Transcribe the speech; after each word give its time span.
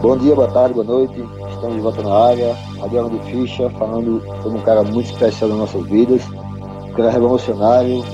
Bom 0.00 0.16
dia, 0.16 0.32
boa 0.32 0.48
tarde, 0.48 0.74
boa 0.74 0.86
noite. 0.86 1.28
Estamos 1.50 1.74
de 1.74 1.80
volta 1.80 2.00
na 2.02 2.28
área. 2.28 2.56
Radiano 2.80 3.10
de 3.10 3.18
Ficha, 3.30 3.68
falando 3.70 4.22
sobre 4.42 4.58
um 4.58 4.62
cara 4.62 4.84
muito 4.84 5.10
especial 5.10 5.50
nas 5.50 5.58
nossas 5.58 5.84
vidas. 5.88 6.22
Um 6.28 6.92
cara 6.92 7.10
revolucionário. 7.10 8.04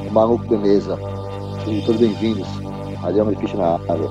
Um 0.00 0.10
maluco 0.10 0.44
beleza. 0.48 0.98
Sejam 1.64 1.86
todos 1.86 2.00
bem-vindos. 2.00 2.48
Radiano 3.00 3.32
de 3.32 3.40
Ficha 3.40 3.56
na 3.56 3.74
área. 3.74 4.10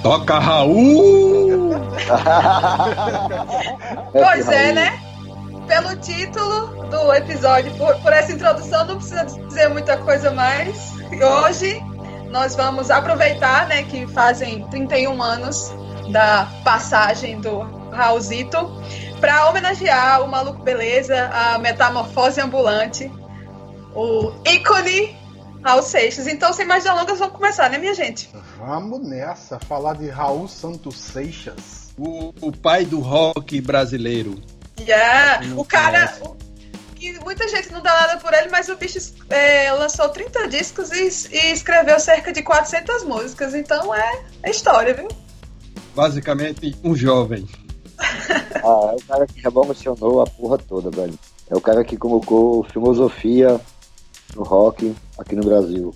Toca 0.00 0.38
Raul! 0.38 1.70
pois 4.12 4.48
é, 4.48 4.72
né? 4.72 5.00
Pelo 5.66 5.96
título 5.96 6.86
do 6.88 7.12
episódio, 7.12 7.74
por, 7.74 7.96
por 7.96 8.12
essa 8.12 8.32
introdução, 8.32 8.86
não 8.86 8.96
precisa 8.96 9.24
dizer 9.24 9.68
muita 9.68 9.96
coisa 9.96 10.30
mais. 10.30 10.92
Hoje 11.44 11.82
nós 12.30 12.54
vamos 12.54 12.90
aproveitar, 12.90 13.66
né, 13.66 13.82
que 13.82 14.06
fazem 14.06 14.62
31 14.68 15.22
anos 15.22 15.72
da 16.10 16.48
passagem 16.64 17.40
do 17.40 17.60
Raulzito 17.90 18.58
para 19.20 19.48
homenagear 19.48 20.22
o 20.22 20.28
Maluco 20.28 20.62
Beleza, 20.62 21.28
a 21.32 21.58
metamorfose 21.58 22.40
ambulante, 22.40 23.10
o 23.94 24.32
ícone 24.46 25.16
Raul 25.62 25.82
Seixas. 25.82 26.26
Então, 26.26 26.52
sem 26.52 26.66
mais 26.66 26.84
delongas, 26.84 27.18
vamos 27.18 27.36
começar, 27.36 27.68
né, 27.68 27.78
minha 27.78 27.94
gente? 27.94 28.30
Vamos 28.58 29.06
nessa, 29.06 29.58
falar 29.58 29.94
de 29.94 30.08
Raul 30.08 30.48
Santos 30.48 30.96
Seixas. 30.96 31.92
O, 31.98 32.32
o 32.40 32.52
pai 32.52 32.84
do 32.84 33.00
rock 33.00 33.60
brasileiro. 33.60 34.40
Yeah. 34.78 35.44
O 35.56 35.64
cara. 35.64 36.14
O, 36.22 36.36
que 36.94 37.18
muita 37.20 37.46
gente 37.48 37.72
não 37.72 37.80
dá 37.80 37.92
nada 37.92 38.16
por 38.18 38.34
ele, 38.34 38.48
mas 38.50 38.68
o 38.68 38.76
bicho 38.76 38.98
é, 39.30 39.70
lançou 39.72 40.08
30 40.08 40.48
discos 40.48 40.90
e, 40.90 41.08
e, 41.32 41.52
escreveu 41.52 41.98
cerca 42.00 42.32
de 42.32 42.42
400 42.42 43.04
músicas. 43.04 43.54
Então 43.54 43.94
é, 43.94 44.24
é 44.42 44.50
história, 44.50 44.94
viu? 44.94 45.08
Basicamente, 45.98 46.76
um 46.84 46.94
jovem. 46.94 47.44
ah, 47.98 48.92
é 48.92 48.94
o 48.94 49.04
cara 49.04 49.26
que 49.26 49.40
revolucionou 49.40 50.20
a 50.22 50.26
porra 50.28 50.56
toda, 50.56 50.90
velho. 50.90 51.18
É 51.50 51.56
o 51.56 51.60
cara 51.60 51.82
que 51.82 51.96
colocou 51.96 52.62
filosofia 52.62 53.60
no 54.36 54.44
rock 54.44 54.94
aqui 55.18 55.34
no 55.34 55.42
Brasil. 55.42 55.92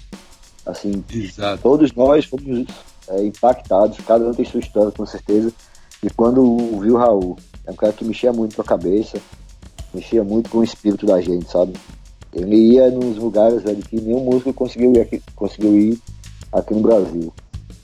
Assim, 0.67 1.05
Exato. 1.09 1.63
todos 1.63 1.93
nós 1.93 2.25
fomos 2.25 2.67
é, 3.11 3.23
impactados, 3.23 3.97
cada 4.05 4.27
um 4.27 4.35
tem 4.35 4.45
sua 4.45 4.59
história, 4.59 4.91
com 4.91 5.07
certeza. 5.07 5.53
E 6.03 6.11
quando 6.11 6.43
viu 6.81 6.97
o 6.97 6.99
Raul, 6.99 7.37
é 7.65 7.71
um 7.71 7.77
cara 7.77 7.93
que 7.93 8.05
mexia 8.05 8.33
muito 8.33 8.57
com 8.57 8.63
a 8.63 8.65
cabeça, 8.65 9.21
mexia 9.95 10.25
muito 10.25 10.51
com 10.51 10.59
o 10.59 10.65
espírito 10.65 11.07
da 11.07 11.21
gente, 11.21 11.49
sabe? 11.49 11.75
Ele 12.33 12.57
ia 12.57 12.91
nos 12.91 13.19
lugares 13.19 13.63
velho, 13.63 13.81
que 13.81 14.01
nenhum 14.01 14.25
músico 14.25 14.53
conseguiu 14.53 14.95
ir 14.97 15.01
aqui, 15.01 15.23
conseguiu 15.37 15.79
ir 15.79 16.03
aqui 16.53 16.75
no 16.75 16.81
Brasil. 16.81 17.33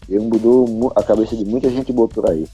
Ele 0.09 0.21
mudou 0.21 0.93
a 0.97 1.03
cabeça 1.03 1.37
de 1.37 1.45
muita 1.45 1.71
gente 1.71 1.93
boa 1.93 2.09
por 2.09 2.31
aí. 2.31 2.47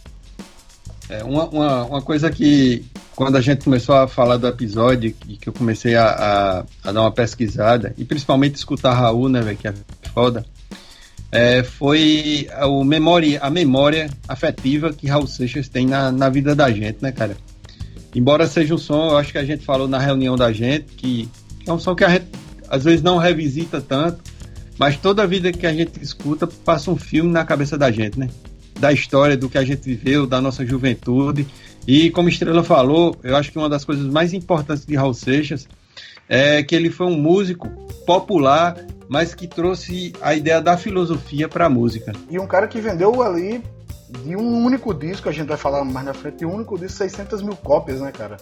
É, 1.08 1.22
uma, 1.22 1.44
uma, 1.48 1.84
uma 1.84 2.02
coisa 2.02 2.30
que, 2.30 2.84
quando 3.14 3.36
a 3.36 3.40
gente 3.40 3.64
começou 3.64 3.94
a 3.94 4.08
falar 4.08 4.36
do 4.38 4.46
episódio, 4.46 5.14
e 5.28 5.36
que 5.36 5.48
eu 5.48 5.52
comecei 5.52 5.94
a, 5.94 6.06
a, 6.06 6.64
a, 6.88 6.92
dar 6.92 7.02
uma 7.02 7.12
pesquisada, 7.12 7.94
e 7.96 8.04
principalmente 8.04 8.56
escutar 8.56 8.94
Raul, 8.94 9.28
né, 9.28 9.40
véio, 9.40 9.56
que 9.56 9.68
é 9.68 9.74
foda, 10.12 10.44
é, 11.30 11.62
foi 11.62 12.48
o 12.62 12.84
memória, 12.84 13.40
a 13.42 13.50
memória 13.50 14.08
afetiva 14.26 14.92
que 14.92 15.06
Raul 15.06 15.26
Seixas 15.26 15.68
tem 15.68 15.86
na, 15.86 16.10
na 16.10 16.28
vida 16.28 16.54
da 16.54 16.70
gente, 16.70 16.98
né, 17.02 17.12
cara? 17.12 17.36
Embora 18.14 18.46
seja 18.46 18.74
um 18.74 18.78
som, 18.78 19.10
eu 19.10 19.16
acho 19.16 19.32
que 19.32 19.38
a 19.38 19.44
gente 19.44 19.64
falou 19.64 19.88
na 19.88 19.98
reunião 19.98 20.36
da 20.36 20.52
gente, 20.52 20.94
que 20.96 21.28
é 21.66 21.72
um 21.72 21.78
som 21.78 21.94
que 21.94 22.04
a 22.04 22.08
gente 22.08 22.26
às 22.68 22.84
vezes 22.84 23.02
não 23.02 23.18
revisita 23.18 23.80
tanto, 23.80 24.22
mas 24.78 24.96
toda 24.96 25.26
vida 25.26 25.52
que 25.52 25.66
a 25.66 25.72
gente 25.72 26.02
escuta 26.02 26.46
passa 26.46 26.90
um 26.90 26.96
filme 26.96 27.30
na 27.30 27.44
cabeça 27.44 27.78
da 27.78 27.90
gente, 27.90 28.18
né? 28.18 28.28
Da 28.78 28.92
história, 28.92 29.36
do 29.36 29.48
que 29.48 29.58
a 29.58 29.64
gente 29.64 29.82
viveu, 29.82 30.26
da 30.26 30.40
nossa 30.40 30.66
juventude. 30.66 31.46
E 31.86 32.10
como 32.10 32.28
Estrela 32.28 32.64
falou, 32.64 33.16
eu 33.22 33.36
acho 33.36 33.52
que 33.52 33.58
uma 33.58 33.68
das 33.68 33.84
coisas 33.84 34.06
mais 34.06 34.32
importantes 34.32 34.84
de 34.84 34.96
Raul 34.96 35.14
Seixas 35.14 35.68
é 36.28 36.62
que 36.62 36.74
ele 36.74 36.90
foi 36.90 37.06
um 37.06 37.16
músico 37.16 37.68
popular, 38.06 38.76
mas 39.08 39.34
que 39.34 39.46
trouxe 39.46 40.12
a 40.20 40.34
ideia 40.34 40.60
da 40.60 40.76
filosofia 40.76 41.48
para 41.48 41.66
a 41.66 41.70
música. 41.70 42.12
E 42.30 42.38
um 42.38 42.46
cara 42.46 42.66
que 42.66 42.80
vendeu 42.80 43.22
ali 43.22 43.62
de 44.22 44.36
um 44.36 44.64
único 44.64 44.94
disco, 44.94 45.28
a 45.28 45.32
gente 45.32 45.48
vai 45.48 45.56
falar 45.56 45.84
mais 45.84 46.06
na 46.06 46.14
frente, 46.14 46.38
de 46.38 46.46
um 46.46 46.54
único 46.54 46.78
disco, 46.78 46.98
600 46.98 47.42
mil 47.42 47.56
cópias, 47.56 48.00
né, 48.00 48.12
cara? 48.12 48.36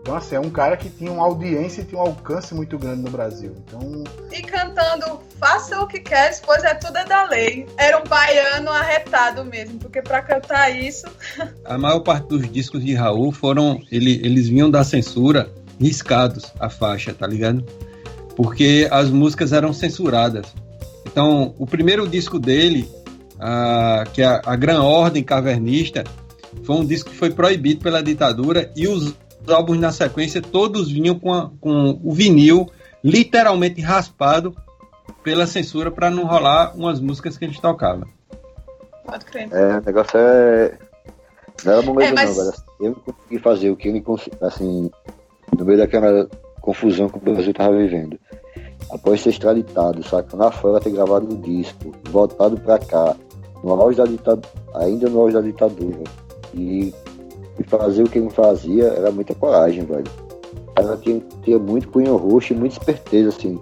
Então, 0.00 0.14
assim, 0.14 0.36
é 0.36 0.40
um 0.40 0.50
cara 0.50 0.76
que 0.76 0.88
tinha 0.88 1.10
uma 1.10 1.24
audiência 1.24 1.82
e 1.82 1.84
tinha 1.84 2.00
um 2.00 2.04
alcance 2.04 2.54
muito 2.54 2.78
grande 2.78 3.02
no 3.02 3.10
Brasil. 3.10 3.54
Então... 3.66 4.04
E 4.32 4.42
cantando 4.42 5.20
Faça 5.38 5.78
o 5.80 5.86
que 5.86 6.00
queres, 6.00 6.40
pois 6.44 6.64
é 6.64 6.74
tudo 6.74 6.96
é 6.96 7.04
da 7.04 7.24
lei. 7.24 7.66
Era 7.76 7.98
um 7.98 8.04
baiano 8.04 8.70
arretado 8.70 9.44
mesmo, 9.44 9.78
porque 9.78 10.00
para 10.00 10.22
cantar 10.22 10.70
isso. 10.70 11.06
A 11.64 11.76
maior 11.76 12.00
parte 12.00 12.28
dos 12.28 12.50
discos 12.50 12.82
de 12.82 12.94
Raul 12.94 13.30
foram. 13.32 13.80
Ele, 13.92 14.20
eles 14.24 14.48
vinham 14.48 14.70
da 14.70 14.82
censura 14.82 15.50
riscados 15.78 16.52
a 16.58 16.70
faixa, 16.70 17.12
tá 17.12 17.26
ligado? 17.26 17.62
Porque 18.34 18.88
as 18.90 19.10
músicas 19.10 19.52
eram 19.52 19.74
censuradas. 19.74 20.46
Então, 21.06 21.54
o 21.58 21.66
primeiro 21.66 22.08
disco 22.08 22.38
dele 22.38 22.88
a, 23.38 24.04
que 24.12 24.22
é 24.22 24.26
a, 24.26 24.40
a 24.44 24.56
Gran 24.56 24.80
Ordem 24.82 25.22
Cavernista, 25.22 26.02
foi 26.64 26.76
um 26.76 26.86
disco 26.86 27.10
que 27.10 27.16
foi 27.16 27.30
proibido 27.30 27.80
pela 27.80 28.02
ditadura 28.02 28.70
e 28.74 28.88
os 28.88 29.14
álbuns 29.50 29.78
na 29.78 29.92
sequência 29.92 30.40
todos 30.42 30.90
vinham 30.90 31.18
com, 31.18 31.32
a, 31.32 31.50
com 31.60 32.00
o 32.02 32.12
vinil 32.12 32.70
literalmente 33.02 33.80
raspado 33.80 34.56
pela 35.22 35.46
censura 35.46 35.90
para 35.90 36.10
não 36.10 36.24
rolar 36.24 36.76
umas 36.76 37.00
músicas 37.00 37.36
que 37.36 37.44
eles 37.44 37.58
tocavam. 37.58 38.06
Pode 39.04 39.24
crer. 39.24 39.48
É, 39.52 39.78
o 39.78 39.82
negócio 39.84 40.18
é. 40.18 40.78
Não 41.64 41.72
era 41.72 41.82
momento 41.82 42.08
é, 42.08 42.12
mas... 42.12 42.36
não, 42.36 42.44
velho. 42.44 42.56
Eu 42.80 42.94
consegui 42.94 43.38
fazer 43.38 43.70
o 43.70 43.76
que 43.76 43.88
ele 43.88 44.04
assim, 44.42 44.90
no 45.56 45.64
meio 45.64 45.78
daquela 45.78 46.28
confusão 46.60 47.08
que 47.08 47.16
o 47.16 47.20
Brasil 47.20 47.52
estava 47.52 47.76
vivendo. 47.76 48.18
Após 48.90 49.20
ser 49.20 49.30
extraditado, 49.30 50.02
saca? 50.02 50.36
Na 50.36 50.50
fora 50.50 50.80
ter 50.80 50.90
gravado 50.90 51.32
o 51.32 51.38
disco, 51.38 51.92
voltado 52.10 52.58
para 52.60 52.78
cá, 52.78 53.16
no 53.62 53.72
auge 53.72 53.96
da 53.96 54.04
ditadura, 54.04 54.48
ainda 54.74 55.08
no 55.08 55.20
auge 55.20 55.34
da 55.34 55.40
ditadura. 55.40 56.04
E, 56.54 56.92
e 57.58 57.64
fazer 57.64 58.02
o 58.02 58.08
que 58.08 58.18
ele 58.18 58.30
fazia 58.30 58.84
era 58.84 59.10
muita 59.10 59.34
coragem, 59.34 59.84
velho. 59.84 60.04
Ela 60.76 60.96
tinha, 60.96 61.22
tinha 61.42 61.58
muito 61.58 61.88
cunho 61.88 62.16
roxo 62.16 62.52
e 62.52 62.56
muita 62.56 62.78
esperteza, 62.78 63.30
assim. 63.30 63.60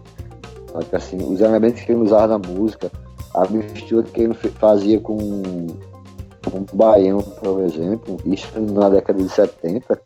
assim. 0.93 1.17
Os 1.33 1.41
elementos 1.41 1.83
que 1.83 1.93
ele 1.93 2.03
usava 2.03 2.39
na 2.39 2.39
música, 2.39 2.91
a 3.35 3.47
mistura 3.47 4.03
que 4.03 4.23
ele 4.23 4.35
fazia 4.35 5.01
com 5.01 5.17
um 5.17 6.67
baião, 6.73 7.21
por 7.21 7.61
exemplo, 7.63 8.19
isso 8.25 8.49
na 8.61 8.89
década 8.89 9.23
de 9.23 9.29
70, 9.29 10.01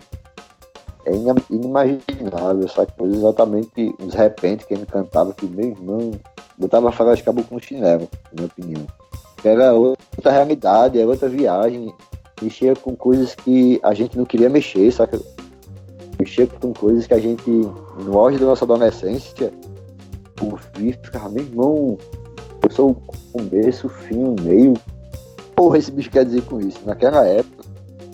é 1.07 1.13
inimaginável, 1.51 2.69
sabe? 2.69 2.93
Pois 2.97 3.15
exatamente 3.15 3.95
os 3.99 4.15
repentes 4.15 4.67
que 4.67 4.75
ele 4.75 4.87
cantava, 4.87 5.33
que 5.33 5.47
meu 5.47 5.71
irmão 5.71 6.13
botava 6.59 6.91
a 6.91 6.93
falar 6.93 7.15
de 7.15 7.23
cabo 7.23 7.43
com 7.45 7.59
chinelo, 7.59 8.09
na 8.33 8.43
minha 8.43 8.47
opinião 8.47 8.87
era 9.45 9.73
outra 9.73 10.33
realidade, 10.33 10.99
era 10.99 11.09
outra 11.09 11.29
viagem, 11.29 11.95
mexia 12.43 12.75
com 12.75 12.95
coisas 12.97 13.35
que 13.35 13.81
a 13.83 13.95
gente 13.95 14.17
não 14.17 14.25
queria 14.25 14.49
mexer, 14.49 14.93
sabe? 14.93 15.21
Mexia 16.19 16.47
com 16.47 16.73
coisas 16.73 17.07
que 17.07 17.15
a 17.15 17.19
gente, 17.19 17.49
no 17.49 18.19
auge 18.19 18.39
da 18.39 18.47
nossa 18.47 18.65
adolescência, 18.65 19.53
por 20.35 20.61
vir, 20.75 20.99
ficava, 21.03 21.29
meu 21.29 21.45
irmão, 21.45 21.99
eu 22.63 22.71
sou 22.71 22.91
o 22.91 22.95
começo, 23.33 23.87
o 23.87 23.91
fim, 23.91 24.25
o 24.25 24.37
meio. 24.41 24.75
Porra, 25.55 25.79
esse 25.79 25.91
bicho 25.91 26.11
quer 26.11 26.25
dizer 26.25 26.43
com 26.43 26.61
isso? 26.61 26.79
Naquela 26.85 27.27
época, 27.27 27.65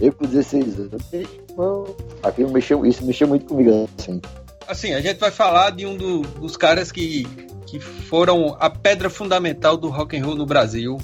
eu 0.01 0.13
com 0.13 0.25
16 0.27 0.79
anos, 0.81 1.03
irmão, 1.13 1.87
aquilo 2.23 2.51
mexeu, 2.51 2.85
isso 2.85 3.05
mexeu 3.05 3.29
muito 3.29 3.47
comigo, 3.47 3.89
assim. 3.99 4.21
Assim, 4.67 4.95
a 4.95 5.01
gente 5.01 5.19
vai 5.19 5.31
falar 5.31 5.71
de 5.71 5.87
um 5.87 5.97
do, 5.97 6.23
dos 6.23 6.57
caras 6.57 6.91
que, 6.91 7.25
que 7.67 7.79
foram 7.79 8.57
a 8.59 8.71
pedra 8.71 9.11
fundamental 9.11 9.77
do 9.77 9.89
rock 9.89 10.17
and 10.17 10.25
roll 10.25 10.35
no 10.35 10.47
Brasil, 10.47 10.99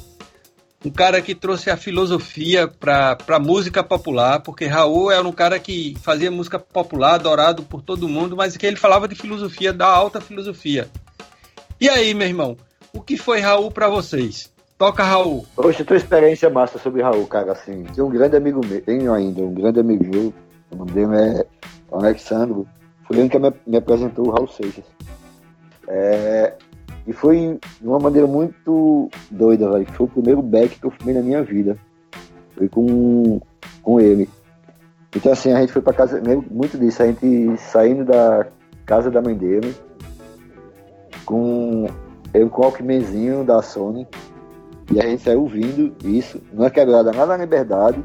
um 0.85 0.91
cara 0.91 1.21
que 1.21 1.35
trouxe 1.35 1.71
a 1.71 1.77
filosofia 1.77 2.67
para 2.67 3.17
a 3.29 3.39
música 3.39 3.83
popular, 3.83 4.41
porque 4.41 4.67
Raul 4.67 5.11
era 5.11 5.27
um 5.27 5.33
cara 5.33 5.59
que 5.59 5.95
fazia 6.03 6.31
música 6.31 6.59
popular, 6.59 7.15
adorado 7.15 7.63
por 7.63 7.83
todo 7.83 8.09
mundo, 8.09 8.37
mas 8.37 8.57
que 8.57 8.67
ele 8.67 8.77
falava 8.77 9.07
de 9.07 9.15
filosofia, 9.15 9.73
da 9.73 9.87
alta 9.87 10.21
filosofia. 10.21 10.89
E 11.79 11.89
aí, 11.89 12.15
meu 12.15 12.27
irmão, 12.27 12.57
o 12.93 13.01
que 13.01 13.17
foi 13.17 13.41
Raul 13.41 13.71
para 13.71 13.89
vocês? 13.89 14.51
Toca, 14.79 15.05
Raul. 15.05 15.47
Poxa, 15.55 15.85
tua 15.85 15.97
experiência 15.97 16.49
massa 16.49 16.79
sobre 16.79 17.03
Raul, 17.03 17.27
cara, 17.27 17.53
assim. 17.53 17.85
Tem 17.85 18.03
um 18.03 18.09
grande 18.09 18.37
amigo 18.37 18.65
meu, 18.65 18.81
tenho 18.81 19.13
ainda, 19.13 19.43
um 19.43 19.53
grande 19.53 19.81
amigo 19.81 20.05
meu, 20.07 20.33
o 20.71 20.77
nome 20.77 20.93
dele 20.93 21.15
é 21.15 21.47
Alexandre, 21.93 22.67
foi 23.07 23.19
ele 23.19 23.29
que 23.29 23.39
me, 23.39 23.53
me 23.67 23.77
apresentou 23.77 24.29
o 24.29 24.31
Raul 24.31 24.49
Seixas. 24.49 24.85
É, 25.87 26.55
e 27.11 27.13
foi 27.13 27.59
de 27.81 27.89
uma 27.89 27.99
maneira 27.99 28.25
muito 28.25 29.11
doida, 29.33 29.69
velho. 29.69 29.87
Foi 29.95 30.07
o 30.07 30.09
primeiro 30.09 30.41
back 30.41 30.79
que 30.79 30.87
eu 30.87 30.93
fumei 30.93 31.13
na 31.13 31.21
minha 31.21 31.43
vida. 31.43 31.77
Foi 32.57 32.69
com, 32.69 33.41
com 33.83 34.01
ele. 34.01 34.29
Então 35.17 35.33
assim, 35.33 35.53
a 35.53 35.61
gente 35.61 35.73
foi 35.73 35.83
pra 35.83 35.93
casa, 35.93 36.23
muito 36.49 36.79
disso, 36.79 37.03
a 37.03 37.07
gente 37.07 37.57
saindo 37.59 38.05
da 38.05 38.47
casa 38.87 39.11
da 39.11 39.21
mãe 39.21 39.35
dele, 39.35 39.75
com 41.25 41.89
eu 42.33 42.49
com 42.49 42.63
o 42.63 42.65
Alckmanzinho 42.67 43.43
da 43.43 43.61
Sony, 43.61 44.07
E 44.93 45.01
a 45.01 45.03
gente 45.03 45.25
saiu 45.25 45.41
ouvindo 45.41 45.93
isso, 46.05 46.41
numa 46.53 46.71
quebrada 46.71 47.11
lá 47.11 47.27
na 47.27 47.37
Liberdade, 47.39 48.01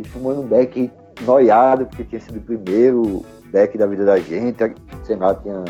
e 0.00 0.06
fumando 0.06 0.42
um 0.42 0.46
beck 0.46 0.88
noiado, 1.22 1.86
porque 1.86 2.04
tinha 2.04 2.20
sido 2.20 2.38
o 2.38 2.42
primeiro 2.42 3.24
beck 3.50 3.76
da 3.76 3.88
vida 3.88 4.04
da 4.04 4.20
gente. 4.20 4.72
Sei 5.02 5.16
lá, 5.16 5.34
tinha 5.34 5.64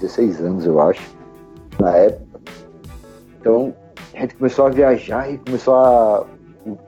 16 0.00 0.40
anos, 0.40 0.66
eu 0.66 0.80
acho, 0.80 1.00
na 1.78 1.96
época. 1.96 2.40
Então, 3.40 3.74
a 4.14 4.20
gente 4.20 4.34
começou 4.36 4.66
a 4.66 4.70
viajar 4.70 5.30
e 5.30 5.38
começou 5.38 5.74
a, 5.74 6.26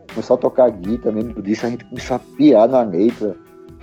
começou 0.09 0.37
a 0.37 0.39
tocar 0.39 0.71
guitarra, 0.71 1.15
mesmo 1.15 1.43
disso, 1.43 1.67
a 1.67 1.71
gente 1.71 1.85
começou 1.85 2.17
a 2.17 2.21
piar 2.37 2.69
na 2.69 2.83
letra, 2.83 3.37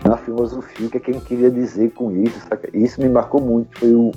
na 0.04 0.18
filosofia, 0.18 0.88
o 0.88 0.90
que, 0.90 0.98
é 0.98 1.00
que 1.00 1.12
a 1.12 1.14
gente 1.14 1.26
queria 1.26 1.52
dizer 1.52 1.92
com 1.92 2.12
isso. 2.12 2.40
Saca? 2.50 2.70
Isso 2.76 3.02
me 3.02 3.10
marcou 3.10 3.42
muito. 3.42 3.78
Foi 3.78 3.94
o, 3.94 4.12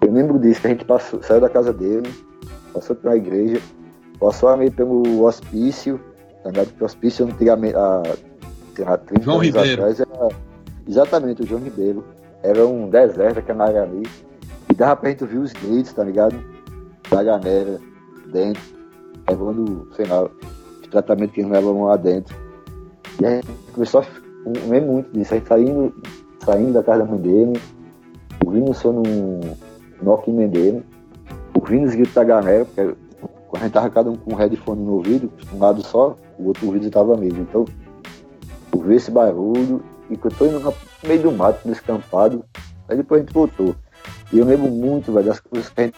eu 0.00 0.12
lembro 0.12 0.38
disso, 0.38 0.60
que 0.60 0.66
a 0.66 0.70
gente 0.70 0.84
passou, 0.84 1.22
saiu 1.22 1.40
da 1.40 1.48
casa 1.48 1.72
dele, 1.72 2.10
passou 2.72 2.96
pela 2.96 3.16
igreja, 3.16 3.60
passou 4.18 4.48
ali 4.48 4.70
pelo 4.70 5.24
hospício, 5.24 6.00
tá 6.42 6.50
ligado? 6.50 6.68
Porque 6.68 6.82
o 6.82 6.86
hospício 6.86 7.24
antigamente, 7.24 7.76
há, 7.76 8.02
há 8.86 8.96
30 8.98 9.22
João 9.22 9.36
anos 9.36 9.46
Ribeiro. 9.46 9.72
atrás, 9.82 10.00
era 10.00 10.28
exatamente 10.88 11.42
o 11.42 11.46
João 11.46 11.62
Ribeiro. 11.62 12.04
Era 12.42 12.66
um 12.66 12.90
deserto, 12.90 13.38
aquela 13.38 13.66
área 13.66 13.82
ali. 13.84 14.02
E 14.70 14.74
dava 14.74 14.96
pra 14.96 15.10
gente 15.10 15.24
ouvir 15.24 15.38
os 15.38 15.52
gritos, 15.52 15.92
tá 15.92 16.04
ligado? 16.04 16.36
Da 17.10 17.22
galera 17.22 17.80
dentro, 18.32 18.62
levando, 19.28 19.88
sei 19.94 20.06
lá, 20.06 20.24
os 20.24 20.88
tratamentos 20.90 21.34
que 21.34 21.40
eles 21.40 21.52
levam 21.52 21.84
lá 21.84 21.96
dentro. 21.96 22.34
E 23.20 23.26
a 23.26 23.30
gente 23.36 23.46
começou 23.72 24.00
a 24.00 24.06
comer 24.44 24.80
muito 24.80 25.12
disso. 25.12 25.34
A 25.34 25.36
gente 25.36 25.48
saindo, 25.48 25.94
saindo 26.44 26.72
da 26.72 26.82
casa 26.82 27.04
da 27.04 27.10
mãe 27.10 27.20
dele, 27.20 27.60
ouvindo 28.44 28.70
o 28.70 28.74
som 28.74 28.92
no, 28.92 29.40
Walkman 30.02 30.48
dele, 30.48 30.84
ouvindo 31.54 31.86
os 31.86 31.94
gritos 31.94 32.14
da 32.14 32.24
galera, 32.24 32.64
porque 32.64 32.96
a 33.54 33.58
gente 33.58 33.72
tava 33.72 33.90
cada 33.90 34.10
um 34.10 34.16
com 34.16 34.32
um 34.32 34.36
headphone 34.36 34.82
no 34.82 34.94
ouvido, 34.94 35.30
um 35.54 35.58
lado 35.58 35.82
só, 35.82 36.16
o 36.38 36.48
outro 36.48 36.66
ouvido 36.66 36.86
estava 36.86 37.16
mesmo. 37.16 37.42
Então, 37.42 37.64
ouvi 38.72 38.96
esse 38.96 39.10
barulho 39.10 39.82
e 40.10 40.16
que 40.16 40.26
eu 40.26 40.30
tô 40.32 40.46
indo 40.46 40.60
no 40.60 40.74
meio 41.06 41.22
do 41.22 41.32
mato, 41.32 41.66
no 41.66 41.72
escampado, 41.72 42.44
aí 42.88 42.96
depois 42.96 43.20
a 43.20 43.24
gente 43.24 43.34
voltou. 43.34 43.74
E 44.32 44.38
eu 44.38 44.46
lembro 44.46 44.70
muito, 44.70 45.12
velho, 45.12 45.26
das 45.26 45.40
coisas 45.40 45.68
que 45.68 45.80
a 45.80 45.84
gente 45.84 45.96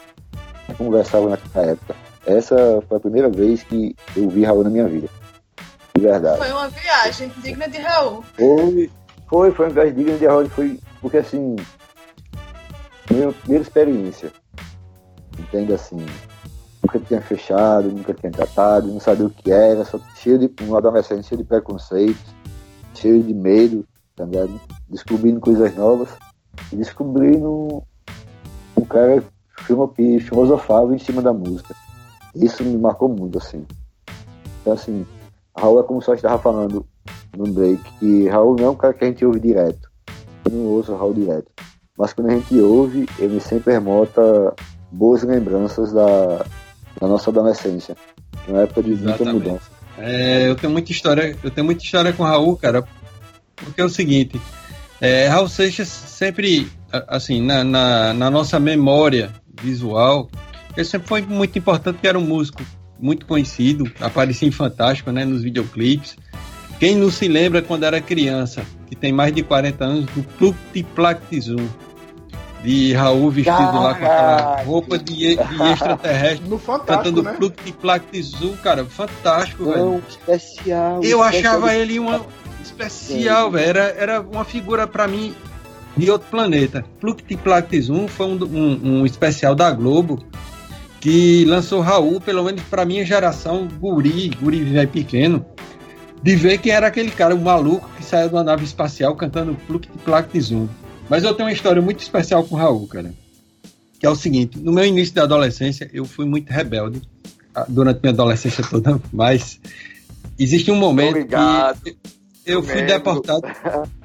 conversava 0.77 1.29
naquela 1.29 1.67
época. 1.67 1.95
Essa 2.25 2.83
foi 2.87 2.97
a 2.97 2.99
primeira 2.99 3.29
vez 3.29 3.63
que 3.63 3.95
eu 4.15 4.29
vi 4.29 4.43
Raul 4.43 4.63
na 4.63 4.69
minha 4.69 4.87
vida. 4.87 5.07
De 5.95 6.01
verdade. 6.01 6.37
Foi 6.39 6.51
uma 6.51 6.67
viagem 6.67 7.31
digna 7.37 7.69
de 7.69 7.77
Raul. 7.77 8.23
Foi, 8.33 8.91
foi, 9.27 9.51
foi 9.51 9.65
uma 9.67 9.73
viagem 9.73 9.93
digna 9.93 10.17
de 10.17 10.25
Raul. 10.25 10.49
Foi, 10.49 10.79
porque 10.99 11.17
assim, 11.17 11.55
minha 13.09 13.31
primeira 13.31 13.63
experiência, 13.63 14.31
entende 15.39 15.71
assim, 15.73 16.03
nunca 16.83 16.99
tinha 16.99 17.21
fechado, 17.21 17.89
nunca 17.89 18.13
tinha 18.13 18.31
tratado, 18.31 18.87
não 18.87 18.99
sabia 18.99 19.27
o 19.27 19.29
que 19.29 19.51
era, 19.51 19.85
só 19.85 19.99
cheio 20.15 20.37
de, 20.37 20.51
um 20.63 20.75
adolescente 20.75 21.27
cheio 21.27 21.39
de 21.39 21.47
preconceitos, 21.47 22.35
cheio 22.93 23.23
de 23.23 23.33
medo, 23.33 23.85
tá 24.15 24.25
ligado? 24.25 24.59
Descobrindo 24.89 25.39
coisas 25.39 25.75
novas 25.75 26.09
e 26.71 26.75
descobrindo 26.75 27.83
cara 28.85 29.23
que 29.95 30.19
filosofava 30.19 30.95
em 30.95 30.99
cima 30.99 31.21
da 31.21 31.33
música. 31.33 31.75
Isso 32.35 32.63
me 32.63 32.77
marcou 32.77 33.09
muito, 33.09 33.37
assim. 33.37 33.65
Então, 34.61 34.73
assim, 34.73 35.05
Raul 35.57 35.79
é 35.79 35.83
como 35.83 36.01
só 36.01 36.13
estava 36.13 36.37
falando 36.37 36.85
no 37.35 37.47
break, 37.47 37.81
que 37.99 38.27
Raul 38.27 38.55
não 38.55 38.65
é 38.65 38.69
um 38.69 38.75
cara 38.75 38.93
que 38.93 39.03
a 39.03 39.07
gente 39.07 39.25
ouve 39.25 39.39
direto. 39.39 39.89
Eu 40.43 40.51
não 40.51 40.65
ouço 40.65 40.91
o 40.91 40.97
Raul 40.97 41.13
direto. 41.13 41.51
Mas 41.97 42.13
quando 42.13 42.29
a 42.29 42.35
gente 42.35 42.59
ouve, 42.59 43.07
ele 43.17 43.39
sempre 43.39 43.73
remota 43.73 44.53
boas 44.91 45.23
lembranças 45.23 45.93
da, 45.93 46.45
da 46.99 47.07
nossa 47.07 47.29
adolescência. 47.29 47.95
Uma 48.47 48.61
época 48.61 48.83
de 48.83 48.89
muita 48.89 49.05
Exatamente. 49.05 49.33
mudança. 49.33 49.71
É, 49.97 50.49
eu 50.49 50.55
tenho 50.55 50.73
muita 50.73 50.91
história, 50.91 51.37
eu 51.41 51.49
tenho 51.49 51.65
muita 51.65 51.83
história 51.83 52.11
com 52.11 52.23
o 52.23 52.25
Raul, 52.25 52.57
cara, 52.57 52.85
porque 53.55 53.79
é 53.79 53.85
o 53.85 53.89
seguinte, 53.89 54.41
é, 54.99 55.27
Raul 55.27 55.47
Seixas 55.47 55.87
sempre, 55.87 56.69
assim, 57.07 57.41
na, 57.41 57.63
na, 57.63 58.13
na 58.13 58.29
nossa 58.29 58.59
memória 58.59 59.31
visual, 59.61 60.29
ele 60.75 60.85
sempre 60.85 61.07
foi 61.07 61.21
muito 61.21 61.57
importante, 61.57 61.95
porque 61.95 62.07
era 62.07 62.19
um 62.19 62.23
músico 62.25 62.61
muito 62.99 63.25
conhecido, 63.25 63.91
aparecia 63.99 64.47
em 64.47 64.51
Fantástico, 64.51 65.11
né, 65.11 65.25
nos 65.25 65.41
videoclipes. 65.43 66.15
Quem 66.79 66.95
não 66.95 67.09
se 67.09 67.27
lembra 67.27 67.61
quando 67.61 67.83
era 67.83 68.01
criança, 68.01 68.63
que 68.87 68.95
tem 68.95 69.11
mais 69.11 69.33
de 69.33 69.41
40 69.43 69.83
anos, 69.83 70.05
do 70.07 70.23
Pluktiplactizum, 70.37 71.67
de 72.63 72.93
Raul 72.93 73.29
vestido 73.29 73.57
lá 73.57 73.93
com 73.93 74.05
aquela 74.05 74.61
roupa 74.63 74.97
de, 74.97 75.35
de 75.35 75.71
extraterrestre, 75.71 76.45
No 76.49 76.57
cantando 76.59 77.21
né? 77.23 77.33
Pluktiplactizum, 77.33 78.55
cara, 78.57 78.83
fantástico, 78.85 79.65
velho. 79.65 79.77
Não, 79.85 80.01
especial. 80.09 81.03
Eu 81.03 81.23
especial 81.23 81.53
achava 81.57 81.69
de- 81.69 81.75
ele 81.77 81.99
uma 81.99 82.25
especial, 82.63 83.51
velho. 83.51 83.69
Era, 83.69 83.83
era 83.97 84.21
uma 84.21 84.43
figura 84.43 84.87
pra 84.87 85.07
mim 85.07 85.35
de 85.95 86.09
outro 86.11 86.27
planeta. 86.29 86.83
Pluktiplactizum 86.99 88.07
foi 88.07 88.27
um, 88.27 88.43
um, 88.43 88.99
um 88.99 89.05
especial 89.05 89.55
da 89.55 89.71
Globo 89.71 90.23
que 90.99 91.45
lançou 91.45 91.81
Raul, 91.81 92.19
pelo 92.19 92.43
menos 92.43 92.63
pra 92.63 92.83
minha 92.83 93.05
geração, 93.05 93.67
guri, 93.79 94.29
guri 94.41 94.63
velho 94.63 94.89
pequeno, 94.89 95.45
de 96.21 96.35
ver 96.35 96.57
quem 96.57 96.71
era 96.71 96.87
aquele 96.87 97.11
cara, 97.11 97.35
o 97.35 97.39
maluco 97.39 97.87
que 97.95 98.03
saiu 98.03 98.27
de 98.29 98.33
uma 98.33 98.43
nave 98.43 98.65
espacial 98.65 99.15
cantando 99.15 99.55
Pluktiplactizum. 99.67 100.67
Mas 101.07 101.23
eu 101.23 101.33
tenho 101.35 101.47
uma 101.47 101.53
história 101.53 101.81
muito 101.81 101.99
especial 101.99 102.43
com 102.43 102.55
o 102.55 102.57
Raul, 102.57 102.87
cara. 102.87 103.13
Que 103.99 104.05
é 104.05 104.09
o 104.09 104.15
seguinte, 104.15 104.57
no 104.57 104.71
meu 104.71 104.83
início 104.83 105.13
da 105.13 105.23
adolescência, 105.23 105.89
eu 105.93 106.05
fui 106.05 106.25
muito 106.25 106.49
rebelde 106.49 107.01
durante 107.69 108.01
minha 108.01 108.11
adolescência 108.11 108.63
toda, 108.67 108.99
mas 109.13 109.59
existe 110.37 110.71
um 110.71 110.75
momento 110.75 111.09
Obrigado. 111.09 111.81
que 111.81 111.95
eu 112.45 112.63
fui 112.63 112.81
deportado. 112.81 113.43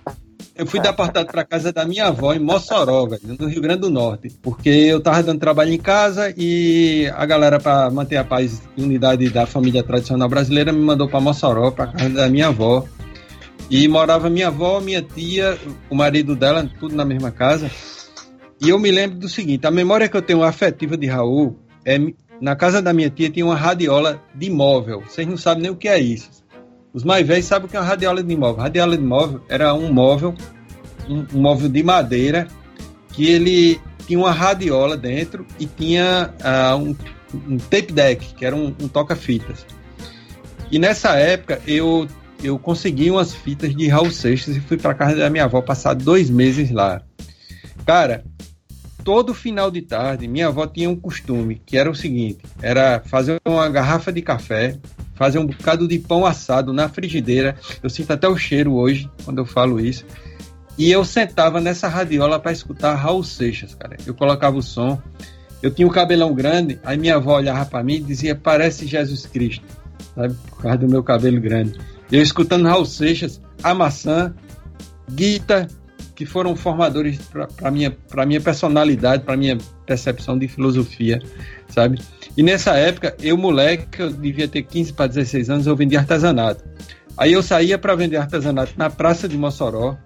Eu 0.54 0.66
fui 0.66 0.80
deportado 0.80 1.30
para 1.30 1.44
casa 1.44 1.72
da 1.72 1.84
minha 1.84 2.06
avó 2.06 2.34
em 2.34 2.38
Mossoró, 2.38 3.06
velho, 3.06 3.36
no 3.38 3.46
Rio 3.48 3.62
Grande 3.62 3.80
do 3.80 3.90
Norte, 3.90 4.28
porque 4.42 4.68
eu 4.68 5.00
tava 5.00 5.22
dando 5.22 5.40
trabalho 5.40 5.72
em 5.72 5.78
casa 5.78 6.34
e 6.36 7.10
a 7.14 7.24
galera 7.24 7.58
para 7.58 7.90
manter 7.90 8.16
a 8.16 8.24
paz 8.24 8.62
e 8.76 8.82
unidade 8.82 9.30
da 9.30 9.46
família 9.46 9.82
tradicional 9.82 10.28
brasileira 10.28 10.72
me 10.72 10.80
mandou 10.80 11.08
para 11.08 11.20
Mossoró, 11.20 11.70
para 11.70 11.86
casa 11.86 12.10
da 12.10 12.28
minha 12.28 12.48
avó. 12.48 12.84
E 13.70 13.86
morava 13.86 14.28
minha 14.28 14.48
avó, 14.48 14.80
minha 14.80 15.00
tia, 15.00 15.56
o 15.88 15.94
marido 15.94 16.34
dela, 16.34 16.68
tudo 16.80 16.94
na 16.94 17.04
mesma 17.04 17.30
casa. 17.30 17.70
E 18.60 18.68
eu 18.68 18.78
me 18.78 18.90
lembro 18.90 19.18
do 19.18 19.28
seguinte: 19.28 19.66
a 19.66 19.70
memória 19.70 20.08
que 20.08 20.16
eu 20.16 20.22
tenho 20.22 20.42
afetiva 20.42 20.96
de 20.96 21.06
Raul 21.06 21.56
é 21.84 21.96
na 22.40 22.56
casa 22.56 22.82
da 22.82 22.92
minha 22.92 23.08
tia 23.10 23.30
tinha 23.30 23.44
uma 23.44 23.54
radiola 23.54 24.20
de 24.34 24.50
móvel. 24.50 25.02
Vocês 25.06 25.26
não 25.26 25.36
sabem 25.36 25.62
nem 25.62 25.70
o 25.70 25.76
que 25.76 25.88
é 25.88 25.98
isso. 25.98 26.28
Os 26.92 27.04
mais 27.04 27.26
velhos 27.26 27.46
sabem 27.46 27.66
o 27.66 27.68
que 27.68 27.76
é 27.76 27.80
uma 27.80 27.86
radiola 27.86 28.22
de 28.22 28.36
móvel. 28.36 28.62
Radiola 28.62 28.96
de 28.96 29.02
móvel 29.02 29.40
era 29.48 29.72
um 29.74 29.92
móvel, 29.92 30.34
um, 31.08 31.24
um 31.32 31.40
móvel 31.40 31.68
de 31.68 31.82
madeira, 31.82 32.48
que 33.12 33.26
ele 33.26 33.80
tinha 34.06 34.18
uma 34.18 34.32
radiola 34.32 34.96
dentro 34.96 35.46
e 35.58 35.66
tinha 35.66 36.34
ah, 36.42 36.76
um, 36.76 36.96
um 37.32 37.58
tape 37.58 37.92
deck, 37.92 38.34
que 38.34 38.44
era 38.44 38.56
um, 38.56 38.74
um 38.80 38.88
toca-fitas. 38.88 39.64
E 40.70 40.78
nessa 40.78 41.16
época 41.16 41.60
eu, 41.66 42.08
eu 42.42 42.58
consegui 42.58 43.10
umas 43.10 43.34
fitas 43.34 43.74
de 43.74 43.88
Raul 43.88 44.10
Seixas 44.10 44.56
e 44.56 44.60
fui 44.60 44.76
para 44.76 44.94
casa 44.94 45.16
da 45.16 45.30
minha 45.30 45.44
avó 45.44 45.60
passar 45.60 45.94
dois 45.94 46.28
meses 46.28 46.70
lá. 46.70 47.02
Cara, 47.86 48.24
todo 49.04 49.34
final 49.34 49.70
de 49.70 49.82
tarde, 49.82 50.28
minha 50.28 50.48
avó 50.48 50.66
tinha 50.66 50.88
um 50.88 50.96
costume, 50.96 51.60
que 51.64 51.76
era 51.76 51.90
o 51.90 51.94
seguinte: 51.94 52.40
era 52.60 53.00
fazer 53.04 53.40
uma 53.44 53.68
garrafa 53.68 54.12
de 54.12 54.22
café, 54.22 54.78
fazer 55.20 55.38
um 55.38 55.44
bocado 55.44 55.86
de 55.86 55.98
pão 55.98 56.24
assado 56.24 56.72
na 56.72 56.88
frigideira. 56.88 57.54
Eu 57.82 57.90
sinto 57.90 58.10
até 58.10 58.26
o 58.26 58.38
cheiro 58.38 58.72
hoje 58.72 59.10
quando 59.22 59.36
eu 59.36 59.44
falo 59.44 59.78
isso. 59.78 60.06
E 60.78 60.90
eu 60.90 61.04
sentava 61.04 61.60
nessa 61.60 61.88
radiola 61.88 62.40
para 62.40 62.52
escutar 62.52 62.94
Raul 62.94 63.22
Seixas, 63.22 63.74
cara. 63.74 63.98
Eu 64.06 64.14
colocava 64.14 64.56
o 64.56 64.62
som. 64.62 64.98
Eu 65.62 65.70
tinha 65.70 65.86
o 65.86 65.90
cabelão 65.90 66.32
grande, 66.32 66.80
aí 66.82 66.96
minha 66.96 67.16
avó 67.16 67.36
olhava 67.36 67.66
para 67.66 67.84
mim 67.84 67.96
e 67.96 68.00
dizia: 68.00 68.34
Parece 68.34 68.86
Jesus 68.86 69.26
Cristo, 69.26 69.66
sabe? 70.14 70.34
Por 70.48 70.62
causa 70.62 70.78
do 70.78 70.88
meu 70.88 71.02
cabelo 71.02 71.38
grande. 71.38 71.78
Eu 72.10 72.22
escutando 72.22 72.66
Raul 72.66 72.86
Seixas, 72.86 73.42
a 73.62 73.74
maçã, 73.74 74.34
Guita, 75.12 75.68
que 76.20 76.26
foram 76.26 76.54
formadores 76.54 77.18
para 77.56 77.70
minha 77.70 77.90
para 77.90 78.26
minha 78.26 78.42
personalidade, 78.42 79.24
para 79.24 79.38
minha 79.38 79.56
percepção 79.86 80.38
de 80.38 80.46
filosofia, 80.48 81.18
sabe? 81.66 81.98
E 82.36 82.42
nessa 82.42 82.72
época, 82.76 83.16
eu 83.22 83.38
moleque, 83.38 84.02
eu 84.02 84.10
devia 84.10 84.46
ter 84.46 84.64
15 84.64 84.92
para 84.92 85.06
16 85.06 85.48
anos, 85.48 85.66
eu 85.66 85.74
vendia 85.74 85.98
artesanato. 85.98 86.62
Aí 87.16 87.32
eu 87.32 87.42
saía 87.42 87.78
para 87.78 87.94
vender 87.94 88.18
artesanato 88.18 88.74
na 88.76 88.90
Praça 88.90 89.26
de 89.26 89.38
Mossoró. 89.38 89.96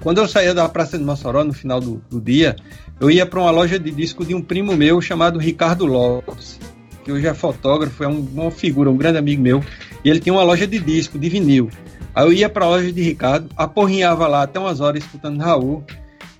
Quando 0.00 0.18
eu 0.18 0.26
saía 0.26 0.52
da 0.52 0.68
Praça 0.68 0.98
de 0.98 1.04
Mossoró 1.04 1.44
no 1.44 1.52
final 1.52 1.80
do, 1.80 2.02
do 2.10 2.20
dia, 2.20 2.56
eu 2.98 3.08
ia 3.08 3.24
para 3.24 3.38
uma 3.38 3.50
loja 3.52 3.78
de 3.78 3.92
disco 3.92 4.24
de 4.24 4.34
um 4.34 4.42
primo 4.42 4.76
meu 4.76 5.00
chamado 5.00 5.38
Ricardo 5.38 5.86
Lopes, 5.86 6.58
que 7.04 7.12
hoje 7.12 7.28
é 7.28 7.32
fotógrafo, 7.32 8.02
é 8.02 8.08
um, 8.08 8.26
uma 8.34 8.50
figura, 8.50 8.90
um 8.90 8.96
grande 8.96 9.18
amigo 9.18 9.40
meu, 9.40 9.62
e 10.04 10.10
ele 10.10 10.18
tinha 10.18 10.32
uma 10.32 10.42
loja 10.42 10.66
de 10.66 10.80
disco, 10.80 11.16
de 11.16 11.28
vinil. 11.28 11.70
Aí 12.14 12.24
eu 12.24 12.32
ia 12.32 12.48
para 12.48 12.64
a 12.64 12.68
loja 12.68 12.92
de 12.92 13.02
Ricardo, 13.02 13.48
aporrinhava 13.56 14.26
lá 14.26 14.42
até 14.42 14.58
umas 14.58 14.80
horas 14.80 15.02
escutando 15.02 15.40
Raul 15.40 15.84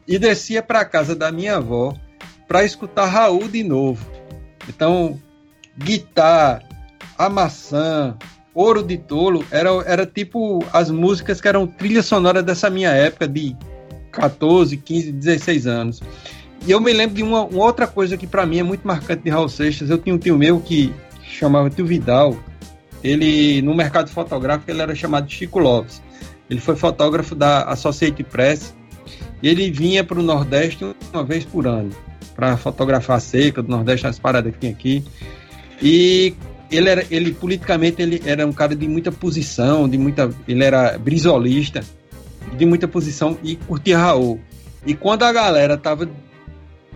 e 0.07 0.19
descia 0.19 0.63
para 0.63 0.81
a 0.81 0.85
casa 0.85 1.15
da 1.15 1.33
minha 1.33 1.57
avó 1.57 1.95
para 2.47 2.65
escutar 2.65 3.07
Raul 3.07 3.49
de 3.49 3.63
novo. 3.63 4.05
Então, 4.69 5.19
guitarra, 5.79 6.63
A 7.17 7.29
Maçã, 7.29 8.17
Ouro 8.55 8.83
de 8.83 8.99
Tolo, 8.99 9.45
era, 9.51 9.71
era 9.87 10.07
tipo 10.07 10.65
as 10.73 10.91
músicas 10.91 11.41
que 11.41 11.49
eram 11.49 11.67
trilha 11.67 12.03
sonora 12.03 12.43
dessa 12.43 12.69
minha 12.69 12.91
época 12.91 13.27
de 13.27 13.57
14, 14.13 14.77
15, 14.77 15.13
16 15.13 15.67
anos. 15.67 16.03
E 16.67 16.71
eu 16.71 16.81
me 16.81 16.93
lembro 16.93 17.17
de 17.17 17.23
uma, 17.23 17.43
uma 17.45 17.65
outra 17.65 17.87
coisa 17.87 18.17
que 18.17 18.27
para 18.27 18.47
mim 18.47 18.59
é 18.59 18.63
muito 18.63 18.87
marcante 18.87 19.25
de 19.25 19.31
Raul 19.31 19.49
Seixas. 19.49 19.91
Eu 19.91 19.99
tinha 19.99 20.15
um 20.15 20.19
tio 20.19 20.37
meu 20.37 20.61
que 20.61 20.93
chamava 21.25 21.71
Tio 21.71 21.87
Vidal. 21.87 22.37
Ele, 23.03 23.63
no 23.63 23.75
mercado 23.75 24.11
fotográfico, 24.11 24.71
ele 24.71 24.81
era 24.81 24.95
chamado 24.95 25.31
Chico 25.31 25.59
Lopes. 25.59 26.03
Ele 26.49 26.61
foi 26.61 26.77
fotógrafo 26.77 27.35
da 27.35 27.65
Associated 27.65 28.25
Press. 28.25 28.75
E 29.43 29.49
ele 29.49 29.71
vinha 29.71 30.05
para 30.05 30.21
o 30.21 30.23
Nordeste 30.23 30.85
uma 31.13 31.25
vez 31.25 31.45
por 31.45 31.67
ano 31.67 31.91
para 32.35 32.57
fotografar 32.57 33.17
a 33.17 33.21
seca 33.21 33.63
do 33.63 33.69
Nordeste, 33.69 34.07
as 34.07 34.19
paradas 34.19 34.53
que 34.53 34.59
tem 34.59 34.71
aqui. 34.71 35.05
E 35.81 36.35
ele 36.71 36.89
era, 36.89 37.05
ele 37.11 37.33
politicamente 37.33 38.01
ele 38.01 38.23
era 38.25 38.47
um 38.47 38.53
cara 38.53 38.75
de 38.75 38.89
muita 38.89 39.13
posição, 39.13 39.89
de 39.89 39.99
muita, 39.99 40.31
ele 40.49 40.65
era 40.65 40.99
brisolista, 40.99 41.83
de 42.57 42.65
muita 42.65 42.89
posição 42.89 43.37
e 43.43 43.57
curtia 43.57 43.99
Raul. 43.99 44.41
E 44.87 44.95
quando 44.95 45.23
a 45.25 45.33
galera 45.33 45.77
tava 45.77 46.09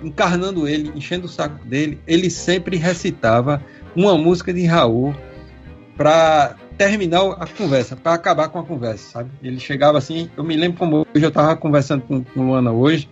encarnando 0.02 0.68
ele, 0.68 0.90
enchendo 0.94 1.26
o 1.26 1.28
saco 1.28 1.64
dele, 1.64 1.98
ele 2.06 2.30
sempre 2.30 2.76
recitava 2.76 3.62
uma 3.94 4.16
música 4.16 4.52
de 4.52 4.64
Raul 4.64 5.14
para 5.96 6.56
terminar 6.76 7.22
a 7.32 7.46
conversa, 7.46 7.96
para 7.96 8.14
acabar 8.14 8.48
com 8.48 8.58
a 8.58 8.64
conversa, 8.64 9.10
sabe? 9.12 9.30
Ele 9.42 9.58
chegava 9.58 9.96
assim, 9.96 10.30
eu 10.36 10.44
me 10.44 10.56
lembro 10.56 10.78
como 10.78 11.06
hoje 11.14 11.24
eu 11.24 11.28
estava 11.28 11.56
conversando 11.56 12.02
com, 12.02 12.22
com 12.22 12.46
Luana 12.46 12.72
hoje, 12.72 13.08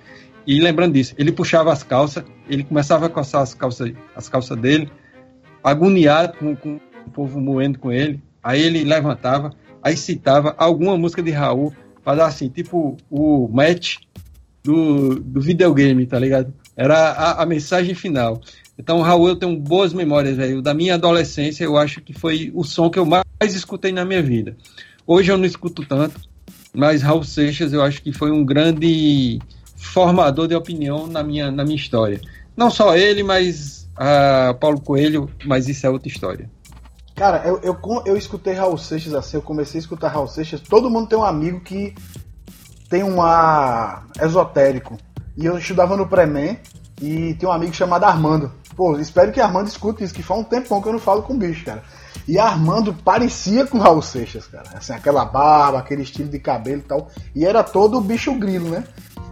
e 0.46 0.60
lembrando 0.60 0.92
disso, 0.92 1.14
ele 1.16 1.32
puxava 1.32 1.72
as 1.72 1.82
calças, 1.82 2.22
ele 2.48 2.62
começava 2.62 3.06
a 3.06 3.08
coçar 3.08 3.40
as 3.40 3.54
calças, 3.54 3.92
as 4.14 4.28
calças 4.28 4.58
dele, 4.58 4.90
agoniado 5.62 6.36
com, 6.36 6.54
com 6.54 6.78
o 7.06 7.10
povo 7.10 7.40
moendo 7.40 7.78
com 7.78 7.90
ele, 7.90 8.22
aí 8.42 8.60
ele 8.60 8.84
levantava, 8.84 9.50
aí 9.82 9.96
citava 9.96 10.54
alguma 10.58 10.98
música 10.98 11.22
de 11.22 11.30
Raul, 11.30 11.72
dar 12.04 12.26
assim, 12.26 12.50
tipo 12.50 12.98
o 13.10 13.48
match 13.48 13.96
do, 14.62 15.14
do 15.20 15.40
videogame, 15.40 16.06
tá 16.06 16.18
ligado? 16.18 16.52
Era 16.76 17.12
a, 17.12 17.42
a 17.42 17.46
mensagem 17.46 17.94
final. 17.94 18.40
Então, 18.78 19.00
Raul, 19.00 19.28
eu 19.28 19.36
tenho 19.36 19.56
boas 19.56 19.92
memórias, 19.92 20.36
velho. 20.36 20.60
Da 20.60 20.74
minha 20.74 20.94
adolescência, 20.94 21.64
eu 21.64 21.76
acho 21.76 22.00
que 22.00 22.12
foi 22.12 22.50
o 22.54 22.64
som 22.64 22.90
que 22.90 22.98
eu 22.98 23.06
mais 23.06 23.24
escutei 23.54 23.92
na 23.92 24.04
minha 24.04 24.22
vida. 24.22 24.56
Hoje 25.06 25.30
eu 25.30 25.38
não 25.38 25.44
escuto 25.44 25.84
tanto, 25.86 26.20
mas 26.74 27.02
Raul 27.02 27.22
Seixas 27.22 27.72
eu 27.72 27.82
acho 27.82 28.02
que 28.02 28.12
foi 28.12 28.30
um 28.30 28.44
grande 28.44 29.38
formador 29.76 30.48
de 30.48 30.54
opinião 30.54 31.06
na 31.06 31.22
minha, 31.22 31.50
na 31.50 31.62
minha 31.64 31.76
história. 31.76 32.20
Não 32.56 32.70
só 32.70 32.96
ele, 32.96 33.22
mas 33.22 33.88
uh, 33.94 34.54
Paulo 34.58 34.80
Coelho, 34.80 35.30
mas 35.44 35.68
isso 35.68 35.86
é 35.86 35.90
outra 35.90 36.08
história. 36.08 36.50
Cara, 37.14 37.46
eu, 37.46 37.60
eu, 37.62 37.78
eu 38.06 38.16
escutei 38.16 38.54
Raul 38.54 38.76
Seixas 38.76 39.14
assim, 39.14 39.36
eu 39.36 39.42
comecei 39.42 39.78
a 39.78 39.82
escutar 39.82 40.08
Raul 40.08 40.26
Seixas. 40.26 40.60
Todo 40.60 40.90
mundo 40.90 41.08
tem 41.08 41.18
um 41.18 41.24
amigo 41.24 41.60
que 41.60 41.94
tem 42.88 43.04
um 43.04 43.22
ar 43.22 44.06
esotérico. 44.20 44.98
E 45.36 45.44
eu 45.44 45.58
estudava 45.58 45.96
no 45.96 46.08
Pré-Men 46.08 46.58
e 47.00 47.34
tem 47.34 47.48
um 47.48 47.52
amigo 47.52 47.72
chamado 47.72 48.04
Armando. 48.04 48.52
Pô, 48.76 48.98
espero 48.98 49.32
que 49.32 49.40
Armando 49.40 49.68
escute 49.68 50.04
isso, 50.04 50.14
que 50.14 50.22
faz 50.22 50.40
um 50.40 50.44
tempão 50.44 50.80
que 50.80 50.88
eu 50.88 50.92
não 50.92 50.98
falo 50.98 51.22
com 51.22 51.34
o 51.34 51.38
bicho, 51.38 51.64
cara. 51.64 51.82
E 52.26 52.38
Armando 52.38 52.94
parecia 52.94 53.66
com 53.66 53.78
Raul 53.78 54.02
Seixas, 54.02 54.46
cara. 54.46 54.64
Assim, 54.74 54.92
aquela 54.92 55.24
barba, 55.24 55.78
aquele 55.78 56.02
estilo 56.02 56.28
de 56.28 56.38
cabelo 56.38 56.80
e 56.80 56.84
tal. 56.84 57.08
E 57.34 57.44
era 57.44 57.62
todo 57.62 58.00
bicho 58.00 58.34
grilo, 58.34 58.70
né? 58.70 58.84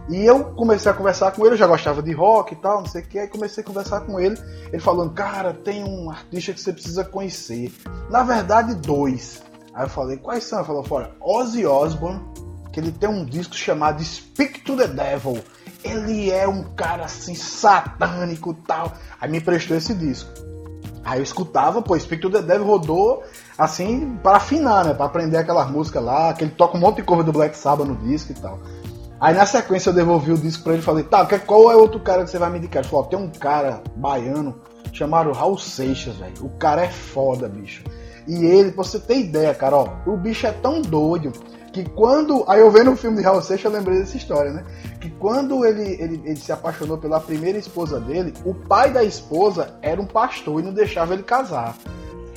E 0.09 0.17
eu 0.25 0.43
comecei 0.53 0.91
a 0.91 0.93
conversar 0.93 1.31
com 1.31 1.45
ele, 1.45 1.53
eu 1.53 1.57
já 1.57 1.65
gostava 1.65 2.03
de 2.03 2.11
rock 2.11 2.53
e 2.53 2.57
tal, 2.57 2.79
não 2.79 2.85
sei 2.85 3.01
o 3.01 3.05
que, 3.05 3.17
aí 3.17 3.27
comecei 3.27 3.63
a 3.63 3.65
conversar 3.65 4.01
com 4.01 4.19
ele, 4.19 4.37
ele 4.67 4.81
falando, 4.81 5.13
cara, 5.13 5.53
tem 5.53 5.81
um 5.83 6.11
artista 6.11 6.51
que 6.51 6.59
você 6.59 6.73
precisa 6.73 7.05
conhecer. 7.05 7.73
Na 8.09 8.21
verdade, 8.21 8.75
dois. 8.75 9.41
Aí 9.73 9.85
eu 9.85 9.89
falei, 9.89 10.17
quais 10.17 10.43
são? 10.43 10.59
Ele 10.59 10.67
falou, 10.67 10.83
fora, 10.83 11.15
Ozzy 11.21 11.65
Osbourne, 11.65 12.21
que 12.73 12.81
ele 12.81 12.91
tem 12.91 13.09
um 13.09 13.23
disco 13.23 13.55
chamado 13.55 14.03
Speak 14.03 14.59
to 14.61 14.75
the 14.75 14.87
Devil 14.87 15.41
ele 15.83 16.31
é 16.31 16.47
um 16.47 16.63
cara 16.75 17.05
assim, 17.05 17.35
satânico 17.35 18.53
tal. 18.53 18.93
Aí 19.19 19.29
me 19.29 19.41
prestou 19.41 19.77
esse 19.77 19.93
disco. 19.93 20.29
Aí 21.03 21.19
eu 21.19 21.23
escutava, 21.23 21.81
pô, 21.81 21.99
Speak 21.99 22.21
to 22.21 22.29
the 22.29 22.41
Devil 22.41 22.65
rodou 22.65 23.23
assim 23.57 24.17
para 24.23 24.37
afinar, 24.37 24.85
né? 24.85 24.93
Pra 24.93 25.05
aprender 25.05 25.37
aquelas 25.37 25.69
músicas 25.69 26.03
lá, 26.03 26.33
que 26.33 26.45
ele 26.45 26.51
toca 26.51 26.77
um 26.77 26.79
monte 26.79 26.97
de 26.97 27.03
cover 27.03 27.25
do 27.25 27.33
Black 27.33 27.57
Sabbath 27.57 27.87
no 27.87 27.95
disco 27.95 28.31
e 28.31 28.35
tal. 28.35 28.59
Aí 29.19 29.33
na 29.33 29.45
sequência 29.45 29.89
eu 29.89 29.93
devolvi 29.93 30.31
o 30.31 30.37
disco 30.37 30.63
pra 30.63 30.73
ele 30.73 30.81
e 30.81 30.85
falei, 30.85 31.03
tá, 31.03 31.25
qual 31.39 31.71
é 31.71 31.75
outro 31.75 31.99
cara 31.99 32.23
que 32.23 32.29
você 32.29 32.37
vai 32.37 32.49
me 32.49 32.57
indicar? 32.57 32.81
Ele 32.81 32.89
falou, 32.89 33.05
tem 33.05 33.19
um 33.19 33.29
cara 33.29 33.81
baiano 33.95 34.61
chamado 34.91 35.31
Raul 35.31 35.57
Seixas, 35.57 36.15
velho. 36.15 36.33
O 36.41 36.49
cara 36.49 36.83
é 36.83 36.89
foda, 36.89 37.47
bicho. 37.47 37.83
E 38.27 38.45
ele, 38.45 38.71
pra 38.71 38.83
você 38.83 38.99
ter 38.99 39.19
ideia, 39.19 39.53
cara, 39.53 39.77
ó, 39.77 39.87
o 40.05 40.17
bicho 40.17 40.47
é 40.47 40.51
tão 40.51 40.81
doido 40.81 41.31
que 41.73 41.83
quando. 41.89 42.45
Aí 42.47 42.61
eu 42.61 42.71
vendo 42.71 42.91
o 42.91 42.95
filme 42.95 43.17
de 43.17 43.23
Raul 43.23 43.41
Seixas, 43.41 43.65
eu 43.65 43.77
lembrei 43.77 43.99
dessa 43.99 44.15
história, 44.15 44.53
né? 44.53 44.63
Que 45.01 45.09
quando 45.09 45.65
ele, 45.65 46.01
ele, 46.01 46.21
ele 46.23 46.35
se 46.37 46.51
apaixonou 46.51 46.97
pela 46.97 47.19
primeira 47.19 47.57
esposa 47.57 47.99
dele, 47.99 48.33
o 48.45 48.53
pai 48.53 48.91
da 48.91 49.03
esposa 49.03 49.75
era 49.81 49.99
um 49.99 50.05
pastor 50.05 50.61
e 50.61 50.63
não 50.63 50.73
deixava 50.73 51.13
ele 51.13 51.23
casar. 51.23 51.75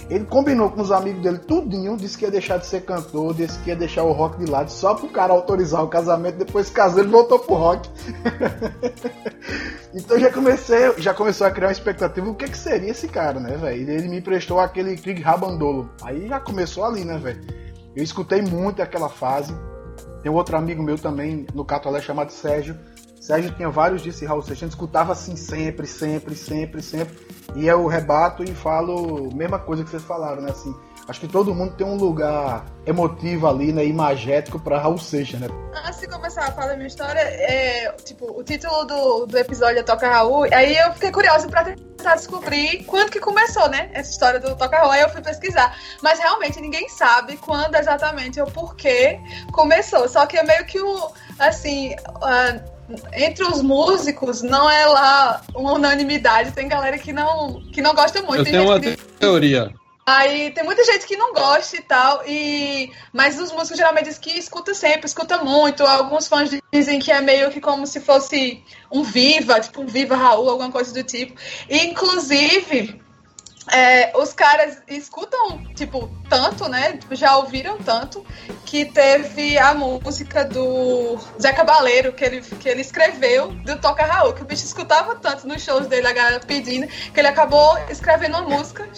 Ele 0.08 0.24
combinou 0.24 0.70
com 0.70 0.80
os 0.80 0.92
amigos 0.92 1.20
dele 1.20 1.38
tudinho, 1.38 1.96
disse 1.96 2.16
que 2.16 2.24
ia 2.24 2.30
deixar 2.30 2.58
de 2.58 2.66
ser 2.66 2.82
cantor, 2.82 3.34
disse 3.34 3.58
que 3.58 3.70
ia 3.70 3.76
deixar 3.76 4.04
o 4.04 4.12
rock 4.12 4.38
de 4.38 4.48
lado 4.48 4.70
só 4.70 4.94
pro 4.94 5.08
cara 5.08 5.32
autorizar 5.32 5.82
o 5.82 5.88
casamento, 5.88 6.38
depois 6.38 6.70
casou 6.70 7.00
ele 7.00 7.08
voltou 7.08 7.40
pro 7.40 7.56
rock. 7.56 7.90
então 9.92 10.16
já 10.18 10.32
comecei, 10.32 10.92
já 10.98 11.12
começou 11.12 11.44
a 11.44 11.50
criar 11.50 11.66
uma 11.68 11.72
expectativa 11.72 12.24
do 12.24 12.34
que, 12.34 12.48
que 12.48 12.56
seria 12.56 12.92
esse 12.92 13.08
cara, 13.08 13.40
né, 13.40 13.56
velho? 13.56 13.90
Ele, 13.90 14.08
me 14.08 14.18
emprestou 14.18 14.60
aquele 14.60 14.96
Krieg 14.96 15.20
Rabandolo. 15.20 15.90
Aí 16.00 16.28
já 16.28 16.38
começou 16.38 16.84
ali, 16.84 17.04
né, 17.04 17.18
velho? 17.18 17.66
Eu 17.96 18.04
escutei 18.04 18.42
muito 18.42 18.82
aquela 18.82 19.08
fase. 19.08 19.56
Tem 20.22 20.30
outro 20.30 20.54
amigo 20.54 20.82
meu 20.82 20.98
também 20.98 21.46
no 21.54 21.64
Catolé 21.64 22.02
chamado 22.02 22.30
Sérgio. 22.30 22.78
Sérgio 23.18 23.50
tinha 23.52 23.70
vários 23.70 24.02
disse 24.02 24.26
Raul 24.26 24.42
Seixas, 24.42 24.68
escutava 24.68 25.12
assim 25.12 25.34
sempre, 25.34 25.86
sempre, 25.86 26.34
sempre, 26.36 26.82
sempre. 26.82 27.16
E 27.56 27.66
eu 27.66 27.86
rebato 27.86 28.44
e 28.44 28.54
falo 28.54 29.30
a 29.32 29.34
mesma 29.34 29.58
coisa 29.58 29.82
que 29.82 29.88
vocês 29.88 30.02
falaram, 30.02 30.42
né? 30.42 30.50
Assim, 30.50 30.72
acho 31.08 31.20
que 31.20 31.26
todo 31.26 31.54
mundo 31.54 31.74
tem 31.74 31.86
um 31.86 31.96
lugar 31.96 32.66
emotivo 32.84 33.48
ali, 33.48 33.72
né? 33.72 33.84
Imagético 33.84 34.60
pra 34.60 34.78
Raul 34.78 34.98
Seixas, 34.98 35.40
né? 35.40 35.48
Antes 35.86 36.00
de 36.00 36.06
começar 36.06 36.42
a 36.42 36.52
falar 36.52 36.68
da 36.68 36.76
minha 36.76 36.86
história, 36.86 37.18
é, 37.18 37.90
tipo, 38.04 38.26
o 38.38 38.44
título 38.44 38.84
do, 38.84 39.26
do 39.26 39.38
episódio 39.38 39.78
é 39.78 39.82
Toca 39.82 40.08
Raul, 40.08 40.44
aí 40.52 40.76
eu 40.76 40.92
fiquei 40.92 41.10
curiosa 41.10 41.48
tentar 42.06 42.14
descobrir 42.14 42.84
quando 42.84 43.10
que 43.10 43.18
começou, 43.18 43.68
né? 43.68 43.90
Essa 43.92 44.10
história 44.10 44.38
do 44.38 44.54
Toca 44.54 44.78
Raul, 44.78 44.92
aí 44.92 45.02
eu 45.02 45.08
fui 45.08 45.20
pesquisar. 45.20 45.76
Mas 46.00 46.18
realmente 46.20 46.60
ninguém 46.60 46.88
sabe 46.88 47.36
quando 47.36 47.74
exatamente 47.74 48.40
ou 48.40 48.46
porquê 48.46 49.18
começou. 49.50 50.08
Só 50.08 50.24
que 50.26 50.38
é 50.38 50.44
meio 50.44 50.64
que 50.64 50.80
um, 50.80 51.08
assim. 51.38 51.94
Uh, 51.94 52.76
entre 53.14 53.42
os 53.42 53.62
músicos 53.62 54.42
não 54.42 54.70
é 54.70 54.86
lá 54.86 55.42
uma 55.56 55.72
unanimidade. 55.72 56.52
Tem 56.52 56.68
galera 56.68 56.96
que 56.96 57.12
não, 57.12 57.60
que 57.72 57.82
não 57.82 57.92
gosta 57.92 58.22
muito. 58.22 58.38
Eu 58.38 58.44
tenho 58.44 58.62
uma 58.62 58.78
que... 58.78 58.96
teoria. 59.18 59.74
Aí 60.08 60.52
tem 60.52 60.62
muita 60.62 60.84
gente 60.84 61.04
que 61.04 61.16
não 61.16 61.34
gosta 61.34 61.76
e 61.76 61.82
tal, 61.82 62.22
e 62.24 62.92
mas 63.12 63.40
os 63.40 63.50
músicos 63.50 63.76
geralmente 63.76 64.04
dizem 64.04 64.20
que 64.20 64.38
escuta 64.38 64.72
sempre, 64.72 65.04
escuta 65.04 65.38
muito. 65.38 65.82
Alguns 65.82 66.28
fãs 66.28 66.48
dizem 66.72 67.00
que 67.00 67.10
é 67.10 67.20
meio 67.20 67.50
que 67.50 67.60
como 67.60 67.84
se 67.88 68.00
fosse 68.00 68.62
um 68.88 69.02
Viva, 69.02 69.58
tipo 69.58 69.82
um 69.82 69.86
Viva 69.86 70.14
Raul, 70.14 70.48
alguma 70.48 70.70
coisa 70.70 70.94
do 70.94 71.02
tipo. 71.02 71.34
E, 71.68 71.86
inclusive, 71.86 73.02
é, 73.72 74.16
os 74.16 74.32
caras 74.32 74.80
escutam, 74.86 75.64
tipo, 75.74 76.08
tanto, 76.28 76.68
né? 76.68 77.00
Já 77.10 77.36
ouviram 77.38 77.76
tanto, 77.78 78.24
que 78.64 78.84
teve 78.84 79.58
a 79.58 79.74
música 79.74 80.44
do 80.44 81.18
Zé 81.40 81.52
Cabaleiro, 81.52 82.12
que 82.12 82.24
ele, 82.24 82.40
que 82.42 82.68
ele 82.68 82.80
escreveu, 82.80 83.48
do 83.48 83.76
Toca 83.80 84.04
Raul, 84.04 84.34
que 84.34 84.42
o 84.42 84.44
bicho 84.44 84.64
escutava 84.64 85.16
tanto 85.16 85.48
nos 85.48 85.64
shows 85.64 85.88
dele, 85.88 86.06
a 86.06 86.12
galera 86.12 86.38
pedindo, 86.38 86.86
que 86.86 87.18
ele 87.18 87.28
acabou 87.28 87.76
escrevendo 87.90 88.38
uma 88.38 88.56
música 88.56 88.88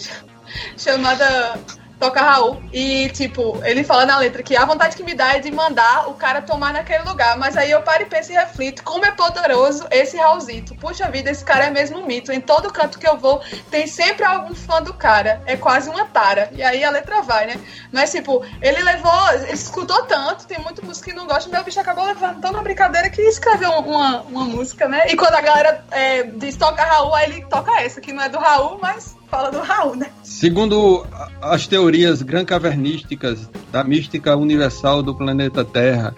chamada 0.77 1.59
toca 1.99 2.21
Raul. 2.21 2.63
E, 2.71 3.09
tipo, 3.09 3.59
ele 3.63 3.83
fala 3.83 4.05
na 4.05 4.17
letra 4.17 4.41
que 4.41 4.55
a 4.55 4.65
vontade 4.65 4.95
que 4.95 5.03
me 5.03 5.13
dá 5.13 5.35
é 5.35 5.39
de 5.39 5.51
mandar 5.51 6.09
o 6.09 6.13
cara 6.13 6.41
tomar 6.41 6.73
naquele 6.73 7.03
lugar. 7.03 7.37
Mas 7.37 7.57
aí 7.57 7.69
eu 7.69 7.81
paro 7.81 8.03
e 8.03 8.05
penso 8.05 8.31
e 8.31 8.35
reflito 8.35 8.83
como 8.83 9.05
é 9.05 9.11
poderoso 9.11 9.85
esse 9.91 10.17
Raulzito. 10.17 10.75
Puxa 10.75 11.11
vida, 11.11 11.29
esse 11.29 11.43
cara 11.43 11.65
é 11.65 11.69
mesmo 11.69 11.99
um 11.99 12.05
mito. 12.05 12.31
Em 12.31 12.39
todo 12.39 12.71
canto 12.71 12.97
que 12.97 13.07
eu 13.07 13.17
vou, 13.17 13.41
tem 13.69 13.85
sempre 13.85 14.23
algum 14.23 14.55
fã 14.55 14.81
do 14.81 14.93
cara. 14.93 15.41
É 15.45 15.57
quase 15.57 15.89
uma 15.89 16.05
tara. 16.05 16.49
E 16.53 16.63
aí 16.63 16.83
a 16.83 16.89
letra 16.89 17.21
vai, 17.21 17.47
né? 17.47 17.59
Mas, 17.91 18.11
tipo, 18.11 18.45
ele 18.61 18.81
levou, 18.81 19.31
ele 19.33 19.51
escutou 19.51 20.03
tanto, 20.05 20.47
tem 20.47 20.59
muito 20.59 20.85
música 20.85 21.11
que 21.11 21.15
não 21.15 21.27
gosta, 21.27 21.49
meu 21.49 21.63
bicho 21.63 21.79
acabou 21.79 22.05
levando 22.05 22.39
tão 22.39 22.51
na 22.51 22.61
brincadeira 22.61 23.09
que 23.09 23.21
escreveu 23.21 23.71
uma, 23.71 24.21
uma 24.21 24.45
música, 24.45 24.87
né? 24.87 25.05
E 25.09 25.15
quando 25.15 25.35
a 25.35 25.41
galera 25.41 25.83
é, 25.91 26.23
diz 26.23 26.55
toca 26.55 26.83
Raul, 26.83 27.13
aí 27.13 27.29
ele 27.29 27.45
toca 27.45 27.81
essa, 27.81 27.99
que 27.99 28.13
não 28.13 28.23
é 28.23 28.29
do 28.29 28.37
Raul, 28.37 28.79
mas 28.81 29.18
fala 29.29 29.51
do 29.51 29.59
Raul, 29.59 29.95
né? 29.95 30.11
Segundo 30.23 31.05
as 31.41 31.67
teorias 31.67 32.21
gran-cavernísticas 32.21 33.49
da 33.71 33.83
mística 33.83 34.35
universal 34.35 35.03
do 35.03 35.15
planeta 35.15 35.63
Terra 35.63 36.15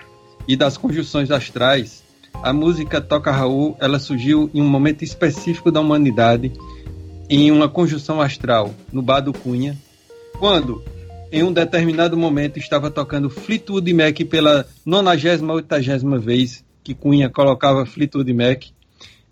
e 0.47 0.55
das 0.55 0.77
conjunções 0.77 1.29
astrais, 1.29 2.03
a 2.41 2.53
música 2.53 3.01
Toca 3.01 3.31
Raul 3.31 3.75
ela 3.79 3.99
surgiu 3.99 4.49
em 4.53 4.61
um 4.61 4.67
momento 4.67 5.03
específico 5.03 5.71
da 5.71 5.81
humanidade, 5.81 6.51
em 7.29 7.51
uma 7.51 7.69
conjunção 7.69 8.21
astral, 8.21 8.73
no 8.91 9.01
Bar 9.01 9.21
do 9.21 9.33
Cunha, 9.33 9.77
quando, 10.39 10.83
em 11.31 11.43
um 11.43 11.53
determinado 11.53 12.17
momento, 12.17 12.57
estava 12.57 12.89
tocando 12.89 13.29
Fleetwood 13.29 13.93
Mac 13.93 14.17
pela 14.29 14.65
98 14.85 16.19
vez, 16.19 16.63
que 16.83 16.95
Cunha 16.95 17.29
colocava 17.29 17.85
Fleetwood 17.85 18.33
Mac, 18.33 18.63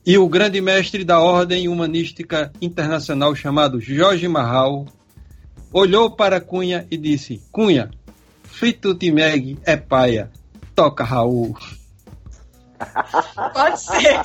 e 0.09 0.17
o 0.17 0.27
grande 0.27 0.59
mestre 0.59 1.05
da 1.05 1.19
Ordem 1.19 1.67
Humanística 1.67 2.51
Internacional 2.59 3.35
chamado 3.35 3.79
Jorge 3.79 4.27
Marral 4.27 4.87
olhou 5.71 6.09
para 6.09 6.41
Cunha 6.41 6.87
e 6.89 6.97
disse: 6.97 7.43
Cunha, 7.51 7.91
Fleetwood 8.41 9.11
Mac 9.11 9.59
é 9.63 9.77
paia, 9.77 10.31
toca 10.73 11.03
Raul. 11.03 11.55
Pode 13.53 13.79
ser. 13.79 14.19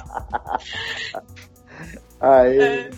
Aí. 2.18 2.58
É. 2.62 2.90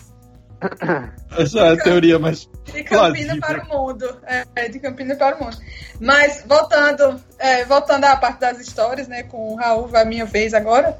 Essa 1.37 1.59
é 1.59 1.73
a 1.73 1.77
teoria 1.77 2.17
mais. 2.17 2.49
De 2.63 2.83
Campina 2.85 3.37
para 3.37 3.63
o 3.63 3.67
mundo. 3.67 4.17
É, 4.55 4.69
de 4.69 4.79
Campina 4.79 5.15
para 5.17 5.35
o 5.35 5.43
mundo. 5.43 5.57
Mas 5.99 6.43
voltando, 6.47 7.21
é, 7.37 7.65
voltando 7.65 8.05
à 8.05 8.15
parte 8.15 8.39
das 8.39 8.59
histórias, 8.61 9.09
né? 9.09 9.23
Com 9.23 9.53
o 9.53 9.55
Raul, 9.55 9.87
vai 9.87 10.05
minha 10.05 10.25
vez 10.25 10.53
agora. 10.53 10.97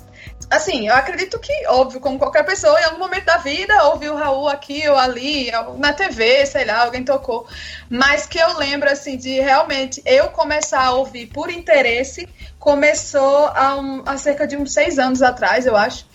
Assim, 0.50 0.88
eu 0.88 0.96
acredito 0.96 1.38
que, 1.40 1.52
óbvio, 1.68 2.00
como 2.00 2.18
qualquer 2.18 2.46
pessoa, 2.46 2.80
em 2.80 2.86
algum 2.86 3.00
momento 3.00 3.26
da 3.26 3.38
vida, 3.38 3.84
ouviu 3.84 4.14
o 4.14 4.18
Raul 4.18 4.48
aqui 4.48 4.88
ou 4.88 4.98
ali, 4.98 5.52
na 5.78 5.92
TV, 5.92 6.46
sei 6.46 6.64
lá, 6.64 6.84
alguém 6.84 7.04
tocou. 7.04 7.46
Mas 7.90 8.26
que 8.26 8.40
eu 8.40 8.58
lembro, 8.58 8.90
assim, 8.90 9.18
de 9.18 9.42
realmente 9.42 10.02
eu 10.06 10.30
começar 10.30 10.86
a 10.86 10.92
ouvir 10.92 11.28
por 11.28 11.50
interesse, 11.52 12.30
começou 12.58 13.48
há, 13.48 13.76
um, 13.76 14.04
há 14.06 14.18
cerca 14.18 14.48
de 14.48 14.56
uns 14.56 14.74
seis 14.74 14.98
anos 14.98 15.22
atrás, 15.22 15.66
eu 15.66 15.76
acho. 15.76 16.06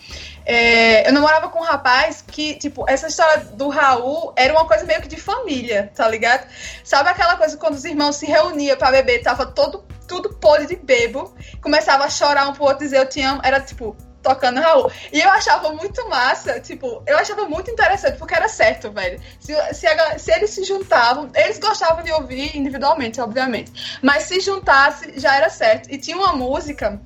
É, 0.45 1.07
eu 1.07 1.13
namorava 1.13 1.49
com 1.49 1.59
um 1.59 1.63
rapaz 1.63 2.23
que, 2.25 2.55
tipo, 2.55 2.89
essa 2.89 3.07
história 3.07 3.45
do 3.53 3.69
Raul 3.69 4.33
era 4.35 4.51
uma 4.51 4.65
coisa 4.65 4.83
meio 4.83 5.01
que 5.01 5.07
de 5.07 5.15
família, 5.15 5.91
tá 5.95 6.07
ligado? 6.07 6.47
Sabe 6.83 7.07
aquela 7.09 7.37
coisa 7.37 7.55
quando 7.55 7.75
os 7.75 7.85
irmãos 7.85 8.15
se 8.15 8.25
reuniam 8.25 8.75
para 8.77 8.91
beber, 8.91 9.21
tava 9.21 9.45
todo, 9.45 9.85
tudo 10.07 10.33
podre 10.33 10.65
de 10.65 10.75
bebo, 10.75 11.33
começava 11.61 12.03
a 12.03 12.09
chorar 12.09 12.47
um 12.49 12.53
pro 12.53 12.63
outro, 12.63 12.79
dizer 12.79 12.97
eu 12.97 13.07
te 13.07 13.21
amo, 13.21 13.39
era 13.43 13.61
tipo, 13.61 13.95
tocando 14.23 14.61
Raul. 14.61 14.89
E 15.11 15.19
eu 15.19 15.29
achava 15.29 15.71
muito 15.73 16.07
massa, 16.09 16.59
tipo, 16.59 17.03
eu 17.05 17.17
achava 17.17 17.45
muito 17.45 17.69
interessante, 17.69 18.17
porque 18.17 18.33
era 18.33 18.47
certo, 18.47 18.91
velho. 18.91 19.21
Se, 19.39 19.53
se, 19.73 19.87
se, 20.17 20.31
eles 20.31 20.49
se 20.49 20.63
juntavam, 20.63 21.29
eles 21.35 21.59
gostavam 21.59 22.03
de 22.03 22.11
ouvir 22.11 22.57
individualmente, 22.57 23.21
obviamente. 23.21 23.99
Mas 24.01 24.23
se 24.23 24.39
juntasse, 24.39 25.19
já 25.19 25.35
era 25.35 25.49
certo. 25.49 25.91
E 25.91 25.97
tinha 25.97 26.17
uma 26.17 26.33
música 26.33 26.99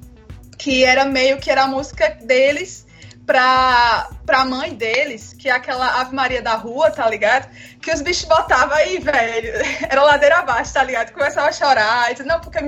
que 0.58 0.86
era 0.86 1.04
meio 1.06 1.38
que 1.38 1.52
era 1.52 1.64
a 1.64 1.68
música 1.68 2.18
deles 2.22 2.88
pra, 3.26 4.10
pra 4.26 4.46
mãe 4.46 4.74
deles, 4.74 5.34
que 5.34 5.50
é 5.50 5.52
aquela 5.52 6.00
Ave 6.00 6.16
Maria 6.16 6.42
da 6.42 6.56
rua, 6.56 6.90
tá 6.90 7.08
ligado? 7.10 7.50
Que 7.82 7.92
os 7.92 8.02
bichos 8.02 8.24
botavam 8.26 8.76
aí, 8.76 9.00
velho. 9.00 9.54
Era 9.90 10.02
ladeira 10.02 10.38
abaixo, 10.38 10.74
tá 10.74 10.84
ligado? 10.84 11.12
Começava 11.12 11.50
a 11.50 11.52
chorar. 11.52 12.12
E 12.12 12.24
não, 12.24 12.40
porque 12.40 12.60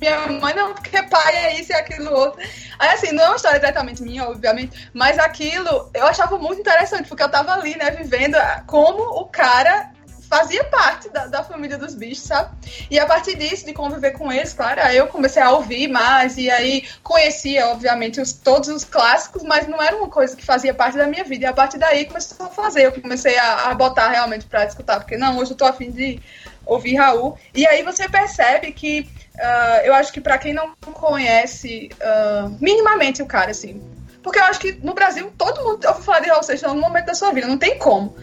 minha 0.00 0.26
mãe, 0.40 0.54
não, 0.54 0.74
porque 0.74 1.02
pai 1.04 1.36
é 1.36 1.60
isso 1.60 1.72
e 1.72 1.74
aquilo 1.74 2.12
outro. 2.12 2.40
Aí, 2.78 2.88
assim, 2.88 3.12
não 3.12 3.24
é 3.24 3.26
uma 3.28 3.36
história 3.36 3.58
diretamente 3.58 4.02
minha, 4.02 4.28
obviamente, 4.28 4.90
mas 4.92 5.18
aquilo 5.18 5.90
eu 5.94 6.06
achava 6.06 6.38
muito 6.38 6.60
interessante, 6.60 7.08
porque 7.08 7.22
eu 7.22 7.30
tava 7.30 7.52
ali, 7.52 7.76
né, 7.76 7.90
vivendo 7.90 8.36
como 8.66 9.02
o 9.02 9.26
cara 9.26 9.92
fazia 10.28 10.64
parte 10.64 11.08
da, 11.10 11.26
da, 11.26 11.44
família 11.44 11.78
dos 11.78 11.94
bichos, 11.94 12.24
sabe? 12.24 12.50
E 12.90 12.98
a 12.98 13.06
partir 13.06 13.36
disso, 13.36 13.64
de 13.64 13.72
conviver 13.72 14.12
com 14.12 14.32
eles, 14.32 14.52
claro, 14.52 14.80
aí 14.82 14.96
eu 14.96 15.06
comecei 15.06 15.40
a 15.40 15.50
ouvir 15.50 15.86
mais 15.86 16.36
e 16.36 16.50
aí 16.50 16.84
conhecia, 17.02 17.68
obviamente, 17.68 18.20
os, 18.20 18.32
todos 18.32 18.68
os 18.68 18.84
clássicos, 18.84 19.42
mas 19.44 19.68
não 19.68 19.80
era 19.80 19.96
uma 19.96 20.08
coisa 20.08 20.34
que 20.34 20.44
fazia 20.44 20.74
parte 20.74 20.96
da 20.96 21.06
minha 21.06 21.22
vida. 21.22 21.44
E 21.44 21.46
a 21.46 21.52
partir 21.52 21.78
daí 21.78 22.06
começou 22.06 22.46
a 22.46 22.50
fazer, 22.50 22.86
eu 22.86 23.00
comecei 23.00 23.38
a, 23.38 23.70
a 23.70 23.74
botar 23.74 24.08
realmente 24.08 24.46
pra 24.46 24.64
escutar, 24.64 24.98
porque 24.98 25.16
não, 25.16 25.38
hoje 25.38 25.52
eu 25.52 25.56
tô 25.56 25.66
afim 25.66 25.90
de 25.90 26.20
ouvir 26.66 26.96
Raul. 26.96 27.38
E 27.54 27.66
aí 27.66 27.82
você 27.82 28.08
percebe 28.08 28.72
que 28.72 29.08
uh, 29.36 29.84
eu 29.84 29.94
acho 29.94 30.12
que 30.12 30.20
para 30.20 30.38
quem 30.38 30.52
não 30.52 30.74
conhece 30.92 31.90
uh, 31.94 32.56
minimamente 32.60 33.22
o 33.22 33.26
cara, 33.26 33.50
assim, 33.50 33.82
porque 34.22 34.38
eu 34.38 34.44
acho 34.44 34.60
que 34.60 34.72
no 34.82 34.94
Brasil 34.94 35.32
todo 35.36 35.62
mundo 35.62 35.86
ouve 35.86 36.02
falar 36.02 36.20
de 36.20 36.28
Raul 36.28 36.42
Seixas 36.42 36.68
algum 36.68 36.80
momento 36.80 37.06
da 37.06 37.14
sua 37.14 37.32
vida, 37.32 37.46
não 37.46 37.58
tem 37.58 37.78
como. 37.78 38.16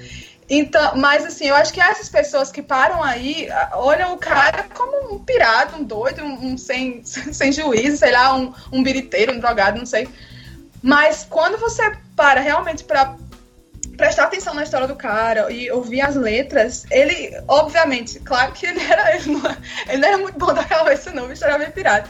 Então, 0.50 0.98
mas 0.98 1.26
assim, 1.26 1.46
eu 1.46 1.56
acho 1.56 1.72
que 1.72 1.80
essas 1.80 2.10
pessoas 2.10 2.52
que 2.52 2.62
param 2.62 3.02
aí 3.02 3.48
olham 3.74 4.14
o 4.14 4.18
cara 4.18 4.66
como 4.74 5.16
um 5.16 5.20
pirata, 5.20 5.78
um 5.78 5.84
doido, 5.84 6.24
um, 6.24 6.48
um 6.48 6.58
sem, 6.58 7.02
sem 7.06 7.52
juízo, 7.54 7.98
sei 7.98 8.12
lá, 8.12 8.36
um, 8.36 8.54
um 8.72 8.84
biriteiro, 8.84 9.32
um 9.32 9.40
drogado, 9.40 9.78
não 9.78 9.86
sei. 9.86 10.10
Mas 10.82 11.26
quando 11.30 11.58
você 11.58 11.96
para 12.16 12.42
realmente 12.42 12.84
para 12.84 13.16
prestar 14.02 14.24
atenção 14.24 14.56
na 14.56 14.64
história 14.64 14.88
do 14.88 14.96
cara 14.96 15.52
e 15.52 15.70
ouvir 15.70 16.02
as 16.02 16.16
letras, 16.16 16.88
ele, 16.90 17.40
obviamente, 17.48 18.20
claro 18.20 18.52
que 18.52 18.66
ele 18.66 18.82
era, 18.84 19.14
ele 19.16 19.32
não, 19.32 19.58
ele 19.88 19.98
não 19.98 20.08
era 20.08 20.18
muito 20.18 20.40
bom 20.40 20.52
da 20.52 20.64
cabeça, 20.64 21.12
não, 21.12 21.26
o 21.26 21.28
bicho 21.28 21.46
era 21.46 21.60
bem 21.60 21.70
pirata. 21.70 22.10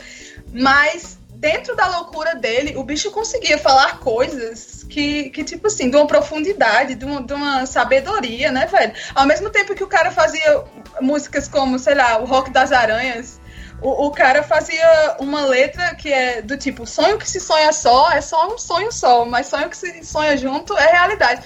Mas 0.54 1.17
dentro 1.36 1.75
da 1.75 1.88
loucura 1.88 2.34
dele, 2.34 2.77
o 2.77 2.84
bicho 2.86 3.12
conseguia 3.12 3.58
falar 3.58 3.99
coisas 3.99 4.86
que, 4.89 5.32
que 5.32 5.43
tipo 5.43 5.67
assim, 5.67 5.89
de 5.89 5.97
uma 5.97 6.08
profundidade, 6.08 6.95
de 6.95 7.04
uma, 7.04 7.21
de 7.21 7.34
uma 7.34 7.65
sabedoria, 7.65 8.54
né, 8.54 8.67
velho? 8.67 8.93
Ao 9.13 9.25
mesmo 9.25 9.49
tempo 9.49 9.75
que 9.75 9.84
o 9.84 9.88
cara 9.88 10.12
fazia 10.12 10.63
músicas 11.01 11.49
como, 11.49 11.77
sei 11.77 11.95
lá, 11.95 12.19
o 12.19 12.25
Rock 12.25 12.51
das 12.51 12.71
Aranhas, 12.71 13.41
o, 13.82 14.06
o, 14.06 14.12
cara 14.12 14.43
fazia 14.43 15.17
uma 15.19 15.43
letra 15.43 15.95
que 15.95 16.13
é 16.13 16.41
do 16.41 16.56
tipo, 16.56 16.86
sonho 16.86 17.17
que 17.17 17.27
se 17.27 17.39
sonha 17.39 17.73
só 17.73 18.12
é 18.12 18.21
só 18.21 18.54
um 18.54 18.58
sonho 18.58 18.91
só, 18.91 19.25
mas 19.25 19.47
sonho 19.47 19.69
que 19.69 19.75
se 19.75 20.04
sonha 20.04 20.38
junto 20.38 20.77
é 20.77 20.91
realidade. 20.91 21.41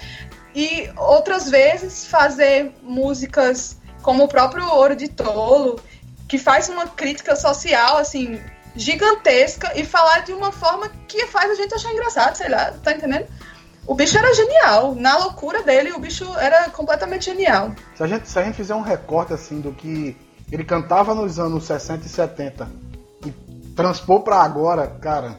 E 0.56 0.90
outras 0.96 1.50
vezes 1.50 2.06
fazer 2.06 2.72
músicas 2.82 3.76
como 4.00 4.24
o 4.24 4.28
próprio 4.28 4.66
Ouro 4.66 4.96
de 4.96 5.06
Tolo, 5.06 5.78
que 6.26 6.38
faz 6.38 6.70
uma 6.70 6.86
crítica 6.86 7.36
social, 7.36 7.98
assim, 7.98 8.40
gigantesca 8.74 9.78
e 9.78 9.84
falar 9.84 10.20
de 10.20 10.32
uma 10.32 10.50
forma 10.50 10.88
que 11.06 11.26
faz 11.26 11.50
a 11.50 11.54
gente 11.56 11.74
achar 11.74 11.92
engraçado, 11.92 12.36
sei 12.36 12.48
lá, 12.48 12.72
tá 12.82 12.92
entendendo? 12.92 13.26
O 13.86 13.94
bicho 13.94 14.16
era 14.16 14.32
genial. 14.32 14.94
Na 14.94 15.18
loucura 15.18 15.62
dele, 15.62 15.92
o 15.92 16.00
bicho 16.00 16.24
era 16.38 16.70
completamente 16.70 17.26
genial. 17.26 17.72
Se 17.94 18.02
a 18.02 18.06
gente, 18.06 18.26
se 18.26 18.38
a 18.38 18.42
gente 18.42 18.54
fizer 18.54 18.74
um 18.74 18.80
recorte 18.80 19.34
assim 19.34 19.60
do 19.60 19.72
que 19.72 20.16
ele 20.50 20.64
cantava 20.64 21.14
nos 21.14 21.38
anos 21.38 21.64
60 21.64 22.06
e 22.06 22.08
70 22.08 22.66
e 23.26 23.30
transpor 23.74 24.22
para 24.22 24.38
agora, 24.38 24.86
cara, 24.86 25.36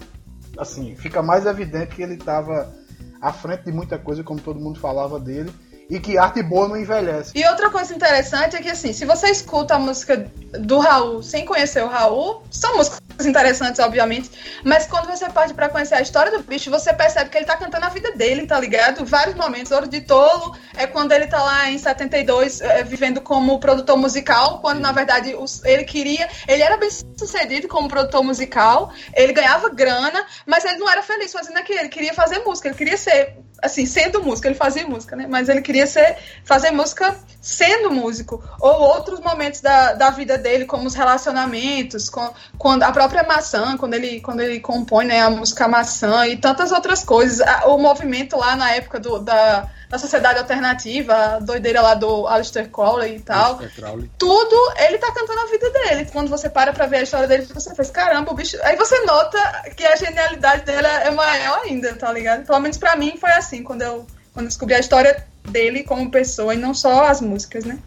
assim, 0.60 0.96
fica 0.96 1.24
mais 1.24 1.48
evidente 1.48 1.96
que 1.96 2.04
ele 2.04 2.14
estava 2.14 2.77
à 3.22 3.34
frente 3.34 3.66
de 3.66 3.72
muita 3.72 3.98
coisa, 3.98 4.24
como 4.24 4.40
todo 4.40 4.60
mundo 4.60 4.80
falava 4.80 5.20
dele 5.20 5.52
e 5.89 6.00
que 6.00 6.17
arte 6.17 6.41
boa 6.43 6.67
não 6.67 6.78
envelhece. 6.78 7.32
E 7.34 7.45
outra 7.47 7.69
coisa 7.69 7.93
interessante 7.93 8.56
é 8.56 8.62
que, 8.62 8.69
assim, 8.69 8.91
se 8.91 9.06
você 9.06 9.28
escuta 9.30 9.76
a 9.76 9.80
música 9.80 10.30
do 10.60 10.80
Raul 10.80 11.23
sem 11.23 11.45
conhecer 11.45 11.84
o 11.84 11.88
Raul, 11.88 12.43
são 12.52 12.76
músicas 12.78 13.26
interessantes, 13.26 13.80
obviamente, 13.80 14.30
mas 14.63 14.86
quando 14.86 15.08
você 15.08 15.28
parte 15.30 15.54
para 15.54 15.69
conhecer 15.69 15.95
a 15.95 16.02
história 16.02 16.32
do 16.32 16.43
bicho, 16.43 16.69
você 16.69 16.93
percebe 16.93 17.30
que 17.30 17.38
ele 17.38 17.45
tá 17.45 17.56
cantando 17.56 17.86
a 17.86 17.89
vida 17.89 18.12
dele, 18.12 18.45
tá 18.45 18.60
ligado? 18.60 19.06
Vários 19.06 19.36
momentos. 19.36 19.71
Ouro 19.71 19.88
de 19.88 20.02
Tolo 20.02 20.56
é 20.76 20.86
quando 20.86 21.12
ele 21.13 21.28
tá 21.28 21.41
lá 21.41 21.69
em 21.69 21.78
72 21.78 22.62
é, 22.62 22.84
vivendo 22.84 23.21
como 23.21 23.60
produtor 23.60 23.97
musical, 23.97 24.60
quando 24.60 24.80
na 24.80 24.91
verdade 24.91 25.36
os, 25.36 25.63
ele 25.65 25.84
queria. 25.84 26.28
Ele 26.47 26.62
era 26.62 26.78
bem 26.78 26.89
sucedido 26.89 27.67
como 27.67 27.88
produtor 27.88 28.23
musical, 28.23 28.91
ele 29.15 29.34
ganhava 29.34 29.69
grana, 29.69 30.26
mas 30.45 30.65
ele 30.65 30.78
não 30.78 30.89
era 30.89 31.02
feliz 31.02 31.32
fazendo 31.32 31.58
aquilo. 31.58 31.80
Ele 31.80 31.89
queria 31.89 32.13
fazer 32.13 32.39
música, 32.39 32.67
ele 32.67 32.78
queria 32.78 32.97
ser 32.97 33.38
assim, 33.62 33.86
sendo 33.86 34.24
músico, 34.24 34.48
ele 34.48 34.56
fazia 34.56 34.88
música, 34.88 35.15
né? 35.15 35.26
Mas 35.28 35.50
ele 35.50 35.62
queria 35.62 35.88
ser, 35.88 36.17
fazer 36.43 36.72
música 36.72 37.15
sendo 37.41 37.91
músico. 37.91 38.43
Ou 38.60 38.72
outros 38.82 39.20
momentos 39.20 39.62
da, 39.62 39.93
da 39.93 40.10
vida 40.10 40.38
dele, 40.38 40.65
como 40.65 40.86
os 40.86 40.93
relacionamentos, 40.93 42.10
com, 42.10 42.34
quando 42.58 42.84
a 42.84 42.91
própria 42.91 43.24
maçã, 43.24 43.78
quando 43.78 43.93
ele, 43.93 44.22
quando 44.22 44.41
ele 44.41 44.60
compõe 44.60 45.06
né, 45.06 45.22
a 45.22 45.30
música 45.30 45.67
maçã 45.67 46.28
e 46.28 46.38
tantas 46.38 46.72
outras 46.72 47.04
coisas. 47.04 47.46
O 47.65 47.78
movimento 47.78 48.38
lá 48.38 48.56
na 48.56 48.72
época 48.72 49.00
do, 49.00 49.20
da 49.20 49.70
da 49.89 49.97
sociedade 49.97 50.39
alternativa, 50.39 51.13
a 51.13 51.39
doideira 51.39 51.82
lá 51.82 51.93
do 51.93 52.28
Aleister 52.28 52.69
Crowley 52.69 53.15
e 53.15 53.19
tal. 53.19 53.58
Crowley. 53.58 54.12
Tudo 54.17 54.56
ele 54.78 54.97
tá 54.97 55.12
cantando 55.13 55.39
a 55.39 55.45
vida 55.45 55.69
dele. 55.71 56.06
Quando 56.12 56.30
você 56.30 56.50
para 56.50 56.73
pra 56.73 56.88
ver 56.88 56.97
a 56.97 57.04
história 57.04 57.28
dele, 57.28 57.45
você 57.45 57.73
faz, 57.73 57.89
caramba, 57.89 58.32
o 58.32 58.36
bicho. 58.36 58.58
Aí 58.63 58.76
você 58.76 59.00
nota 59.06 59.38
que 59.76 59.86
a 59.86 59.95
genialidade 59.95 60.65
dele 60.65 60.88
é 60.88 61.12
maior 61.12 61.62
ainda, 61.63 61.95
tá 61.95 62.12
ligado? 62.12 62.45
Pelo 62.45 62.60
menos 62.60 62.78
pra 62.78 62.95
mim 62.95 63.15
foi 63.17 63.32
assim, 63.32 63.63
quando 63.63 63.82
eu, 63.82 64.06
quando 64.34 64.45
eu 64.45 64.50
descobri 64.50 64.76
a 64.76 64.80
história 64.80 65.26
dele 65.47 65.84
como 65.84 66.12
pessoa 66.12 66.54
e 66.54 66.58
não 66.58 66.73
só 66.73 67.06
as 67.06 67.21
músicas, 67.21 67.63
né? 67.63 67.80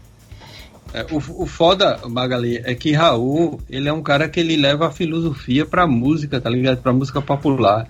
É, 0.93 1.05
o, 1.11 1.17
o 1.43 1.45
foda, 1.45 1.99
Magali, 2.05 2.61
é 2.65 2.75
que 2.75 2.91
Raul, 2.91 3.61
ele 3.69 3.87
é 3.87 3.93
um 3.93 4.01
cara 4.01 4.27
que 4.27 4.39
ele 4.39 4.57
leva 4.57 4.87
a 4.87 4.91
filosofia 4.91 5.65
pra 5.65 5.87
música, 5.87 6.41
tá 6.41 6.49
ligado? 6.49 6.81
Pra 6.81 6.91
música 6.91 7.21
popular. 7.21 7.87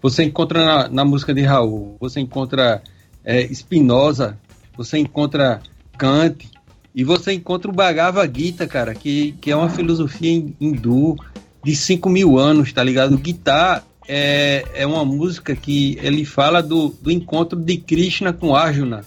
Você 0.00 0.22
encontra 0.22 0.64
na, 0.64 0.88
na 0.88 1.04
música 1.04 1.32
de 1.32 1.40
Raul, 1.42 1.96
você 1.98 2.20
encontra 2.20 2.82
é, 3.24 3.42
Spinoza, 3.52 4.38
você 4.76 4.98
encontra 4.98 5.60
Kant 5.96 6.48
e 6.94 7.02
você 7.02 7.32
encontra 7.32 7.70
o 7.70 7.74
Bhagavad 7.74 8.32
Gita, 8.38 8.66
cara, 8.66 8.94
que, 8.94 9.32
que 9.40 9.50
é 9.50 9.56
uma 9.56 9.70
filosofia 9.70 10.30
hindu 10.60 11.16
de 11.64 11.74
5 11.74 12.08
mil 12.08 12.38
anos, 12.38 12.72
tá 12.72 12.84
ligado? 12.84 13.20
Gita 13.24 13.82
é, 14.06 14.64
é 14.74 14.86
uma 14.86 15.04
música 15.04 15.56
que 15.56 15.98
ele 16.02 16.24
fala 16.24 16.62
do, 16.62 16.88
do 17.00 17.10
encontro 17.10 17.58
de 17.58 17.78
Krishna 17.78 18.32
com 18.32 18.54
Arjuna, 18.54 19.04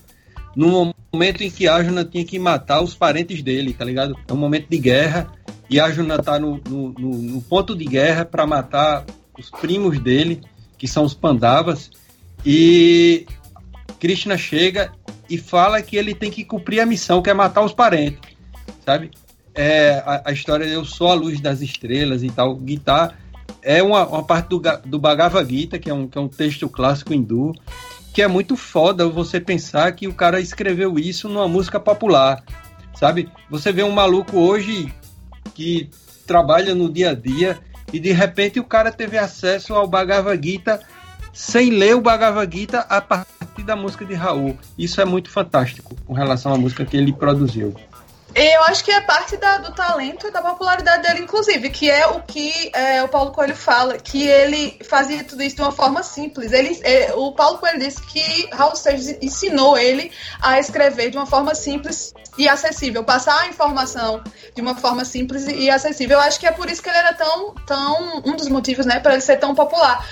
num 0.56 0.92
momento 1.14 1.44
em 1.44 1.52
que 1.52 1.68
Arjuna 1.68 2.04
tinha 2.04 2.26
que 2.26 2.40
matar 2.40 2.82
os 2.82 2.96
parentes 2.96 3.44
dele, 3.44 3.74
tá 3.74 3.86
ligado? 3.86 4.18
É 4.28 4.34
um 4.34 4.38
momento 4.38 4.68
de 4.70 4.78
guerra 4.80 5.32
e 5.70 5.80
Arjuna 5.80 6.18
tá 6.18 6.40
no, 6.40 6.60
no, 6.68 6.94
no, 6.94 7.18
no 7.18 7.42
ponto 7.42 7.76
de 7.76 7.86
guerra 7.86 8.26
para 8.26 8.48
matar 8.48 9.06
os 9.38 9.50
primos 9.52 10.00
dele, 10.00 10.42
que 10.78 10.88
são 10.88 11.04
os 11.04 11.14
Pandavas, 11.14 11.92
e 12.46 13.26
Krishna 14.00 14.38
chega 14.38 14.92
e 15.30 15.38
fala 15.38 15.82
que 15.82 15.96
ele 15.96 16.14
tem 16.16 16.32
que 16.32 16.44
cumprir 16.44 16.80
a 16.80 16.86
missão, 16.86 17.22
que 17.22 17.30
é 17.30 17.34
matar 17.34 17.62
os 17.62 17.74
parentes, 17.74 18.20
sabe? 18.86 19.12
É, 19.54 20.04
a, 20.06 20.24
a 20.26 20.32
história 20.32 20.66
Eu 20.66 20.86
Sou 20.86 21.10
a 21.10 21.14
Luz 21.14 21.40
das 21.42 21.62
Estrelas 21.62 22.24
e 22.24 22.30
tal, 22.30 22.60
Gita 22.66 23.14
é 23.62 23.82
uma, 23.82 24.08
uma 24.08 24.24
parte 24.24 24.50
do, 24.50 24.62
do 24.86 25.00
Bhagavad 25.00 25.50
Gita, 25.50 25.80
que 25.80 25.90
é, 25.90 25.94
um, 25.94 26.08
que 26.08 26.18
é 26.18 26.22
um 26.22 26.28
texto 26.28 26.70
clássico 26.70 27.14
hindu, 27.14 27.54
que 28.14 28.22
é 28.22 28.28
muito 28.28 28.56
foda 28.56 29.08
você 29.08 29.40
pensar 29.40 29.92
que 29.92 30.08
o 30.08 30.14
cara 30.14 30.40
escreveu 30.40 30.98
isso 30.98 31.28
numa 31.28 31.48
música 31.48 31.80
popular, 31.80 32.44
sabe? 32.96 33.30
Você 33.50 33.72
vê 33.72 33.84
um 33.84 33.92
maluco 33.92 34.38
hoje 34.38 34.94
que 35.54 35.90
trabalha 36.26 36.74
no 36.74 36.92
dia 36.92 37.12
a 37.12 37.14
dia 37.14 37.60
e 37.92 38.00
de 38.00 38.12
repente 38.12 38.60
o 38.60 38.64
cara 38.64 38.92
teve 38.92 39.18
acesso 39.18 39.74
ao 39.74 39.88
Bhagavad 39.88 40.42
Gita 40.46 40.80
sem 41.38 41.70
ler 41.70 41.96
o 41.96 42.02
Bhagavad 42.02 42.52
Gita 42.52 42.80
a 42.90 43.00
partir 43.00 43.62
da 43.64 43.76
música 43.76 44.04
de 44.04 44.16
Raul. 44.16 44.58
Isso 44.76 45.00
é 45.00 45.06
muito 45.06 45.30
fantástico 45.30 45.96
com 46.08 46.12
relação 46.12 46.52
à 46.52 46.58
música 46.58 46.84
que 46.84 46.98
ele 46.98 47.14
produziu. 47.14 47.76
Eu 48.34 48.64
acho 48.64 48.84
que 48.84 48.92
é 48.92 49.00
parte 49.02 49.38
da, 49.38 49.60
do 49.60 49.72
talento 49.72 50.28
e 50.28 50.32
da 50.32 50.42
popularidade 50.42 51.04
dele, 51.04 51.22
inclusive, 51.22 51.70
que 51.70 51.90
é 51.90 52.08
o 52.08 52.22
que 52.22 52.72
é, 52.74 53.04
o 53.04 53.08
Paulo 53.08 53.32
Coelho 53.32 53.56
fala, 53.56 53.98
que 53.98 54.28
ele 54.28 54.80
fazia 54.90 55.24
tudo 55.24 55.44
isso 55.44 55.56
de 55.56 55.62
uma 55.62 55.72
forma 55.72 56.02
simples. 56.02 56.52
Ele, 56.52 56.80
é, 56.84 57.14
o 57.16 57.32
Paulo 57.32 57.60
Coelho 57.60 57.80
disse 57.80 58.02
que 58.02 58.50
Raul 58.52 58.76
Seixas 58.76 59.18
ensinou 59.22 59.78
ele 59.78 60.12
a 60.42 60.60
escrever 60.60 61.12
de 61.12 61.18
uma 61.18 61.26
forma 61.28 61.54
simples 61.54 62.14
e 62.38 62.48
acessível, 62.48 63.04
passar 63.04 63.42
a 63.42 63.48
informação 63.48 64.24
de 64.56 64.62
uma 64.62 64.76
forma 64.76 65.06
simples 65.06 65.48
e 65.48 65.70
acessível. 65.70 66.18
Eu 66.18 66.24
acho 66.24 66.40
que 66.40 66.48
é 66.48 66.52
por 66.52 66.70
isso 66.70 66.82
que 66.82 66.90
ele 66.90 66.98
era 66.98 67.14
tão, 67.14 67.54
tão 67.66 68.22
um 68.26 68.36
dos 68.36 68.48
motivos, 68.48 68.86
né, 68.86 69.00
para 69.00 69.14
ele 69.14 69.22
ser 69.22 69.38
tão 69.38 69.56
popular. 69.56 70.06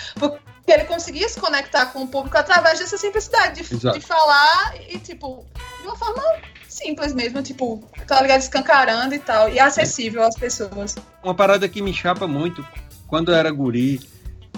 Porque 0.65 0.79
ele 0.79 0.85
conseguia 0.85 1.29
se 1.29 1.39
conectar 1.39 1.85
com 1.87 2.01
o 2.01 2.07
público 2.07 2.35
através 2.35 2.79
dessa 2.79 2.97
simplicidade 2.97 3.61
de, 3.61 3.77
de 3.77 4.01
falar 4.01 4.73
e, 4.89 4.97
tipo, 4.97 5.45
de 5.79 5.87
uma 5.87 5.95
forma 5.95 6.23
simples 6.67 7.13
mesmo, 7.13 7.43
tipo, 7.43 7.83
tá 8.07 8.19
ligado? 8.19 8.41
Escancarando 8.41 9.13
e 9.13 9.19
tal, 9.19 9.47
e 9.47 9.59
acessível 9.59 10.23
às 10.23 10.33
pessoas. 10.33 10.95
Uma 11.23 11.35
parada 11.35 11.69
que 11.69 11.83
me 11.83 11.93
chapa 11.93 12.27
muito, 12.27 12.65
quando 13.05 13.31
eu 13.31 13.35
era 13.35 13.51
guri, 13.51 14.01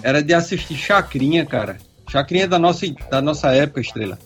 era 0.02 0.22
de 0.22 0.32
assistir 0.32 0.76
Chacrinha, 0.76 1.44
cara. 1.44 1.76
Chacrinha 2.08 2.48
da 2.48 2.58
nossa, 2.58 2.86
da 3.10 3.20
nossa 3.20 3.54
época, 3.54 3.82
estrela. 3.82 4.18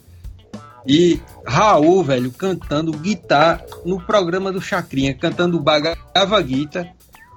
E 0.86 1.20
Raul, 1.44 2.04
velho, 2.04 2.30
cantando 2.30 2.92
guitarra 2.92 3.64
no 3.84 4.00
programa 4.00 4.52
do 4.52 4.60
Chacrinha, 4.60 5.14
cantando 5.14 5.58
Bagava 5.58 6.40
Guita 6.40 6.88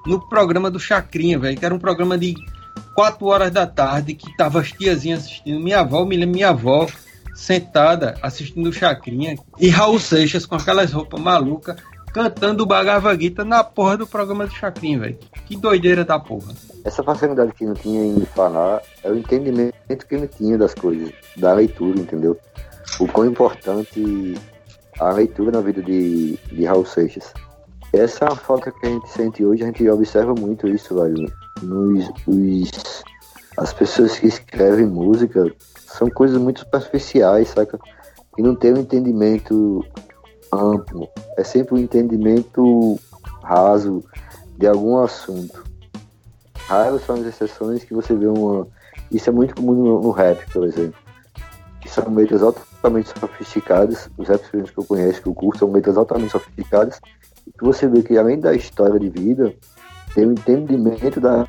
no 0.06 0.20
programa 0.30 0.70
do 0.70 0.80
Chacrinha, 0.80 1.40
velho, 1.40 1.58
que 1.58 1.66
era 1.66 1.74
um 1.74 1.80
programa 1.80 2.16
de 2.16 2.36
4 2.96 3.26
horas 3.26 3.52
da 3.52 3.68
tarde 3.68 4.14
que 4.14 4.36
tava 4.38 4.62
as 4.62 4.72
tiazinhas 4.72 5.22
assistindo. 5.22 5.60
Minha 5.60 5.82
avó, 5.82 6.04
lembro, 6.04 6.28
minha 6.28 6.50
avó 6.50 6.88
sentada 7.34 8.16
assistindo 8.22 8.72
Chacrinha 8.72 9.36
e 9.60 9.68
Raul 9.68 10.00
Seixas 10.00 10.46
com 10.46 10.56
aquelas 10.56 10.92
roupas 10.94 11.20
malucas 11.20 11.76
cantando 12.14 12.66
Bhagavad 12.66 13.22
Gita 13.22 13.44
na 13.44 13.62
porra 13.62 13.98
do 13.98 14.08
programa 14.08 14.48
do 14.48 14.54
Chacrinha, 14.54 15.00
velho. 15.00 15.20
Que 15.46 15.58
doideira 15.58 16.06
da 16.06 16.18
porra. 16.18 16.54
Essa 16.86 17.04
facilidade 17.04 17.52
que 17.52 17.66
não 17.66 17.74
tinha 17.74 18.06
em 18.06 18.26
falar 18.28 18.82
é 19.04 19.12
o 19.12 19.18
entendimento 19.18 20.08
que 20.08 20.16
ele 20.16 20.28
tinha 20.30 20.58
das 20.58 20.74
coisas, 20.74 21.12
da 21.36 21.54
leitura, 21.54 22.00
entendeu? 22.00 22.40
O 23.02 23.08
quão 23.08 23.28
importante 23.28 24.36
a 24.98 25.12
leitura 25.12 25.52
na 25.52 25.60
vida 25.60 25.82
de, 25.82 26.38
de 26.38 26.64
Raul 26.64 26.86
Seixas. 26.86 27.34
Essa 27.92 28.26
é 28.26 28.36
falta 28.36 28.72
que 28.72 28.86
a 28.86 28.90
gente 28.90 29.10
sente 29.10 29.44
hoje, 29.44 29.64
a 29.64 29.66
gente 29.66 29.90
observa 29.90 30.34
muito 30.34 30.70
isso, 30.70 30.96
velho. 30.96 31.30
Nos, 31.62 32.10
os, 32.28 33.04
as 33.58 33.74
pessoas 33.74 34.20
que 34.20 34.28
escrevem 34.28 34.86
música 34.86 35.54
são 35.78 36.10
coisas 36.10 36.40
muito 36.40 36.60
superficiais, 36.60 37.50
saca? 37.50 37.80
E 38.38 38.42
não 38.42 38.56
tem 38.56 38.74
um 38.74 38.80
entendimento 38.80 39.86
amplo. 40.52 41.08
É 41.38 41.44
sempre 41.44 41.76
um 41.76 41.78
entendimento 41.78 43.00
raso 43.42 44.04
de 44.58 44.68
algum 44.68 44.98
assunto. 44.98 45.64
Raras 46.68 47.04
são 47.04 47.16
as 47.16 47.26
exceções 47.26 47.84
que 47.84 47.94
você 47.94 48.16
vê 48.16 48.28
uma. 48.28 48.68
Isso 49.12 49.30
é 49.30 49.34
muito 49.34 49.56
comum 49.56 49.74
no, 49.74 50.02
no 50.02 50.12
rap, 50.12 50.44
por 50.52 50.66
exemplo. 50.66 51.00
Que 51.80 51.90
são 51.90 52.14
letras 52.14 52.42
altamente 52.42 53.14
sofisticadas. 53.18 54.10
Os 54.18 54.28
raps 54.28 54.50
que 54.50 54.78
eu 54.78 54.84
conheço, 54.84 55.22
que 55.22 55.30
eu 55.30 55.34
curto, 55.34 55.60
são 55.60 55.72
letras 55.72 55.96
altamente 55.96 56.32
sofisticadas. 56.32 57.00
E 57.46 57.52
que 57.52 57.64
você 57.64 57.88
vê 57.88 58.02
que 58.02 58.18
além 58.18 58.40
da 58.40 58.56
história 58.56 59.00
de 59.00 59.10
vida, 59.10 59.54
tem 60.16 60.26
o 60.26 60.30
um 60.30 60.32
entendimento 60.32 61.20
da 61.20 61.46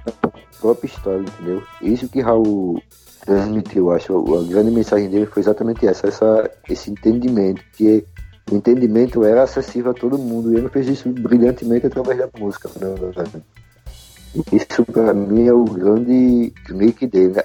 própria 0.60 0.88
história, 0.88 1.20
entendeu? 1.20 1.62
Isso 1.80 2.08
que 2.08 2.20
Raul 2.20 2.82
transmitiu, 3.24 3.92
acho, 3.92 4.12
a 4.34 4.44
grande 4.44 4.72
mensagem 4.72 5.08
dele 5.08 5.26
foi 5.26 5.40
exatamente 5.40 5.86
essa, 5.86 6.08
essa 6.08 6.50
esse 6.68 6.90
entendimento, 6.90 7.62
que 7.72 8.04
o 8.50 8.56
entendimento 8.56 9.24
era 9.24 9.44
acessível 9.44 9.92
a 9.92 9.94
todo 9.94 10.18
mundo, 10.18 10.52
e 10.52 10.56
ele 10.56 10.68
fez 10.68 10.88
isso 10.88 11.08
brilhantemente 11.08 11.86
através 11.86 12.18
da 12.18 12.28
música. 12.38 12.68
Né? 12.80 13.42
Isso 14.52 14.84
para 14.84 15.14
mim 15.14 15.46
é 15.46 15.52
o 15.52 15.64
grande 15.64 16.52
make 16.68 17.06
dele, 17.06 17.34
né? 17.34 17.42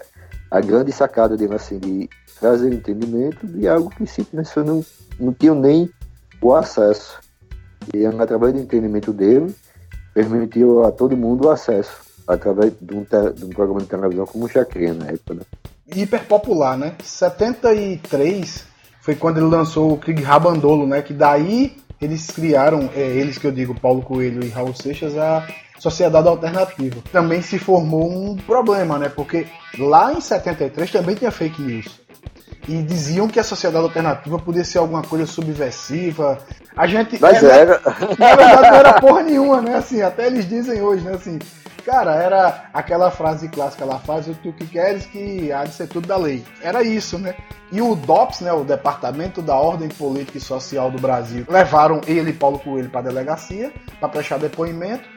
a 0.49 0.60
grande 0.60 0.91
sacada 0.91 1.38
dele, 1.38 1.53
assim, 1.53 1.77
de 1.77 2.10
trazer 2.39 2.69
o 2.69 2.73
entendimento 2.73 3.45
de 3.45 3.67
algo 3.67 3.91
que 3.91 4.07
simplesmente 4.07 4.67
não, 4.67 4.84
não 5.19 5.34
tinha 5.34 5.53
nem 5.53 5.89
o 6.41 6.53
acesso. 6.55 7.19
E 7.93 8.05
através 8.05 8.53
do 8.53 8.60
entendimento 8.60 9.13
dele, 9.13 9.55
permitiu 10.13 10.86
a 10.86 10.91
todo 10.91 11.17
mundo 11.17 11.47
o 11.47 11.52
acesso, 11.52 11.91
através 12.28 12.74
de 12.82 12.95
um, 12.95 13.06
de 13.34 13.45
um 13.45 13.50
programa 13.50 13.82
de 13.82 13.88
televisão 13.88 14.26
como 14.26 14.45
o 14.45 14.50
Chacrinha 14.50 14.93
na 14.93 15.08
época. 15.08 15.36
Né? 15.36 15.41
hiper 15.95 16.26
popular, 16.26 16.78
né? 16.78 16.93
73 17.04 18.65
foi 19.02 19.15
quando 19.15 19.38
ele 19.38 19.47
lançou 19.47 19.93
o 19.93 19.97
Krieg 19.97 20.21
Rabandolo, 20.21 20.88
né? 20.88 21.02
Que 21.02 21.13
daí 21.13 21.76
eles 22.00 22.28
criaram, 22.28 22.89
é, 22.95 23.02
eles 23.02 23.38
que 23.38 23.45
eu 23.45 23.52
digo, 23.52 23.80
Paulo 23.80 24.02
Coelho 24.02 24.43
e 24.43 24.50
Raul 24.50 24.74
Seixas, 24.74 25.17
a 25.17 25.45
Sociedade 25.80 26.28
Alternativa. 26.28 27.02
Também 27.12 27.41
se 27.41 27.60
formou 27.60 28.10
um 28.10 28.36
problema, 28.38 28.97
né? 28.97 29.10
Porque 29.10 29.47
lá 29.78 30.13
em 30.13 30.21
73 30.21 30.91
também 30.91 31.15
tinha 31.15 31.32
fake 31.32 31.62
news. 31.62 32.00
E 32.67 32.82
diziam 32.84 33.28
que 33.28 33.39
a 33.39 33.43
sociedade 33.43 33.84
alternativa 33.84 34.38
podia 34.38 34.63
ser 34.63 34.78
alguma 34.78 35.02
coisa 35.02 35.26
subversiva. 35.26 36.38
A 36.76 36.86
gente. 36.86 37.19
Mas 37.19 37.43
é, 37.43 37.62
era. 37.62 37.82
Na 38.19 38.36
verdade, 38.36 38.69
não 38.69 38.76
era 38.76 38.93
porra 39.02 39.24
nenhuma, 39.24 39.62
né? 39.62 39.78
Assim, 39.78 40.02
até 40.02 40.28
eles 40.28 40.47
dizem 40.47 40.82
hoje, 40.82 41.04
né? 41.04 41.13
Assim, 41.13 41.39
Cara, 41.86 42.13
era 42.13 42.65
aquela 42.74 43.10
frase 43.10 43.50
clássica 43.50 43.86
lá, 43.86 43.97
faz 44.00 44.28
o 44.28 44.36
que 44.36 44.52
queres 44.67 45.06
que 45.08 45.52
há 45.52 45.63
de 45.63 45.74
ser 45.74 45.88
tudo 45.88 46.08
da 46.08 46.15
lei. 46.15 46.45
Era 46.62 46.84
isso, 46.84 47.17
né? 47.17 47.36
E 47.71 47.82
o 47.82 47.95
DOPS, 47.95 48.41
né, 48.41 48.54
o 48.54 48.63
Departamento 48.63 49.41
da 49.41 49.56
Ordem 49.56 49.89
Política 49.89 50.38
e 50.38 50.41
Social 50.41 50.91
do 50.91 51.00
Brasil, 51.00 51.45
levaram 51.50 52.02
ele 52.06 52.30
e 52.32 52.34
Paulo 52.34 52.60
Coelho 52.60 52.89
para 52.89 53.00
a 53.00 53.04
delegacia 53.04 53.71
para 54.00 54.10
prestar 54.10 54.38
depoimento. 54.38 55.08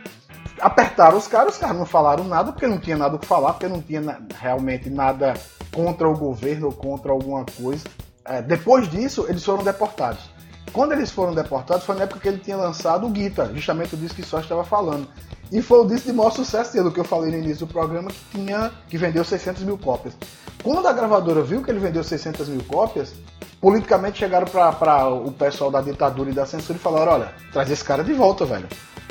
Apertaram 0.60 1.18
os 1.18 1.26
caras, 1.26 1.54
os 1.54 1.58
caras 1.58 1.76
não 1.76 1.84
falaram 1.84 2.24
nada 2.24 2.52
porque 2.52 2.66
não 2.66 2.78
tinha 2.78 2.96
nada 2.96 3.16
o 3.16 3.18
que 3.18 3.26
falar, 3.26 3.54
porque 3.54 3.68
não 3.68 3.82
tinha 3.82 4.18
realmente 4.40 4.88
nada 4.88 5.34
contra 5.74 6.08
o 6.08 6.16
governo 6.16 6.66
ou 6.66 6.72
contra 6.72 7.12
alguma 7.12 7.44
coisa. 7.44 7.84
É, 8.24 8.40
depois 8.40 8.88
disso, 8.88 9.26
eles 9.28 9.44
foram 9.44 9.64
deportados. 9.64 10.30
Quando 10.72 10.92
eles 10.92 11.10
foram 11.10 11.34
deportados, 11.34 11.84
foi 11.84 11.94
na 11.96 12.04
época 12.04 12.20
que 12.20 12.28
ele 12.28 12.38
tinha 12.38 12.56
lançado 12.56 13.06
o 13.06 13.10
Guita, 13.10 13.50
justamente 13.54 13.94
o 13.94 13.98
disco 13.98 14.16
que 14.16 14.22
só 14.22 14.40
estava 14.40 14.64
falando. 14.64 15.06
E 15.52 15.60
foi 15.60 15.80
o 15.80 15.86
disco 15.86 16.10
de 16.10 16.16
maior 16.16 16.30
sucesso 16.30 16.72
dele, 16.72 16.90
que 16.90 16.98
eu 16.98 17.04
falei 17.04 17.30
no 17.30 17.38
início 17.38 17.66
do 17.66 17.72
programa, 17.72 18.10
que, 18.10 18.38
tinha, 18.38 18.72
que 18.88 18.96
vendeu 18.96 19.24
600 19.24 19.62
mil 19.62 19.76
cópias. 19.76 20.14
Quando 20.62 20.88
a 20.88 20.92
gravadora 20.92 21.42
viu 21.42 21.62
que 21.62 21.70
ele 21.70 21.78
vendeu 21.78 22.02
600 22.02 22.48
mil 22.48 22.64
cópias, 22.64 23.14
politicamente 23.60 24.18
chegaram 24.18 24.46
para 24.46 25.08
o 25.08 25.30
pessoal 25.30 25.70
da 25.70 25.80
ditadura 25.80 26.30
e 26.30 26.34
da 26.34 26.46
censura 26.46 26.78
e 26.78 26.80
falaram: 26.80 27.12
olha, 27.12 27.32
traz 27.52 27.70
esse 27.70 27.84
cara 27.84 28.02
de 28.02 28.14
volta, 28.14 28.44
velho. 28.44 28.66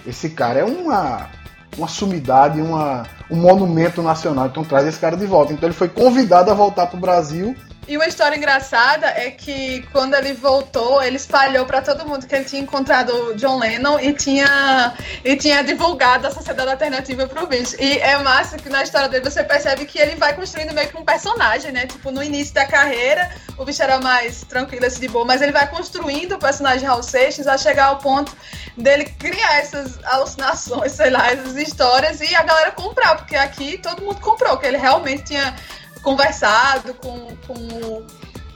Esse 0.06 0.32
cara 0.32 0.60
é 0.60 0.64
uma, 0.66 1.30
uma 1.78 1.88
sumidade, 1.88 2.62
uma, 2.62 3.04
um 3.30 3.38
monumento 3.38 4.02
nacional, 4.02 4.48
então 4.48 4.64
traz 4.64 4.88
esse 4.88 5.00
cara 5.00 5.16
de 5.16 5.26
volta. 5.26 5.54
Então 5.54 5.68
ele 5.68 5.76
foi 5.76 5.90
convidado 5.90 6.52
a 6.52 6.54
voltar 6.54 6.88
para 6.88 6.98
o 6.98 7.02
Brasil 7.02 7.56
e 7.88 7.98
uma 7.98 8.08
história 8.08 8.36
engraçada 8.36 9.08
é 9.08 9.30
que 9.30 9.86
quando 9.92 10.16
ele 10.16 10.34
voltou, 10.34 11.04
ele 11.04 11.18
espalhou 11.18 11.66
para 11.66 11.82
todo 11.82 12.08
mundo 12.08 12.26
que 12.26 12.34
ele 12.34 12.46
tinha 12.46 12.62
encontrado 12.62 13.36
John 13.36 13.60
Lennon 13.60 14.00
e 14.00 14.14
tinha, 14.14 14.94
e 15.24 15.36
tinha 15.36 15.64
divulgado 15.64 16.28
a 16.28 16.32
Sociedade 16.32 16.70
Alternativa 16.70 17.28
pro 17.28 17.46
bicho. 17.46 17.76
E 17.80 17.98
é 17.98 18.18
massa 18.20 18.58
que 18.58 18.70
na 18.70 18.84
história 18.84 19.10
dele 19.10 19.30
você 19.30 19.44
percebe 19.44 19.86
que 19.86 20.00
ele 20.00 20.16
vai 20.16 20.34
construindo 20.34 20.74
meio 20.74 20.88
que 20.88 20.98
um 20.98 21.04
personagem, 21.04 21.72
né? 21.72 21.86
Tipo, 21.86 22.12
no 22.12 22.24
início 22.24 22.54
da 22.54 22.66
carreira, 22.66 23.30
o 23.58 23.66
bicho 23.66 23.84
era 23.84 24.00
mais 24.00 24.42
tranquilo, 24.42 24.86
assim, 24.86 25.02
de 25.02 25.08
boa, 25.10 25.26
mas 25.26 25.42
ele 25.42 25.52
vai 25.52 25.68
construindo 25.68 26.34
o 26.34 26.40
personagem 26.40 26.88
Raul 26.88 27.04
Seixas 27.04 27.48
a 27.48 27.58
chegar 27.58 27.86
ao 27.86 27.98
ponto 27.98 28.36
dele 28.78 29.06
criar 29.20 29.58
essas 29.60 30.04
alucinações, 30.06 30.94
sei 30.94 31.10
lá, 31.10 31.30
essas 31.32 31.56
histórias 31.58 32.22
e 32.22 32.36
a 32.36 32.44
galera 32.44 32.72
comprar, 32.72 33.18
porque 33.18 33.36
aqui 33.36 33.78
todo 33.78 34.02
mundo 34.02 34.20
comprou, 34.20 34.58
que 34.58 34.66
ele 34.66 34.78
realmente 34.78 35.24
tinha 35.24 35.54
conversado 36.04 36.94
com, 36.96 37.30
com, 37.48 38.04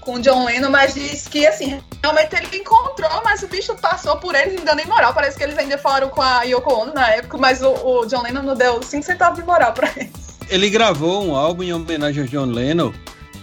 com 0.01 0.13
o 0.15 0.21
John 0.21 0.45
Lennon, 0.45 0.69
mas 0.69 0.93
diz 0.93 1.27
que, 1.27 1.47
assim, 1.47 1.81
realmente 2.03 2.35
ele 2.35 2.57
encontrou, 2.57 3.21
mas 3.23 3.41
o 3.41 3.47
bicho 3.47 3.73
passou 3.75 4.17
por 4.17 4.35
eles 4.35 4.55
não 4.55 4.65
deu 4.65 4.75
nem 4.75 4.85
moral. 4.85 5.13
Parece 5.13 5.37
que 5.37 5.43
eles 5.43 5.57
ainda 5.57 5.77
falaram 5.77 6.09
com 6.09 6.21
a 6.21 6.43
Yoko 6.43 6.71
Ono 6.71 6.93
na 6.93 7.09
época, 7.09 7.37
mas 7.37 7.63
o, 7.63 7.69
o 7.69 8.05
John 8.05 8.21
Lennon 8.21 8.43
não 8.43 8.55
deu 8.55 8.83
5 8.83 9.03
centavos 9.03 9.39
de 9.39 9.45
moral 9.45 9.73
pra 9.73 9.89
eles. 9.95 10.37
Ele 10.49 10.69
gravou 10.69 11.25
um 11.25 11.35
álbum 11.35 11.63
em 11.63 11.73
homenagem 11.73 12.21
ao 12.21 12.27
John 12.27 12.45
Lennon, 12.45 12.93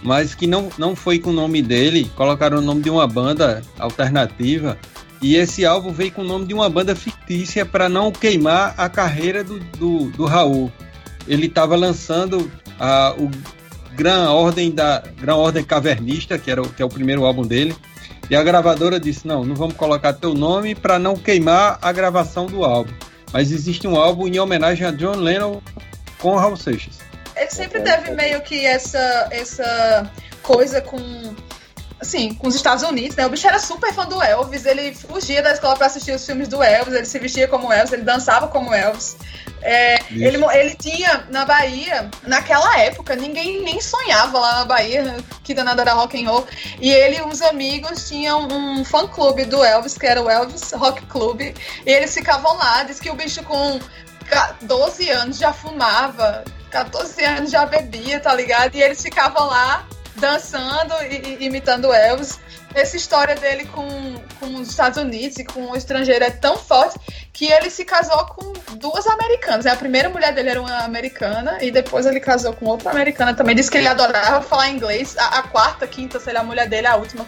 mas 0.01 0.33
que 0.33 0.47
não, 0.47 0.69
não 0.77 0.95
foi 0.95 1.19
com 1.19 1.31
o 1.31 1.33
nome 1.33 1.61
dele, 1.61 2.09
colocaram 2.15 2.59
o 2.59 2.61
nome 2.61 2.81
de 2.81 2.89
uma 2.89 3.07
banda 3.07 3.61
alternativa. 3.77 4.77
E 5.21 5.35
esse 5.35 5.65
álbum 5.65 5.91
veio 5.91 6.11
com 6.11 6.21
o 6.21 6.25
nome 6.25 6.45
de 6.45 6.53
uma 6.53 6.69
banda 6.69 6.95
fictícia 6.95 7.65
para 7.65 7.89
não 7.89 8.11
queimar 8.11 8.75
a 8.77 8.87
carreira 8.87 9.43
do, 9.43 9.59
do, 9.59 10.11
do 10.11 10.25
Raul. 10.25 10.71
Ele 11.27 11.47
estava 11.47 11.75
lançando 11.75 12.41
uh, 12.41 13.23
o 13.23 13.29
Gran 13.95 14.29
Ordem 14.29 14.71
da 14.71 15.03
Gran 15.19 15.35
Ordem 15.35 15.63
Cavernista, 15.63 16.37
que 16.37 16.51
era 16.51 16.61
o, 16.61 16.69
que 16.69 16.81
é 16.81 16.85
o 16.85 16.89
primeiro 16.89 17.25
álbum 17.25 17.43
dele. 17.43 17.75
E 18.29 18.35
a 18.35 18.43
gravadora 18.43 18.99
disse: 18.99 19.27
"Não, 19.27 19.43
não 19.43 19.55
vamos 19.55 19.75
colocar 19.75 20.13
teu 20.13 20.33
nome 20.33 20.75
para 20.75 20.99
não 20.99 21.15
queimar 21.15 21.79
a 21.81 21.91
gravação 21.91 22.45
do 22.45 22.63
álbum. 22.63 22.93
Mas 23.31 23.51
existe 23.51 23.87
um 23.87 23.95
álbum 23.95 24.27
em 24.27 24.39
homenagem 24.39 24.85
a 24.85 24.91
John 24.91 25.15
Lennon 25.15 25.61
com 26.19 26.35
Raul 26.35 26.57
Seixas." 26.57 26.99
Ele 27.35 27.49
sempre 27.49 27.81
teve 27.81 28.11
meio 28.11 28.41
que 28.41 28.65
essa 28.65 29.27
essa 29.31 30.11
coisa 30.41 30.81
com 30.81 30.97
assim, 31.99 32.33
com 32.33 32.47
os 32.47 32.55
Estados 32.55 32.83
Unidos, 32.83 33.15
né? 33.15 33.25
O 33.25 33.29
bicho 33.29 33.47
era 33.47 33.59
super 33.59 33.93
fã 33.93 34.05
do 34.05 34.21
Elvis, 34.21 34.65
ele 34.65 34.93
fugia 34.93 35.41
da 35.41 35.53
escola 35.53 35.75
para 35.75 35.87
assistir 35.87 36.11
os 36.11 36.25
filmes 36.25 36.47
do 36.47 36.61
Elvis, 36.61 36.93
ele 36.93 37.05
se 37.05 37.19
vestia 37.19 37.47
como 37.47 37.71
Elvis, 37.71 37.93
ele 37.93 38.03
dançava 38.03 38.47
como 38.47 38.73
Elvis. 38.73 39.17
É, 39.61 39.99
ele, 40.11 40.37
ele 40.53 40.75
tinha 40.75 41.25
na 41.29 41.43
Bahia, 41.43 42.11
naquela 42.23 42.77
época, 42.79 43.15
ninguém 43.15 43.63
nem 43.63 43.81
sonhava 43.81 44.37
lá 44.37 44.59
na 44.59 44.65
Bahia 44.65 45.17
que 45.43 45.55
danada 45.55 45.81
era 45.81 45.93
rock 45.93 46.23
and 46.23 46.29
roll. 46.29 46.45
E 46.79 46.91
ele 46.91 47.17
e 47.17 47.21
uns 47.23 47.41
amigos 47.41 48.07
tinham 48.07 48.47
um 48.47 48.85
fã 48.85 49.07
clube 49.07 49.45
do 49.45 49.63
Elvis, 49.63 49.97
que 49.97 50.05
era 50.05 50.21
o 50.21 50.29
Elvis 50.29 50.71
Rock 50.73 51.03
Club. 51.07 51.41
E 51.41 51.55
eles 51.85 52.13
ficavam 52.13 52.55
lá, 52.57 52.83
diz 52.83 52.99
que 52.99 53.09
o 53.09 53.15
bicho 53.15 53.41
com 53.43 53.79
12 54.61 55.09
anos 55.09 55.37
já 55.37 55.51
fumava, 55.51 56.43
14 56.69 57.23
anos 57.23 57.51
já 57.51 57.65
bebia, 57.65 58.19
tá 58.19 58.35
ligado? 58.35 58.75
E 58.75 58.83
eles 58.83 59.01
ficavam 59.01 59.47
lá 59.47 59.87
dançando 60.17 60.93
e, 61.09 61.37
e 61.39 61.45
imitando 61.45 61.93
Elvis. 61.93 62.39
Essa 62.73 62.97
história 62.97 63.35
dele 63.35 63.65
com, 63.65 63.87
com 64.39 64.55
os 64.55 64.69
Estados 64.69 65.01
Unidos 65.01 65.37
e 65.37 65.45
com 65.45 65.71
o 65.71 65.77
estrangeiro 65.77 66.25
é 66.25 66.29
tão 66.29 66.57
forte 66.57 66.99
que 67.31 67.45
ele 67.45 67.69
se 67.69 67.85
casou 67.85 68.25
com 68.25 68.53
duas 68.75 69.07
americanas. 69.07 69.65
A 69.65 69.75
primeira 69.75 70.09
mulher 70.09 70.33
dele 70.33 70.49
era 70.49 70.61
uma 70.61 70.79
americana 70.79 71.57
e 71.61 71.71
depois 71.71 72.05
ele 72.05 72.19
casou 72.19 72.53
com 72.53 72.65
outra 72.65 72.91
americana 72.91 73.33
também. 73.33 73.55
Disse 73.55 73.71
que 73.71 73.77
ele 73.77 73.87
adorava 73.87 74.41
falar 74.41 74.69
inglês. 74.69 75.15
A, 75.17 75.39
a 75.39 75.43
quarta, 75.43 75.87
quinta, 75.87 76.19
sei 76.19 76.33
lá, 76.33 76.41
a 76.41 76.43
mulher 76.43 76.67
dele, 76.67 76.87
a 76.87 76.95
última. 76.95 77.25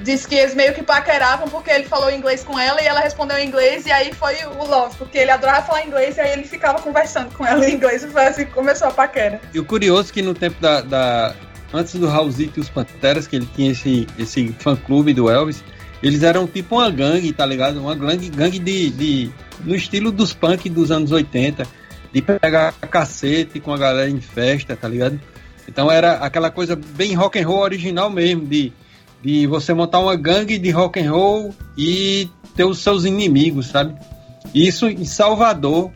Disse 0.00 0.26
que 0.26 0.34
eles 0.34 0.54
meio 0.54 0.74
que 0.74 0.82
paqueravam 0.82 1.48
porque 1.48 1.70
ele 1.70 1.84
falou 1.84 2.10
inglês 2.10 2.42
com 2.42 2.58
ela 2.58 2.82
e 2.82 2.86
ela 2.86 3.00
respondeu 3.00 3.38
em 3.38 3.46
inglês 3.46 3.86
e 3.86 3.92
aí 3.92 4.12
foi 4.12 4.34
o 4.58 4.64
love, 4.64 4.96
porque 4.96 5.16
ele 5.16 5.30
adorava 5.30 5.64
falar 5.64 5.86
inglês 5.86 6.16
e 6.16 6.20
aí 6.20 6.32
ele 6.32 6.44
ficava 6.44 6.82
conversando 6.82 7.32
com 7.34 7.46
ela 7.46 7.64
em 7.68 7.74
inglês 7.74 8.02
e 8.02 8.08
foi 8.08 8.26
assim 8.26 8.44
começou 8.46 8.88
a 8.88 8.90
paquera. 8.90 9.40
E 9.54 9.60
o 9.60 9.64
curioso 9.64 10.10
é 10.10 10.12
que 10.12 10.22
no 10.22 10.34
tempo 10.34 10.60
da, 10.60 10.80
da 10.80 11.34
antes 11.72 11.94
do 11.94 12.06
Raulzito 12.06 12.58
e 12.58 12.62
os 12.62 12.68
Panteras, 12.68 13.26
que 13.26 13.36
ele 13.36 13.48
tinha 13.54 13.72
esse, 13.72 14.06
esse 14.18 14.48
fã-clube 14.58 15.14
do 15.14 15.30
Elvis, 15.30 15.64
eles 16.02 16.22
eram 16.22 16.46
tipo 16.46 16.76
uma 16.76 16.90
gangue, 16.90 17.32
tá 17.32 17.46
ligado? 17.46 17.80
Uma 17.80 17.94
gangue, 17.94 18.28
gangue 18.28 18.58
de, 18.58 18.90
de. 18.90 19.30
no 19.64 19.74
estilo 19.74 20.10
dos 20.10 20.34
punk 20.34 20.68
dos 20.68 20.90
anos 20.90 21.12
80, 21.12 21.66
de 22.12 22.22
pegar 22.22 22.72
cacete 22.72 23.60
com 23.60 23.72
a 23.72 23.78
galera 23.78 24.10
em 24.10 24.20
festa, 24.20 24.76
tá 24.76 24.88
ligado? 24.88 25.20
Então 25.68 25.90
era 25.90 26.14
aquela 26.14 26.50
coisa 26.50 26.76
bem 26.76 27.14
rock 27.14 27.38
and 27.38 27.46
roll 27.46 27.60
original 27.60 28.10
mesmo, 28.10 28.44
de, 28.46 28.72
de 29.22 29.46
você 29.46 29.72
montar 29.72 30.00
uma 30.00 30.16
gangue 30.16 30.58
de 30.58 30.70
rock 30.70 31.00
and 31.00 31.10
roll 31.10 31.54
e 31.78 32.28
ter 32.56 32.64
os 32.64 32.78
seus 32.78 33.04
inimigos, 33.04 33.68
sabe? 33.68 33.94
Isso 34.52 34.88
em 34.88 35.04
Salvador, 35.04 35.90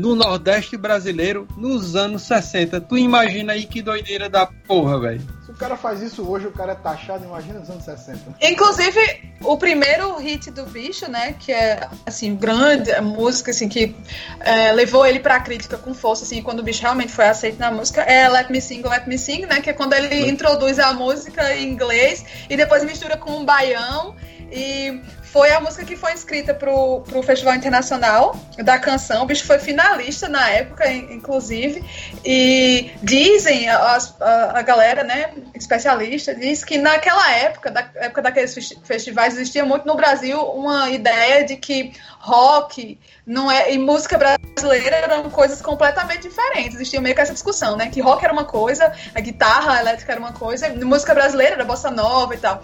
no 0.00 0.14
Nordeste 0.14 0.78
brasileiro 0.78 1.46
nos 1.56 1.94
anos 1.94 2.22
60. 2.22 2.80
Tu 2.80 2.96
imagina 2.96 3.52
aí 3.52 3.64
que 3.64 3.82
doideira 3.82 4.30
da 4.30 4.46
porra, 4.46 4.98
velho. 4.98 5.20
Se 5.44 5.50
o 5.50 5.54
cara 5.54 5.76
faz 5.76 6.00
isso 6.00 6.26
hoje, 6.26 6.46
o 6.46 6.52
cara 6.52 6.72
é 6.72 6.74
taxado, 6.74 7.24
imagina 7.24 7.58
nos 7.58 7.68
anos 7.68 7.84
60. 7.84 8.36
Inclusive, 8.40 8.98
o 9.42 9.58
primeiro 9.58 10.16
hit 10.16 10.50
do 10.50 10.64
bicho, 10.64 11.10
né, 11.10 11.34
que 11.38 11.52
é, 11.52 11.86
assim, 12.06 12.34
grande, 12.34 12.90
a 12.92 13.02
música, 13.02 13.50
assim, 13.50 13.68
que 13.68 13.94
é, 14.40 14.72
levou 14.72 15.04
ele 15.04 15.20
pra 15.20 15.38
crítica 15.40 15.76
com 15.76 15.92
força, 15.92 16.24
assim, 16.24 16.42
quando 16.42 16.60
o 16.60 16.62
bicho 16.62 16.80
realmente 16.80 17.12
foi 17.12 17.26
aceito 17.26 17.58
na 17.58 17.70
música, 17.70 18.00
é 18.02 18.26
Let 18.28 18.48
Me 18.50 18.60
Sing, 18.60 18.82
Let 18.82 19.06
Me 19.06 19.18
Sing, 19.18 19.42
né, 19.42 19.60
que 19.60 19.68
é 19.68 19.72
quando 19.74 19.92
ele 19.92 20.30
introduz 20.30 20.78
a 20.78 20.94
música 20.94 21.54
em 21.54 21.68
inglês 21.68 22.24
e 22.48 22.56
depois 22.56 22.82
mistura 22.84 23.18
com 23.18 23.32
um 23.32 23.44
baião 23.44 24.14
e 24.50 25.00
foi 25.32 25.52
a 25.52 25.60
música 25.60 25.84
que 25.84 25.96
foi 25.96 26.12
inscrita 26.12 26.52
pro, 26.52 27.02
pro 27.02 27.22
Festival 27.22 27.54
Internacional 27.54 28.36
da 28.58 28.78
Canção. 28.78 29.22
O 29.22 29.26
bicho 29.26 29.46
foi 29.46 29.58
finalista 29.60 30.28
na 30.28 30.48
época, 30.50 30.90
inclusive. 30.90 31.84
E 32.24 32.90
dizem, 33.02 33.68
a, 33.68 33.98
a, 34.20 34.58
a 34.58 34.62
galera, 34.62 35.04
né, 35.04 35.32
especialista, 35.54 36.34
diz 36.34 36.64
que 36.64 36.78
naquela 36.78 37.32
época, 37.32 37.70
da 37.70 37.88
época 37.94 38.22
daqueles 38.22 38.74
festivais, 38.82 39.34
existia 39.34 39.64
muito 39.64 39.86
no 39.86 39.94
Brasil 39.94 40.40
uma 40.40 40.90
ideia 40.90 41.44
de 41.44 41.56
que 41.56 41.92
rock 42.18 42.98
não 43.24 43.50
é, 43.50 43.72
e 43.72 43.78
música 43.78 44.18
brasileira 44.18 44.96
eram 44.96 45.30
coisas 45.30 45.62
completamente 45.62 46.28
diferentes. 46.28 46.74
Existia 46.74 47.00
meio 47.00 47.14
que 47.14 47.20
essa 47.20 47.32
discussão, 47.32 47.76
né? 47.76 47.88
Que 47.88 48.00
rock 48.00 48.24
era 48.24 48.32
uma 48.32 48.44
coisa, 48.44 48.92
a 49.14 49.20
guitarra 49.20 49.80
elétrica 49.80 50.10
era 50.10 50.20
uma 50.20 50.32
coisa, 50.32 50.68
música 50.84 51.14
brasileira 51.14 51.54
era 51.54 51.64
bossa 51.64 51.90
nova 51.90 52.34
e 52.34 52.38
tal. 52.38 52.62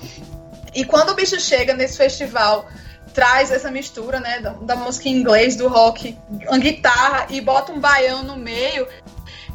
E 0.77 0.85
quando 0.85 1.11
o 1.11 1.15
bicho 1.15 1.41
chega 1.41 1.73
nesse 1.75 1.97
festival, 1.97 2.69
traz 3.15 3.51
essa 3.51 3.71
mistura, 3.71 4.21
né, 4.21 4.41
da, 4.41 4.51
da 4.51 4.77
música 4.77 5.09
em 5.09 5.12
inglês, 5.17 5.57
do 5.57 5.69
rock, 5.69 6.17
uma 6.47 6.59
guitarra 6.59 7.27
e 7.31 7.41
bota 7.41 7.73
um 7.73 7.81
baião 7.81 8.23
no 8.23 8.37
meio, 8.37 8.87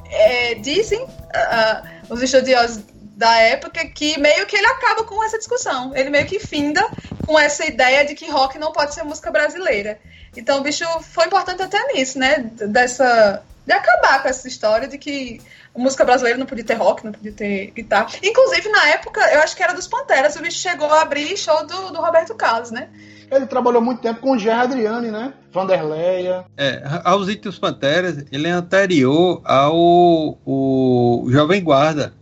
é, 0.09 0.55
dizem 0.55 1.03
uh, 1.03 1.87
os 2.09 2.23
estudiosos 2.23 2.83
da 3.15 3.37
época 3.37 3.85
que 3.85 4.19
meio 4.19 4.47
que 4.47 4.57
ele 4.57 4.65
acaba 4.65 5.03
com 5.03 5.23
essa 5.23 5.37
discussão. 5.37 5.95
Ele 5.95 6.09
meio 6.09 6.25
que 6.25 6.39
finda 6.39 6.83
com 7.27 7.37
essa 7.37 7.63
ideia 7.67 8.03
de 8.03 8.15
que 8.15 8.29
rock 8.29 8.57
não 8.57 8.71
pode 8.71 8.95
ser 8.95 9.03
música 9.03 9.29
brasileira. 9.29 9.99
Então 10.35 10.57
o 10.57 10.63
bicho 10.63 10.85
foi 11.01 11.27
importante 11.27 11.61
até 11.61 11.93
nisso, 11.93 12.17
né? 12.17 12.49
Dessa. 12.67 13.43
De 13.65 13.73
acabar 13.73 14.21
com 14.21 14.27
essa 14.27 14.47
história 14.47 14.87
de 14.87 14.97
que 14.97 15.39
música 15.75 16.03
brasileira 16.03 16.37
não 16.37 16.45
podia 16.45 16.65
ter 16.65 16.73
rock, 16.73 17.05
não 17.05 17.11
podia 17.11 17.31
ter 17.31 17.71
guitarra. 17.71 18.09
Inclusive, 18.23 18.69
na 18.69 18.89
época, 18.89 19.21
eu 19.33 19.41
acho 19.41 19.55
que 19.55 19.63
era 19.63 19.73
dos 19.73 19.87
Panteras, 19.87 20.35
o 20.35 20.41
bicho 20.41 20.57
chegou 20.57 20.91
a 20.91 21.01
abrir 21.01 21.37
show 21.37 21.65
do, 21.65 21.91
do 21.91 22.01
Roberto 22.01 22.35
Carlos, 22.35 22.71
né? 22.71 22.89
Ele 23.29 23.45
trabalhou 23.45 23.81
muito 23.81 24.01
tempo 24.01 24.19
com 24.19 24.31
o 24.31 24.37
Gerard 24.37 24.73
Adriani, 24.73 25.09
né? 25.09 25.33
Vanderleia. 25.53 26.43
É, 26.57 26.81
aos 27.03 27.29
Itos 27.29 27.57
Panteras, 27.57 28.25
ele 28.31 28.47
é 28.47 28.51
anterior 28.51 29.41
ao 29.45 30.37
o 30.45 31.27
Jovem 31.29 31.63
Guarda, 31.63 32.13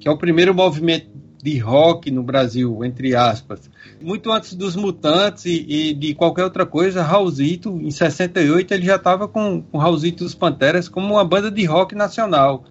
que 0.00 0.08
é 0.08 0.10
o 0.10 0.18
primeiro 0.18 0.52
movimento 0.52 1.08
de 1.40 1.58
rock 1.58 2.10
no 2.10 2.24
Brasil, 2.24 2.84
entre 2.84 3.14
aspas. 3.14 3.70
Muito 4.00 4.30
antes 4.30 4.54
dos 4.54 4.76
Mutantes 4.76 5.44
e, 5.46 5.64
e 5.68 5.94
de 5.94 6.14
qualquer 6.14 6.44
outra 6.44 6.66
coisa, 6.66 7.02
Raulzito, 7.02 7.80
em 7.80 7.90
68, 7.90 8.74
ele 8.74 8.86
já 8.86 8.96
estava 8.96 9.26
com, 9.26 9.62
com 9.62 9.78
Raulzito 9.78 10.24
dos 10.24 10.34
Panteras 10.34 10.88
como 10.88 11.14
uma 11.14 11.24
banda 11.24 11.50
de 11.50 11.64
rock 11.64 11.94
nacional. 11.94 12.64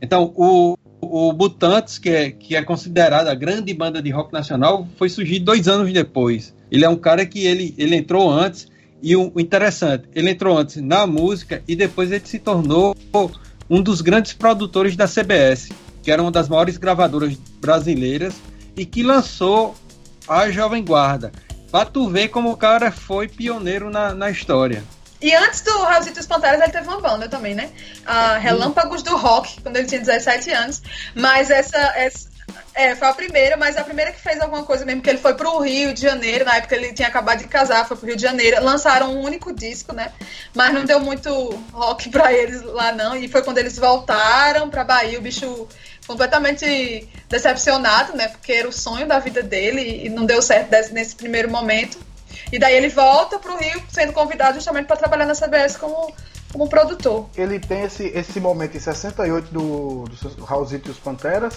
Então, 0.00 0.32
o, 0.36 0.76
o 1.00 1.32
Mutantes, 1.32 1.98
que 1.98 2.10
é, 2.10 2.30
que 2.30 2.56
é 2.56 2.62
considerada 2.62 3.30
a 3.30 3.34
grande 3.34 3.72
banda 3.74 4.00
de 4.02 4.10
rock 4.10 4.32
nacional, 4.32 4.86
foi 4.96 5.08
surgir 5.08 5.40
dois 5.40 5.68
anos 5.68 5.92
depois. 5.92 6.54
Ele 6.70 6.84
é 6.84 6.88
um 6.88 6.96
cara 6.96 7.24
que 7.24 7.46
ele, 7.46 7.74
ele 7.78 7.96
entrou 7.96 8.30
antes, 8.30 8.68
e 9.02 9.14
o, 9.14 9.30
o 9.34 9.40
interessante, 9.40 10.08
ele 10.14 10.30
entrou 10.30 10.56
antes 10.56 10.76
na 10.76 11.06
música 11.06 11.62
e 11.68 11.76
depois 11.76 12.10
ele 12.10 12.24
se 12.24 12.38
tornou 12.38 12.96
um 13.68 13.82
dos 13.82 14.00
grandes 14.00 14.32
produtores 14.32 14.96
da 14.96 15.06
CBS, 15.06 15.70
que 16.02 16.10
era 16.10 16.22
uma 16.22 16.30
das 16.30 16.48
maiores 16.48 16.78
gravadoras 16.78 17.36
brasileiras 17.60 18.34
e 18.76 18.86
que 18.86 19.02
lançou 19.02 19.74
a 20.28 20.50
Jovem 20.50 20.84
Guarda. 20.84 21.32
Pra 21.70 21.84
tu 21.84 22.08
ver 22.08 22.28
como 22.28 22.50
o 22.50 22.56
cara 22.56 22.92
foi 22.92 23.28
pioneiro 23.28 23.90
na, 23.90 24.14
na 24.14 24.30
história. 24.30 24.84
E 25.20 25.34
antes 25.34 25.62
do 25.62 25.70
Raulzito 25.78 26.18
dos 26.18 26.26
Panteras, 26.26 26.60
ele 26.60 26.70
teve 26.70 26.86
uma 26.86 27.00
banda 27.00 27.28
também, 27.28 27.54
né? 27.54 27.70
A 28.04 28.36
Relâmpagos 28.36 29.02
do 29.02 29.16
Rock, 29.16 29.60
quando 29.62 29.76
ele 29.76 29.86
tinha 29.86 30.00
17 30.00 30.50
anos. 30.50 30.82
Mas 31.14 31.50
essa, 31.50 31.78
essa 31.96 32.28
é, 32.74 32.94
foi 32.94 33.08
a 33.08 33.14
primeira, 33.14 33.56
mas 33.56 33.76
a 33.76 33.84
primeira 33.84 34.12
que 34.12 34.20
fez 34.20 34.40
alguma 34.40 34.64
coisa 34.64 34.84
mesmo, 34.84 35.00
que 35.00 35.08
ele 35.08 35.18
foi 35.18 35.34
pro 35.34 35.60
Rio 35.60 35.94
de 35.94 36.02
Janeiro, 36.02 36.44
na 36.44 36.56
época 36.56 36.74
ele 36.74 36.92
tinha 36.92 37.08
acabado 37.08 37.38
de 37.38 37.48
casar, 37.48 37.86
foi 37.86 37.96
pro 37.96 38.06
Rio 38.06 38.16
de 38.16 38.22
Janeiro, 38.22 38.62
lançaram 38.62 39.14
um 39.14 39.22
único 39.22 39.52
disco, 39.52 39.94
né? 39.94 40.12
Mas 40.54 40.74
não 40.74 40.84
deu 40.84 41.00
muito 41.00 41.30
rock 41.72 42.10
pra 42.10 42.32
eles 42.32 42.62
lá, 42.62 42.92
não. 42.92 43.16
E 43.16 43.28
foi 43.28 43.42
quando 43.42 43.58
eles 43.58 43.78
voltaram 43.78 44.68
pra 44.68 44.84
Bahia, 44.84 45.18
o 45.18 45.22
bicho 45.22 45.68
completamente 46.06 47.08
decepcionado, 47.28 48.16
né? 48.16 48.28
Porque 48.28 48.52
era 48.52 48.68
o 48.68 48.72
sonho 48.72 49.06
da 49.06 49.18
vida 49.18 49.42
dele 49.42 50.06
e 50.06 50.08
não 50.08 50.24
deu 50.24 50.40
certo 50.42 50.70
nesse 50.92 51.16
primeiro 51.16 51.50
momento. 51.50 51.98
E 52.52 52.58
daí 52.58 52.74
ele 52.74 52.88
volta 52.88 53.38
para 53.38 53.52
o 53.52 53.56
Rio 53.56 53.82
sendo 53.88 54.12
convidado 54.12 54.54
justamente 54.54 54.86
para 54.86 54.96
trabalhar 54.96 55.26
na 55.26 55.34
CBS 55.34 55.76
como, 55.76 56.12
como 56.52 56.68
produtor. 56.68 57.28
Ele 57.36 57.58
tem 57.58 57.82
esse, 57.82 58.06
esse 58.08 58.38
momento 58.40 58.76
em 58.76 58.80
68 58.80 59.52
do, 59.52 60.04
do 60.36 60.44
Raulzito 60.44 60.88
e 60.88 60.92
os 60.92 60.98
Panteras. 60.98 61.54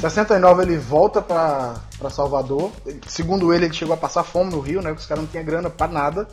69 0.00 0.62
ele 0.62 0.76
volta 0.76 1.20
para 1.20 1.80
Salvador. 2.10 2.70
Segundo 3.06 3.52
ele, 3.52 3.66
ele 3.66 3.74
chegou 3.74 3.94
a 3.94 3.96
passar 3.96 4.22
fome 4.22 4.52
no 4.52 4.60
Rio, 4.60 4.80
né? 4.80 4.90
Porque 4.90 5.02
os 5.02 5.06
caras 5.06 5.24
não 5.24 5.30
tinham 5.30 5.44
grana 5.44 5.68
para 5.68 5.90
nada. 5.90 6.28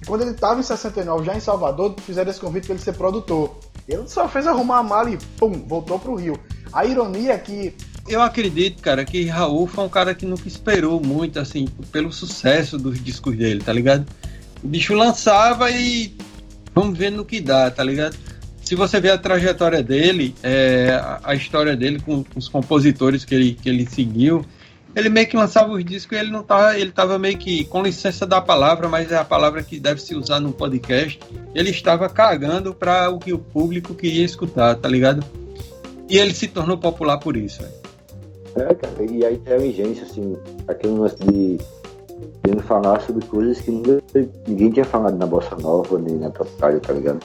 E 0.00 0.06
quando 0.06 0.22
ele 0.22 0.30
estava 0.30 0.60
em 0.60 0.62
69, 0.62 1.24
já 1.24 1.34
em 1.34 1.40
Salvador, 1.40 1.94
fizeram 2.06 2.30
esse 2.30 2.40
convite 2.40 2.66
para 2.66 2.74
ele 2.74 2.84
ser 2.84 2.92
produtor. 2.92 3.56
Ele 3.88 4.06
só 4.06 4.28
fez 4.28 4.46
arrumar 4.46 4.78
a 4.78 4.82
mala 4.82 5.10
e 5.10 5.18
pum, 5.38 5.52
voltou 5.66 5.98
pro 5.98 6.14
Rio. 6.14 6.38
A 6.72 6.84
ironia 6.84 7.32
é 7.32 7.38
que 7.38 7.74
eu 8.06 8.20
acredito, 8.20 8.82
cara, 8.82 9.04
que 9.04 9.24
Raul 9.24 9.66
foi 9.66 9.84
um 9.84 9.88
cara 9.88 10.14
que 10.14 10.26
nunca 10.26 10.46
esperou 10.46 11.00
muito, 11.00 11.38
assim, 11.38 11.66
pelo 11.90 12.12
sucesso 12.12 12.76
dos 12.76 13.02
discos 13.02 13.34
dele, 13.36 13.62
tá 13.62 13.72
ligado? 13.72 14.06
O 14.62 14.68
bicho 14.68 14.94
lançava 14.94 15.70
e 15.70 16.14
vamos 16.74 16.98
ver 16.98 17.10
no 17.10 17.24
que 17.24 17.40
dá, 17.40 17.70
tá 17.70 17.82
ligado? 17.82 18.16
Se 18.62 18.74
você 18.74 19.00
ver 19.00 19.10
a 19.10 19.18
trajetória 19.18 19.82
dele, 19.82 20.34
é, 20.42 21.00
a, 21.22 21.34
história 21.34 21.74
dele 21.76 21.98
com, 22.00 22.22
com, 22.24 22.38
os 22.38 22.48
compositores 22.48 23.24
que 23.24 23.34
ele, 23.34 23.54
que 23.54 23.68
ele 23.68 23.86
seguiu, 23.86 24.44
ele 24.94 25.08
meio 25.08 25.26
que 25.26 25.36
lançava 25.36 25.72
os 25.72 25.84
discos 25.84 26.16
e 26.16 26.20
ele 26.20 26.30
não 26.30 26.42
tava, 26.42 26.78
ele 26.78 26.92
tava 26.92 27.18
meio 27.18 27.36
que 27.36 27.64
com 27.64 27.82
licença 27.82 28.24
da 28.24 28.40
palavra, 28.40 28.88
mas 28.88 29.10
é 29.10 29.16
a 29.16 29.24
palavra 29.24 29.62
que 29.62 29.80
deve 29.80 30.00
se 30.00 30.14
usar 30.14 30.38
no 30.40 30.52
podcast. 30.52 31.18
Ele 31.54 31.70
estava 31.70 32.08
cagando 32.08 32.72
para 32.72 33.10
o 33.10 33.18
que 33.18 33.32
o 33.32 33.38
público 33.38 33.94
queria 33.94 34.24
escutar, 34.24 34.76
tá 34.76 34.88
ligado? 34.88 35.24
E 36.08 36.16
ele 36.16 36.32
se 36.32 36.46
tornou 36.46 36.78
popular 36.78 37.18
por 37.18 37.36
isso. 37.36 37.64
É, 38.54 38.74
cara, 38.74 39.10
e 39.10 39.24
a 39.24 39.32
inteligência, 39.32 40.04
assim, 40.04 40.36
aquele 40.68 40.94
lance 40.94 41.16
de 41.16 41.58
ele 42.46 42.60
falar 42.60 43.00
sobre 43.00 43.24
coisas 43.26 43.60
que 43.60 43.70
ninguém 44.46 44.70
tinha 44.70 44.84
falado 44.84 45.16
na 45.16 45.26
Bossa 45.26 45.56
Nova, 45.56 45.98
nem 45.98 46.16
na 46.16 46.30
Tropicália, 46.30 46.78
tá 46.78 46.92
ligado? 46.92 47.20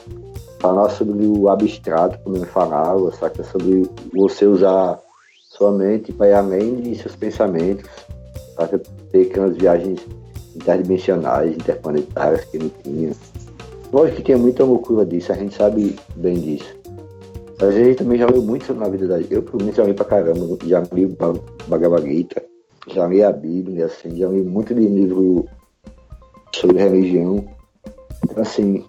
Falar 0.58 0.90
sobre 0.90 1.24
o 1.24 1.48
abstrato, 1.48 2.18
como 2.24 2.36
ele 2.36 2.46
falava, 2.46 3.12
saca? 3.12 3.44
Sobre 3.44 3.88
você 4.12 4.44
usar 4.44 4.98
sua 5.60 5.72
mente 5.72 6.10
para 6.10 6.28
ir 6.28 6.32
além 6.32 6.76
de 6.76 6.96
seus 6.96 7.14
pensamentos, 7.14 7.84
saca? 8.56 8.80
Ter 9.12 9.26
aquelas 9.26 9.54
viagens 9.58 10.00
interdimensionais, 10.56 11.54
interplanetárias 11.54 12.44
que 12.46 12.56
ele 12.56 12.72
tinha. 12.82 13.12
Lógico 13.92 14.16
que 14.16 14.22
tinha 14.22 14.38
muita 14.38 14.64
loucura 14.64 15.04
disso, 15.04 15.32
a 15.32 15.34
gente 15.34 15.54
sabe 15.54 15.96
bem 16.16 16.40
disso. 16.40 16.74
A 17.60 17.70
gente 17.70 17.98
também 17.98 18.18
já 18.18 18.26
leu 18.26 18.40
muito 18.40 18.72
na 18.72 18.88
vida 18.88 19.06
da 19.06 19.20
gente. 19.20 19.34
Eu, 19.34 19.42
por 19.42 19.62
mim, 19.62 19.70
já 19.70 19.84
li 19.84 19.92
pra 19.92 20.06
caramba. 20.06 20.56
Já 20.64 20.80
li 20.92 21.14
Bhagavad 21.68 22.08
Gita, 22.08 22.42
já 22.88 23.06
li 23.06 23.22
a 23.22 23.30
Bíblia, 23.30 23.84
assim, 23.84 24.16
já 24.16 24.28
li 24.28 24.40
muito 24.40 24.74
de 24.74 24.80
livro 24.80 25.46
sobre 26.54 26.78
religião. 26.78 27.44
Então, 28.24 28.42
assim, 28.42 28.82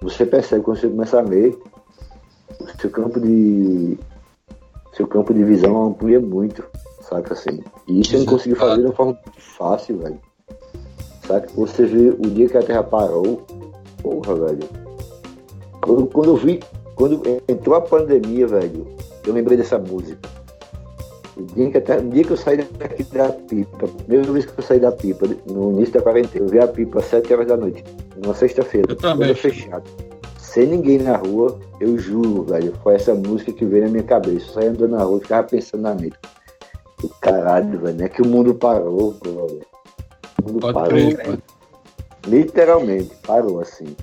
você 0.00 0.24
percebe 0.24 0.64
quando 0.64 0.78
você 0.78 0.88
começa 0.88 1.18
a 1.18 1.22
ler, 1.22 1.54
o 2.58 2.80
seu 2.80 2.88
campo 2.88 3.20
de. 3.20 3.98
Seu 4.94 5.06
campo 5.06 5.34
de 5.34 5.44
visão 5.44 5.86
amplia 5.86 6.20
muito, 6.20 6.64
saca 7.00 7.34
assim. 7.34 7.60
E 7.86 8.00
isso 8.00 8.14
eu 8.14 8.20
não 8.20 8.26
consegui 8.26 8.54
fazer 8.54 8.80
de 8.80 8.86
uma 8.86 8.94
forma 8.94 9.18
fácil, 9.36 9.98
velho. 9.98 10.18
Saca? 11.26 11.48
Você 11.54 11.86
vê 11.86 12.10
o 12.10 12.30
dia 12.30 12.48
que 12.48 12.56
a 12.56 12.62
Terra 12.62 12.82
parou, 12.82 13.42
porra, 14.02 14.34
velho. 14.34 14.68
Quando, 15.80 16.06
quando 16.06 16.28
eu 16.28 16.36
vi 16.36 16.60
quando 16.94 17.22
entrou 17.48 17.74
a 17.76 17.80
pandemia, 17.80 18.46
velho, 18.46 18.86
eu 19.26 19.32
lembrei 19.32 19.56
dessa 19.56 19.78
música. 19.78 20.28
O 21.36 21.42
dia 21.42 21.70
que, 21.70 21.78
até, 21.78 21.98
o 21.98 22.08
dia 22.08 22.22
que 22.22 22.30
eu 22.30 22.36
saí 22.36 22.58
daqui 22.78 23.02
da 23.04 23.30
pipa, 23.30 23.88
primeira 23.88 24.32
vez 24.32 24.46
que 24.46 24.56
eu 24.56 24.62
saí 24.62 24.78
da 24.78 24.92
pipa, 24.92 25.26
no 25.46 25.72
início 25.72 25.94
da 25.94 26.02
quarentena, 26.02 26.44
eu 26.44 26.48
vi 26.48 26.60
a 26.60 26.68
pipa 26.68 27.00
às 27.00 27.06
7 27.06 27.32
horas 27.32 27.48
da 27.48 27.56
noite, 27.56 27.82
numa 28.16 28.34
sexta-feira, 28.34 28.86
eu 28.92 28.96
também. 28.96 29.34
fechado. 29.34 29.82
Sem 30.54 30.68
ninguém 30.68 30.98
na 30.98 31.16
rua, 31.16 31.58
eu 31.80 31.98
juro, 31.98 32.44
velho, 32.44 32.72
foi 32.80 32.94
essa 32.94 33.12
música 33.12 33.52
que 33.52 33.64
veio 33.64 33.86
na 33.86 33.90
minha 33.90 34.04
cabeça. 34.04 34.62
Eu 34.62 34.70
andando 34.70 34.92
na 34.92 35.02
rua 35.02 35.18
e 35.18 35.22
ficava 35.22 35.48
pensando 35.48 35.80
na 35.80 35.96
mente. 35.96 36.16
Caralho, 37.20 37.80
velho, 37.80 38.04
é 38.04 38.08
que 38.08 38.22
o 38.22 38.26
mundo 38.28 38.54
parou, 38.54 39.16
velho. 39.20 39.66
O 40.40 40.46
mundo 40.46 40.60
Pode 40.60 40.74
parou. 40.74 40.88
Crer, 40.88 41.42
Literalmente, 42.28 43.10
parou 43.26 43.58
assim 43.58 43.96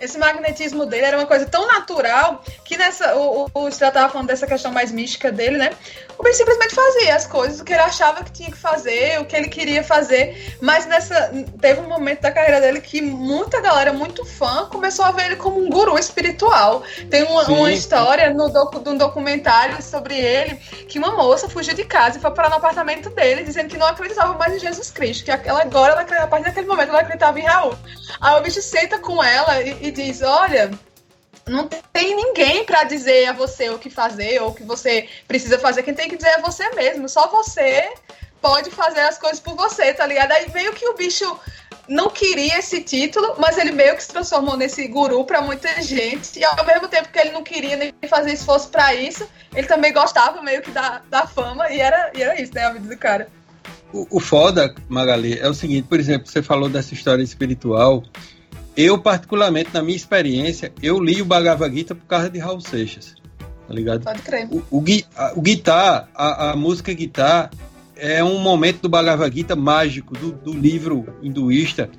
esse 0.00 0.16
magnetismo 0.18 0.86
dele 0.86 1.06
era 1.06 1.18
uma 1.18 1.26
coisa 1.26 1.46
tão 1.46 1.66
natural 1.66 2.42
que 2.64 2.76
nessa. 2.76 3.16
O, 3.16 3.50
o, 3.54 3.62
o 3.62 3.68
estava 3.68 4.08
falando 4.08 4.28
dessa 4.28 4.46
questão 4.46 4.70
mais 4.70 4.92
mística 4.92 5.32
dele, 5.32 5.58
né? 5.58 5.70
O 6.18 6.22
Ben 6.22 6.32
simplesmente 6.32 6.74
fazia 6.74 7.16
as 7.16 7.26
coisas, 7.26 7.60
o 7.60 7.64
que 7.64 7.72
ele 7.72 7.82
achava 7.82 8.22
que 8.22 8.30
tinha 8.30 8.50
que 8.50 8.56
fazer, 8.56 9.20
o 9.20 9.24
que 9.24 9.34
ele 9.34 9.48
queria 9.48 9.82
fazer. 9.82 10.56
Mas 10.60 10.86
nessa. 10.86 11.32
Teve 11.60 11.80
um 11.80 11.88
momento 11.88 12.20
da 12.20 12.30
carreira 12.30 12.60
dele 12.60 12.80
que 12.80 13.00
muita 13.00 13.60
galera, 13.60 13.92
muito 13.92 14.24
fã, 14.24 14.66
começou 14.66 15.04
a 15.04 15.10
ver 15.10 15.26
ele 15.26 15.36
como 15.36 15.58
um 15.58 15.68
guru 15.68 15.98
espiritual. 15.98 16.82
Tem 17.10 17.24
uma, 17.24 17.44
uma 17.44 17.72
história 17.72 18.30
no 18.30 18.48
docu, 18.48 18.80
de 18.80 18.88
um 18.88 18.96
documentário 18.96 19.82
sobre 19.82 20.16
ele 20.16 20.56
que 20.88 20.98
uma 20.98 21.12
moça 21.16 21.48
fugiu 21.48 21.74
de 21.74 21.84
casa 21.84 22.18
e 22.18 22.20
foi 22.20 22.30
parar 22.30 22.50
no 22.50 22.56
apartamento 22.56 23.10
dele, 23.10 23.42
dizendo 23.42 23.68
que 23.68 23.78
não 23.78 23.86
acreditava 23.86 24.34
mais 24.34 24.54
em 24.54 24.58
Jesus 24.58 24.90
Cristo, 24.90 25.24
que 25.24 25.30
ela 25.30 25.62
agora, 25.62 25.96
naquele, 25.96 26.20
a 26.20 26.26
partir 26.26 26.44
daquele 26.44 26.66
momento, 26.66 26.90
ela 26.90 27.00
acreditava 27.00 27.40
em 27.40 27.44
Raul. 27.44 27.74
Aí 28.20 28.38
o 28.38 28.42
bicho 28.42 28.60
senta 28.60 28.98
com 28.98 29.22
ela 29.22 29.60
e, 29.62 29.71
e 29.80 29.90
diz: 29.90 30.22
Olha, 30.22 30.70
não 31.46 31.68
tem 31.92 32.14
ninguém 32.14 32.64
para 32.64 32.84
dizer 32.84 33.26
a 33.26 33.32
você 33.32 33.70
o 33.70 33.78
que 33.78 33.90
fazer 33.90 34.40
ou 34.42 34.50
o 34.50 34.54
que 34.54 34.62
você 34.62 35.08
precisa 35.26 35.58
fazer. 35.58 35.82
Quem 35.82 35.94
tem 35.94 36.08
que 36.08 36.16
dizer 36.16 36.30
é 36.30 36.40
você 36.40 36.68
mesmo. 36.70 37.08
Só 37.08 37.28
você 37.28 37.92
pode 38.40 38.70
fazer 38.70 39.00
as 39.00 39.18
coisas 39.18 39.40
por 39.40 39.54
você, 39.54 39.92
tá 39.94 40.06
ligado? 40.06 40.32
Aí 40.32 40.50
meio 40.52 40.72
que 40.72 40.86
o 40.88 40.94
bicho 40.94 41.24
não 41.88 42.10
queria 42.10 42.58
esse 42.58 42.80
título, 42.82 43.34
mas 43.38 43.58
ele 43.58 43.72
meio 43.72 43.96
que 43.96 44.02
se 44.02 44.08
transformou 44.08 44.56
nesse 44.56 44.86
guru 44.88 45.24
para 45.24 45.40
muita 45.40 45.82
gente. 45.82 46.38
E 46.38 46.44
ao 46.44 46.64
mesmo 46.64 46.88
tempo 46.88 47.08
que 47.10 47.18
ele 47.18 47.30
não 47.30 47.42
queria 47.42 47.76
nem 47.76 47.92
fazer 48.08 48.32
esforço 48.32 48.68
para 48.68 48.94
isso, 48.94 49.26
ele 49.54 49.66
também 49.66 49.92
gostava 49.92 50.42
meio 50.42 50.62
que 50.62 50.70
da, 50.70 51.02
da 51.08 51.26
fama 51.26 51.70
e 51.70 51.80
era, 51.80 52.10
e 52.14 52.22
era 52.22 52.40
isso, 52.40 52.54
né, 52.54 52.64
a 52.64 52.72
vida 52.72 52.88
do 52.88 52.96
cara. 52.96 53.28
O, 53.92 54.06
o 54.16 54.20
foda, 54.20 54.74
Magali, 54.88 55.38
é 55.38 55.48
o 55.48 55.54
seguinte, 55.54 55.86
por 55.88 56.00
exemplo, 56.00 56.26
você 56.26 56.42
falou 56.42 56.68
dessa 56.68 56.94
história 56.94 57.22
espiritual. 57.22 58.02
Eu, 58.76 58.98
particularmente, 58.98 59.70
na 59.72 59.82
minha 59.82 59.96
experiência, 59.96 60.72
eu 60.82 60.98
li 60.98 61.20
o 61.20 61.24
Bhagavad 61.24 61.74
Gita 61.74 61.94
por 61.94 62.06
causa 62.06 62.30
de 62.30 62.38
Raul 62.38 62.60
Seixas. 62.60 63.14
Tá 63.68 63.74
ligado? 63.74 64.02
Pode 64.02 64.22
crer. 64.22 64.48
O, 64.50 64.78
o, 64.78 64.84
a, 65.16 65.32
o 65.36 65.42
guitar, 65.42 66.08
a, 66.14 66.50
a, 66.50 66.56
música 66.56 66.92
guitar, 66.92 67.50
é 67.96 68.24
um 68.24 68.38
momento 68.38 68.80
do 68.82 68.88
Bhagavad 68.88 69.34
Gita 69.34 69.54
mágico, 69.54 70.14
do, 70.14 70.32
do 70.32 70.52
livro 70.52 71.06
hinduísta. 71.22 71.90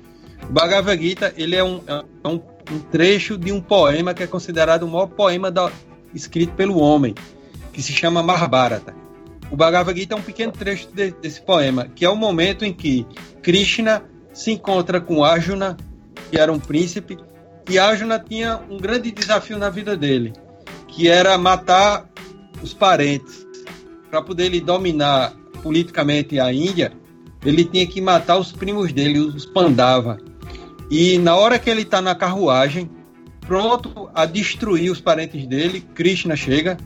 O 0.48 0.52
Bhagavad 0.52 1.00
Gita, 1.00 1.32
ele 1.36 1.54
é 1.54 1.62
um, 1.62 1.80
é 1.86 2.28
um, 2.28 2.40
um, 2.70 2.78
trecho 2.90 3.38
de 3.38 3.52
um 3.52 3.60
poema 3.60 4.12
que 4.12 4.22
é 4.22 4.26
considerado 4.26 4.82
o 4.82 4.88
maior 4.88 5.06
poema 5.06 5.50
da, 5.50 5.70
escrito 6.12 6.54
pelo 6.54 6.78
homem, 6.78 7.14
que 7.72 7.80
se 7.80 7.92
chama 7.92 8.22
Mahabharata. 8.22 8.94
O 9.48 9.56
Bhagavad 9.56 9.98
Gita 9.98 10.14
é 10.14 10.18
um 10.18 10.22
pequeno 10.22 10.50
trecho 10.50 10.88
de, 10.92 11.12
desse 11.12 11.40
poema, 11.40 11.86
que 11.94 12.04
é 12.04 12.10
o 12.10 12.16
momento 12.16 12.64
em 12.64 12.72
que 12.72 13.06
Krishna 13.42 14.02
se 14.32 14.50
encontra 14.50 15.00
com 15.00 15.24
Arjuna, 15.24 15.76
que 16.30 16.38
era 16.38 16.52
um 16.52 16.58
príncipe, 16.58 17.18
e 17.68 17.78
Arjuna 17.78 18.18
tinha 18.18 18.60
um 18.68 18.78
grande 18.78 19.10
desafio 19.10 19.58
na 19.58 19.70
vida 19.70 19.96
dele, 19.96 20.32
que 20.88 21.08
era 21.08 21.36
matar 21.38 22.08
os 22.62 22.74
parentes. 22.74 23.46
Para 24.10 24.22
poder 24.22 24.44
ele 24.44 24.60
dominar 24.60 25.32
politicamente 25.62 26.38
a 26.38 26.52
Índia, 26.52 26.92
ele 27.44 27.64
tinha 27.64 27.86
que 27.86 28.00
matar 28.00 28.38
os 28.38 28.52
primos 28.52 28.92
dele, 28.92 29.18
os 29.18 29.46
Pandava. 29.46 30.18
E 30.90 31.18
na 31.18 31.34
hora 31.34 31.58
que 31.58 31.70
ele 31.70 31.82
está 31.82 32.00
na 32.00 32.14
carruagem, 32.14 32.90
pronto 33.40 34.10
a 34.14 34.26
destruir 34.26 34.90
os 34.90 35.00
parentes 35.00 35.46
dele, 35.46 35.80
Krishna 35.94 36.36
chega, 36.36 36.76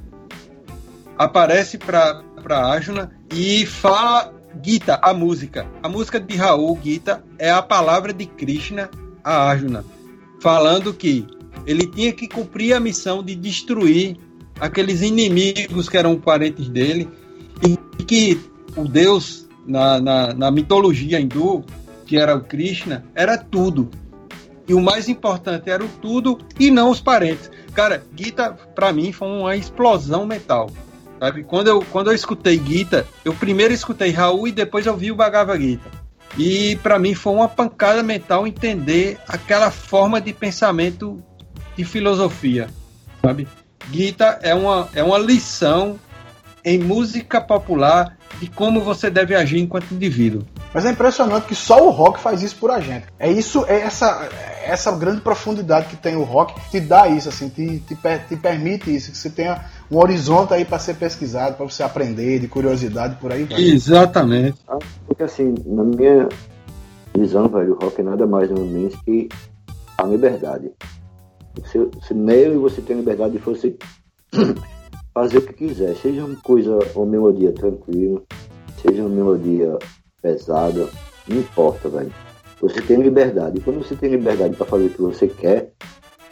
aparece 1.17 1.77
para 1.77 2.23
Arjuna 2.49 3.11
e 3.33 3.67
fala 3.67 4.33
Gita, 4.63 4.99
a 5.03 5.13
música. 5.13 5.67
A 5.83 5.89
música 5.89 6.19
de 6.19 6.37
Raul 6.37 6.79
Gita 6.83 7.23
é 7.39 7.51
a 7.51 7.63
palavra 7.63 8.13
de 8.13 8.27
Krishna 8.27 8.89
a 9.29 9.51
Arjuna, 9.51 9.85
falando 10.41 10.95
que 10.95 11.27
ele 11.67 11.87
tinha 11.87 12.13
que 12.13 12.27
cumprir 12.27 12.73
a 12.73 12.81
missão 12.81 13.23
de 13.23 13.35
destruir 13.35 14.17
aqueles 14.59 15.03
inimigos 15.03 15.89
que 15.89 15.97
eram 15.97 16.19
parentes 16.19 16.69
dele 16.69 17.09
e 17.63 17.77
que 18.05 18.41
o 18.77 18.85
Deus 18.89 19.47
na, 19.67 20.01
na, 20.01 20.35
na 20.35 20.51
mitologia 20.51 21.21
hindu, 21.21 21.65
que 22.07 22.17
era 22.17 22.35
o 22.35 22.41
Krishna, 22.41 23.05
era 23.15 23.37
tudo. 23.37 23.91
E 24.67 24.75
o 24.75 24.81
mais 24.81 25.09
importante 25.09 25.71
era 25.71 25.85
o 25.85 25.89
tudo 25.89 26.39
e 26.59 26.71
não 26.71 26.91
os 26.91 27.01
parentes. 27.01 27.51
Cara, 27.75 28.03
Gita, 28.17 28.57
para 28.75 28.93
mim, 28.93 29.13
foi 29.13 29.29
uma 29.29 29.57
explosão 29.57 30.27
mental. 30.27 30.71
Sabe? 31.19 31.43
Quando, 31.43 31.69
eu, 31.69 31.85
quando 31.91 32.09
eu 32.09 32.15
escutei 32.15 32.61
Gita, 32.65 33.07
eu 33.25 33.35
primeiro 33.35 33.75
escutei 33.75 34.11
Raul 34.11 34.49
e 34.49 34.53
depois 34.53 34.87
eu 34.87 34.97
vi 34.97 35.11
o 35.11 35.17
Bhagavad 35.17 35.63
Gita. 35.63 35.98
E 36.37 36.77
para 36.77 36.99
mim 36.99 37.15
foi 37.15 37.33
uma 37.33 37.49
pancada 37.49 38.03
mental 38.03 38.47
entender 38.47 39.19
aquela 39.27 39.71
forma 39.71 40.21
de 40.21 40.33
pensamento 40.33 41.23
de 41.77 41.85
filosofia, 41.85 42.69
sabe? 43.23 43.49
Gita 43.91 44.39
é 44.43 44.55
uma, 44.55 44.89
é 44.95 45.03
uma 45.03 45.19
lição 45.19 45.99
em 46.65 46.79
música 46.79 47.41
popular 47.41 48.17
de 48.41 48.49
como 48.49 48.81
você 48.81 49.11
deve 49.11 49.35
agir 49.35 49.59
enquanto 49.59 49.93
indivíduo. 49.93 50.45
Mas 50.73 50.85
é 50.85 50.91
impressionante 50.91 51.47
que 51.47 51.55
só 51.55 51.87
o 51.87 51.91
rock 51.91 52.21
faz 52.21 52.43
isso 52.43 52.57
por 52.57 52.71
a 52.71 52.81
gente. 52.81 53.07
É 53.19 53.31
isso, 53.31 53.65
é 53.67 53.81
essa, 53.81 54.29
essa 54.65 54.93
grande 54.93 55.21
profundidade 55.21 55.87
que 55.87 55.97
tem 55.97 56.15
o 56.17 56.23
rock 56.23 56.55
te 56.71 56.79
dá 56.79 57.09
isso, 57.09 57.29
assim, 57.29 57.49
te, 57.49 57.81
te, 57.81 57.97
te 57.97 58.37
permite 58.37 58.95
isso, 58.95 59.11
que 59.11 59.19
você 59.19 59.31
tenha 59.31 59.65
um 59.91 59.99
horizonte 59.99 60.55
aí 60.55 60.65
para 60.65 60.79
ser 60.79 60.95
pesquisado, 60.95 61.57
para 61.57 61.67
você 61.67 61.83
aprender, 61.83 62.39
de 62.39 62.49
curiosidade, 62.49 63.17
por 63.17 63.33
aí 63.33 63.45
vai. 63.45 63.61
Exatamente. 63.61 64.59
Ah, 64.69 64.79
porque 65.07 65.23
assim, 65.23 65.55
na 65.67 65.83
minha 65.83 66.29
visão, 67.17 67.49
velho, 67.49 67.75
o 67.75 67.85
rock 67.85 68.01
é 68.01 68.05
nada 68.05 68.27
mais 68.27 68.51
nem 68.51 68.65
menos 68.65 68.95
que 69.05 69.29
a 69.97 70.05
liberdade. 70.05 70.71
Você, 71.61 71.79
você, 71.79 72.15
nele 72.15 72.57
você 72.57 72.81
tem 72.81 72.97
liberdade 72.97 73.33
de 73.33 73.39
você 73.39 73.75
fazer 75.19 75.39
o 75.39 75.43
que 75.43 75.53
quiser, 75.53 75.97
seja 75.97 76.25
uma 76.25 76.37
coisa, 76.37 76.79
uma 76.95 77.07
melodia 77.07 77.51
tranquila, 77.51 78.23
seja 78.81 79.03
uma 79.03 79.09
melodia 79.09 79.77
pesada, 80.23 80.89
não 81.27 81.39
importa, 81.39 81.89
velho. 81.89 82.13
Você 82.61 82.81
tem 82.83 83.03
liberdade. 83.03 83.59
E 83.59 83.61
quando 83.61 83.83
você 83.83 83.97
tem 83.97 84.11
liberdade 84.11 84.55
para 84.55 84.67
fazer 84.67 84.87
o 84.87 84.91
que 84.91 85.03
você 85.03 85.27
quer, 85.27 85.73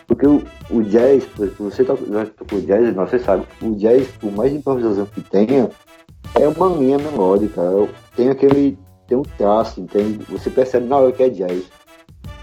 porque 0.07 0.25
o, 0.25 0.41
o 0.71 0.83
jazz, 0.85 1.27
você 1.59 1.83
tá, 1.83 1.97
já 1.97 2.27
tocou 2.27 2.61
jazz, 2.61 2.95
não, 2.95 3.09
você 3.09 3.19
sabe, 3.19 3.45
o 3.61 3.75
jazz, 3.75 4.07
por 4.21 4.31
mais 4.31 4.53
improvisação 4.53 5.05
que 5.07 5.21
tenha, 5.21 5.69
é 6.37 6.47
uma 6.47 6.69
linha 6.69 6.99
melódica. 6.99 7.61
É 7.61 7.89
tem 8.15 8.31
aquele. 8.31 8.79
Tem 9.09 9.19
um 9.19 9.23
traço, 9.23 9.81
entende? 9.81 10.25
Você 10.29 10.51
percebe 10.51 10.87
na 10.87 10.97
hora 10.97 11.13
que 11.13 11.23
é 11.23 11.29
jazz. 11.29 11.65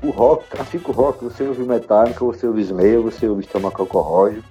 O 0.01 0.09
rock, 0.09 0.49
classico 0.49 0.91
rock, 0.91 1.23
você 1.23 1.43
ouve 1.43 1.63
Metallica, 1.63 2.23
você 2.23 2.47
ouve 2.47 2.61
Slayer, 2.61 3.01
você 3.01 3.27
ouve 3.27 3.45
Corrosion, 3.47 4.41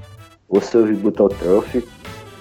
você 0.53 0.76
ouve 0.76 0.94
Buttertruff, 0.94 1.88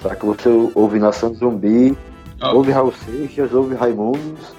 sabe? 0.04 0.18
Você 0.22 0.50
ouve 0.76 1.00
Nação 1.00 1.34
Zumbi, 1.34 1.98
ah. 2.42 2.54
ouve 2.54 2.72
Raul 2.72 2.92
Seixas, 2.92 3.54
ouve 3.54 3.74
Raimundos, 3.74 4.54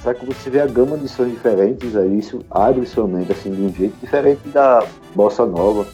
só 0.00 0.14
que 0.14 0.24
você 0.24 0.48
vê 0.48 0.60
a 0.60 0.66
gama 0.66 0.96
de 0.96 1.08
sons 1.08 1.30
diferentes, 1.30 1.96
aí 1.96 2.18
isso 2.18 2.40
abre 2.50 2.86
sua 2.86 3.08
mente 3.08 3.32
assim, 3.32 3.50
de 3.50 3.62
um 3.62 3.72
jeito 3.74 3.96
diferente 4.00 4.48
da 4.48 4.84
bossa 5.14 5.44
nova. 5.44 5.86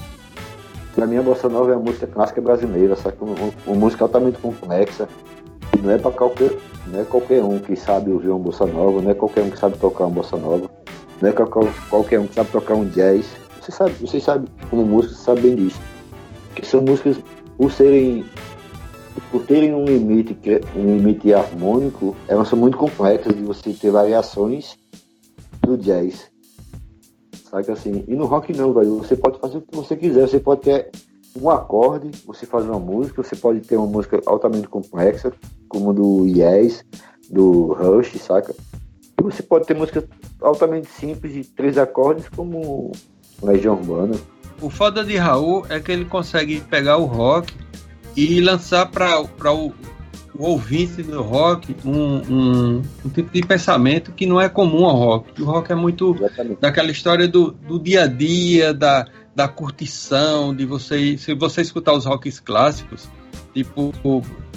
Pra 0.94 1.06
mim, 1.06 1.16
a 1.16 1.22
bossa 1.22 1.48
nova 1.48 1.72
é 1.72 1.74
a 1.74 1.78
música 1.78 2.06
clássica 2.06 2.40
brasileira, 2.40 2.94
só 2.94 3.10
que 3.10 3.24
uma, 3.24 3.34
uma 3.66 3.76
música 3.76 4.04
altamente 4.04 4.38
complexa. 4.38 5.08
Não 5.82 5.90
é 5.90 5.98
para 5.98 6.12
qualquer, 6.12 6.52
não 6.86 7.00
é 7.00 7.04
qualquer 7.04 7.42
um 7.42 7.58
que 7.58 7.74
sabe 7.74 8.12
ouvir 8.12 8.28
uma 8.28 8.38
bossa 8.38 8.66
nova, 8.66 9.02
não 9.02 9.10
é 9.10 9.14
qualquer 9.14 9.42
um 9.42 9.50
que 9.50 9.58
sabe 9.58 9.76
tocar 9.78 10.04
uma 10.04 10.10
bossa 10.10 10.36
nova, 10.36 10.70
não 11.20 11.28
é 11.28 11.32
qualquer 11.32 12.20
um 12.20 12.26
que 12.26 12.34
sabe 12.34 12.50
tocar 12.50 12.74
um 12.74 12.84
jazz. 12.84 13.26
Você 13.60 13.72
sabe, 13.72 13.92
você 14.00 14.20
sabe 14.20 14.46
como 14.70 14.84
música, 14.84 15.14
você 15.14 15.24
sabe 15.24 15.40
bem 15.40 15.56
disso. 15.56 15.80
Que 16.54 16.66
são 16.66 16.80
músicas, 16.80 17.16
por 17.56 17.70
serem 17.70 18.24
por 19.30 19.46
terem 19.46 19.74
um 19.74 19.84
limite, 19.84 20.36
um 20.76 20.96
limite 20.96 21.32
harmônico, 21.32 22.16
elas 22.26 22.48
são 22.48 22.58
muito 22.58 22.76
complexas 22.76 23.34
de 23.34 23.42
você 23.42 23.72
ter 23.72 23.90
variações 23.90 24.76
do 25.62 25.76
jazz. 25.76 26.30
Sabe 27.48 27.70
assim? 27.70 28.04
E 28.08 28.14
no 28.14 28.26
rock 28.26 28.52
não, 28.52 28.72
velho. 28.72 28.98
Você 28.98 29.16
pode 29.16 29.38
fazer 29.38 29.58
o 29.58 29.62
que 29.62 29.76
você 29.76 29.96
quiser. 29.96 30.28
Você 30.28 30.40
pode 30.40 30.62
ter 30.62 30.90
um 31.40 31.48
acorde, 31.50 32.10
você 32.26 32.46
faz 32.46 32.64
uma 32.64 32.78
música, 32.78 33.22
você 33.22 33.36
pode 33.36 33.60
ter 33.60 33.76
uma 33.76 33.86
música 33.86 34.20
altamente 34.26 34.68
complexa, 34.68 35.32
como 35.68 35.92
do 35.92 36.26
Yes, 36.26 36.84
do 37.30 37.72
Rush, 37.72 38.20
saca? 38.20 38.54
E 39.18 39.22
você 39.22 39.42
pode 39.42 39.66
ter 39.66 39.74
músicas 39.74 40.04
altamente 40.40 40.88
simples 40.88 41.32
de 41.32 41.44
três 41.44 41.78
acordes, 41.78 42.28
como 42.28 42.92
Legião 43.42 43.74
Urbana. 43.74 44.14
O 44.64 44.70
foda 44.70 45.04
de 45.04 45.14
Raul 45.18 45.66
é 45.68 45.78
que 45.78 45.92
ele 45.92 46.06
consegue 46.06 46.58
pegar 46.58 46.96
o 46.96 47.04
rock 47.04 47.52
e 48.16 48.40
lançar 48.40 48.86
para 48.86 49.20
o, 49.20 49.74
o 50.34 50.42
ouvinte 50.42 51.02
do 51.02 51.20
rock 51.20 51.76
um, 51.84 51.92
um, 51.92 52.82
um, 53.04 53.08
tipo 53.10 53.30
de 53.30 53.42
pensamento 53.42 54.10
que 54.12 54.24
não 54.24 54.40
é 54.40 54.48
comum 54.48 54.86
ao 54.86 54.96
rock. 54.96 55.42
O 55.42 55.44
rock 55.44 55.70
é 55.70 55.74
muito 55.74 56.16
Exatamente. 56.16 56.60
daquela 56.62 56.90
história 56.90 57.28
do, 57.28 57.50
do 57.50 57.78
dia 57.78 58.04
a 58.04 58.06
dia, 58.06 58.72
da, 58.72 59.06
da 59.36 59.46
curtição, 59.48 60.56
de 60.56 60.64
você. 60.64 61.18
Se 61.18 61.34
você 61.34 61.60
escutar 61.60 61.92
os 61.92 62.06
rocks 62.06 62.40
clássicos, 62.40 63.06
tipo 63.52 63.92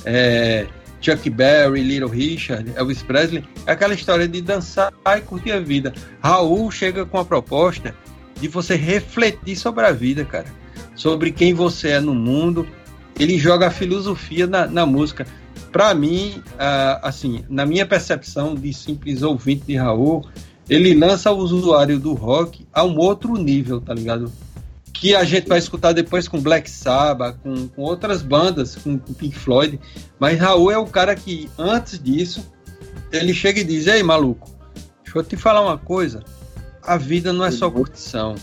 é, 0.06 0.68
Chuck 1.02 1.30
Berry, 1.30 1.84
Little 1.84 2.08
Richard, 2.08 2.72
Elvis 2.78 3.04
Presley, 3.04 3.44
é 3.66 3.74
aquela 3.74 3.94
história 3.94 4.26
de 4.26 4.42
dançar 4.42 4.94
e 5.06 5.20
curtir 5.20 5.52
a 5.52 5.60
vida. 5.60 5.94
Raul 6.22 6.72
chega 6.72 7.06
com 7.06 7.18
a 7.18 7.26
proposta 7.26 7.94
de 8.40 8.48
você 8.48 8.76
refletir 8.76 9.56
sobre 9.56 9.86
a 9.86 9.92
vida, 9.92 10.24
cara. 10.26 10.48
Sobre 10.96 11.32
quem 11.32 11.54
você 11.54 11.90
é 11.90 12.00
no 12.00 12.14
mundo, 12.14 12.68
ele 13.20 13.38
joga 13.38 13.68
a 13.68 13.72
filosofia 13.72 14.48
na, 14.48 14.66
na 14.68 14.86
música. 14.86 15.26
Para 15.72 15.94
mim, 15.94 16.42
assim, 17.02 17.44
na 17.50 17.66
minha 17.66 17.86
percepção 17.86 18.56
de 18.56 18.74
simples 18.74 19.22
ouvinte 19.22 19.64
de 19.68 19.76
Raul, 19.76 20.26
ele 20.70 20.94
lança 20.94 21.32
o 21.32 21.38
usuário 21.38 22.00
do 22.00 22.14
rock 22.14 22.68
a 22.74 22.84
um 22.84 22.98
outro 22.98 23.36
nível, 23.36 23.80
tá 23.80 23.94
ligado? 23.94 24.32
Que 24.94 25.16
a 25.16 25.24
gente 25.24 25.48
vai 25.48 25.60
escutar 25.60 25.94
depois 25.94 26.28
com 26.28 26.42
Black 26.42 26.70
Sabbath, 26.70 27.38
com, 27.44 27.68
com 27.68 27.82
outras 27.84 28.22
bandas, 28.22 28.76
com, 28.76 28.98
com 28.98 29.14
Pink 29.14 29.38
Floyd. 29.38 29.80
Mas 30.20 30.40
Raul 30.40 30.72
é 30.72 30.78
o 30.78 30.88
cara 30.88 31.16
que, 31.16 31.50
antes 31.58 32.02
disso, 32.02 32.52
ele 33.12 33.34
chega 33.34 33.60
e 33.60 33.64
diz: 33.64 33.86
Ei, 33.88 34.02
maluco, 34.02 34.50
deixa 35.04 35.20
eu 35.20 35.24
te 35.24 35.38
falar 35.38 35.62
uma 35.62 35.78
coisa. 35.78 36.24
A 36.88 36.96
vida 36.98 37.34
não 37.34 37.44
é 37.44 37.52
só 37.52 37.70
curtição. 37.70 38.36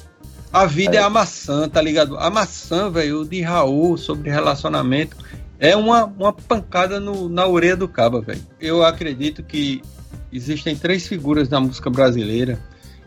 A 0.53 0.67
vida 0.67 0.97
é. 0.97 1.01
é 1.01 1.03
a 1.03 1.11
maçã, 1.11 1.69
tá 1.69 1.81
ligado? 1.81 2.17
A 2.19 2.31
maçã, 2.31 2.91
velho, 2.91 3.25
de 3.25 3.41
Raul 3.41 3.97
sobre 3.97 4.31
relacionamento 4.31 5.17
é 5.59 5.75
uma, 5.75 6.05
uma 6.05 6.33
pancada 6.33 7.01
no, 7.01 7.29
na 7.29 7.47
orelha 7.47 7.77
do 7.77 7.89
caba, 7.89 8.21
velho. 8.21 8.43
Eu 8.61 8.85
acredito 8.85 9.43
que 9.43 9.81
existem 10.31 10.77
três 10.77 11.07
figuras 11.07 11.49
da 11.49 11.59
música 11.59 11.89
brasileira 11.89 12.59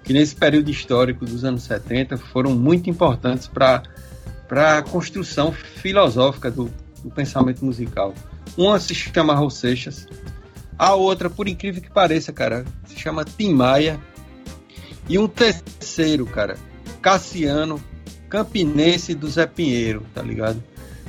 que 0.03 0.13
nesse 0.13 0.35
período 0.35 0.71
histórico 0.71 1.25
dos 1.25 1.43
anos 1.43 1.63
70 1.63 2.17
foram 2.17 2.55
muito 2.55 2.89
importantes 2.89 3.47
para 3.47 3.83
a 4.49 4.81
construção 4.81 5.51
filosófica 5.51 6.49
do, 6.49 6.71
do, 7.03 7.11
pensamento 7.11 7.63
musical. 7.63 8.13
Uma 8.57 8.79
se 8.79 8.95
chama 8.95 9.35
Raul 9.35 9.49
Seixas, 9.49 10.07
a 10.79 10.95
outra, 10.95 11.29
por 11.29 11.47
incrível 11.47 11.81
que 11.81 11.91
pareça, 11.91 12.31
cara, 12.31 12.63
se 12.85 12.97
chama 12.97 13.25
Tim 13.25 13.53
Maia, 13.53 13.99
e 15.09 15.17
um 15.17 15.27
terceiro, 15.27 16.25
cara, 16.25 16.57
Cassiano, 17.01 17.81
Campinense 18.29 19.13
do 19.13 19.27
Zé 19.29 19.45
Pinheiro, 19.45 20.03
tá 20.13 20.21
ligado? 20.21 20.61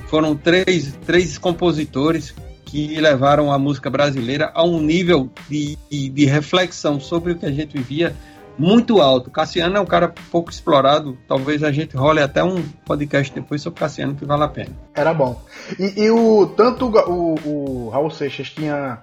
Foram 0.07 0.37
três, 0.37 0.95
três 1.05 1.37
compositores 1.37 2.35
que 2.65 3.01
levaram 3.01 3.51
a 3.53 3.59
música 3.59 3.91
brasileira 3.91 4.51
a 4.55 4.65
um 4.65 4.81
nível 4.81 5.31
de, 5.49 5.77
de, 5.91 6.11
de, 6.11 6.25
reflexão 6.27 7.01
sobre 7.01 7.33
o 7.33 7.39
que 7.39 7.47
a 7.47 7.51
gente 7.51 7.77
vivia 7.77 8.15
muito 8.59 9.01
alto. 9.01 9.31
Cassiano 9.31 9.77
é 9.77 9.81
um 9.81 9.87
cara 9.87 10.13
pouco 10.31 10.51
explorado, 10.51 11.17
talvez 11.27 11.63
a 11.63 11.73
gente 11.73 11.97
role 11.97 12.21
até 12.21 12.43
um 12.45 12.63
podcast 12.85 13.33
depois 13.35 13.63
sobre 13.63 13.81
Cassiano 13.81 14.15
que 14.15 14.25
vale 14.25 14.43
a 14.43 14.49
pena. 14.49 14.73
Era 14.95 15.15
bom. 15.15 15.43
E, 15.79 16.05
e 16.05 16.11
o 16.11 16.47
tanto 16.47 16.87
o, 16.87 17.35
o 17.45 17.89
Raul 17.91 18.11
Seixas 18.11 18.51
tinha 18.51 19.01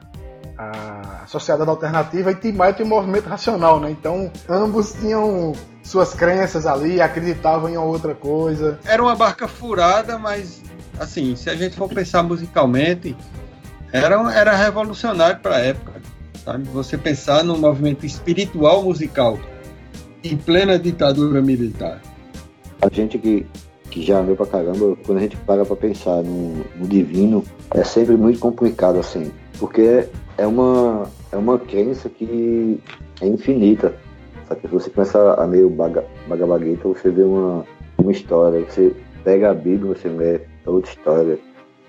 a 0.58 1.26
Sociedade 1.28 1.70
Alternativa 1.70 2.32
e 2.32 2.36
Tim 2.36 2.54
Maia 2.54 2.74
tem 2.74 2.86
um 2.86 2.90
movimento 2.90 3.28
racional, 3.28 3.80
né? 3.80 3.92
Então 3.92 4.32
ambos 4.48 4.94
tinham 4.94 5.54
suas 5.84 6.14
crenças 6.14 6.66
ali, 6.66 7.02
acreditavam 7.02 7.70
em 7.70 7.78
outra 7.78 8.16
coisa. 8.16 8.80
Era 8.86 9.02
uma 9.02 9.16
barca 9.16 9.48
furada, 9.48 10.18
mas 10.18 10.64
assim, 11.00 11.36
se 11.36 11.50
a 11.50 11.56
gente 11.56 11.76
for 11.76 11.90
pensar 11.90 12.24
musicalmente, 12.24 13.16
era, 13.92 14.16
era 14.34 14.56
revolucionário 14.56 15.40
para 15.40 15.56
a 15.58 15.60
época. 15.60 16.02
Sabe? 16.44 16.64
Você 16.70 16.98
pensar 16.98 17.44
no 17.44 17.58
movimento 17.58 18.06
espiritual 18.06 18.84
musical 18.84 19.38
em 20.24 20.38
plena 20.38 20.78
ditadura 20.78 21.42
militar. 21.42 22.02
A 22.82 22.94
gente 22.94 23.18
que, 23.18 23.46
que 23.90 24.04
já 24.04 24.20
andou 24.20 24.36
pra 24.36 24.46
caramba, 24.46 24.96
quando 25.06 25.18
a 25.18 25.22
gente 25.22 25.38
para 25.38 25.66
pra 25.66 25.76
pensar 25.76 26.22
no, 26.24 26.66
no 26.76 26.88
divino, 26.88 27.44
é 27.74 27.84
sempre 27.84 28.16
muito 28.16 28.40
complicado 28.40 29.00
assim, 29.00 29.32
porque 29.60 30.08
é 30.38 30.48
uma, 30.48 31.10
é 31.32 31.38
uma 31.38 31.58
crença 31.60 32.10
que 32.10 32.80
é 33.22 33.28
infinita. 33.28 33.96
Só 34.48 34.56
que 34.56 34.68
você 34.68 34.90
começa 34.90 35.34
a 35.34 35.48
meio 35.48 35.70
baga, 35.70 36.06
bagabagueta, 36.28 36.88
você 36.88 37.10
vê 37.10 37.24
uma, 37.24 37.66
uma 37.98 38.12
história, 38.12 38.62
você 38.62 38.96
pega 39.24 39.50
a 39.50 39.54
Bíblia, 39.54 39.96
você 39.96 40.08
lê 40.08 40.42
outra 40.66 40.92
história, 40.92 41.40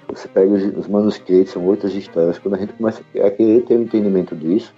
você 0.09 0.27
pega 0.29 0.53
os, 0.53 0.65
os 0.77 0.89
manuscritos, 0.89 1.53
são 1.53 1.65
outras 1.67 1.95
histórias. 1.95 2.39
Quando 2.39 2.55
a 2.55 2.59
gente 2.59 2.73
começa 2.73 3.03
a 3.23 3.31
querer 3.31 3.63
ter 3.63 3.77
um 3.77 3.83
entendimento 3.83 4.35
disso, 4.35 4.73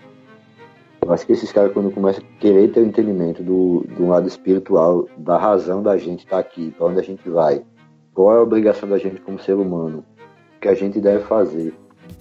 eu 1.00 1.12
acho 1.12 1.24
que 1.24 1.32
esses 1.32 1.52
caras, 1.52 1.72
quando 1.72 1.90
começam 1.90 2.22
a 2.22 2.40
querer 2.40 2.68
ter 2.68 2.80
o 2.80 2.84
um 2.84 2.86
entendimento 2.88 3.42
do, 3.42 3.84
do 3.96 4.08
lado 4.08 4.26
espiritual, 4.26 5.08
da 5.16 5.38
razão 5.38 5.82
da 5.82 5.96
gente 5.96 6.24
estar 6.24 6.36
tá 6.36 6.38
aqui, 6.38 6.70
para 6.76 6.86
onde 6.86 7.00
a 7.00 7.02
gente 7.02 7.28
vai, 7.30 7.62
qual 8.12 8.34
é 8.34 8.38
a 8.38 8.42
obrigação 8.42 8.88
da 8.88 8.98
gente 8.98 9.20
como 9.20 9.38
ser 9.38 9.54
humano, 9.54 10.04
o 10.56 10.60
que 10.60 10.68
a 10.68 10.74
gente 10.74 11.00
deve 11.00 11.24
fazer. 11.24 11.72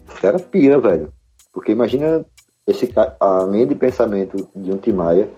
Os 0.08 0.20
caras 0.20 0.42
pira, 0.42 0.80
velho. 0.80 1.12
Porque 1.54 1.72
imagina 1.72 2.26
esse, 2.66 2.92
a 3.20 3.44
linha 3.50 3.66
de 3.66 3.76
pensamento 3.76 4.48
de 4.56 4.72
um 4.72 4.78
Tim 4.78 4.94
Maia 4.94 5.30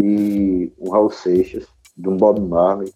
e 0.00 0.72
um 0.78 0.90
Raul 0.90 1.10
Seixas, 1.10 1.66
de 1.96 2.08
um 2.08 2.16
Bob 2.16 2.40
Marley, 2.40 2.92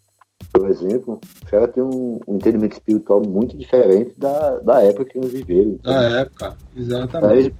por 0.51 0.69
exemplo, 0.69 1.19
o 1.43 1.45
cara 1.45 1.67
tem 1.67 1.83
um, 1.83 2.19
um, 2.27 2.35
entendimento 2.35 2.73
espiritual 2.73 3.21
muito 3.21 3.55
diferente 3.55 4.13
da, 4.17 4.57
da 4.59 4.83
época 4.83 5.05
que 5.05 5.17
eles 5.17 5.31
viveram. 5.31 5.71
Então, 5.71 5.93
da 5.93 6.19
época, 6.21 6.57
exatamente. 6.75 7.21
Para 7.21 7.35
eles, 7.35 7.53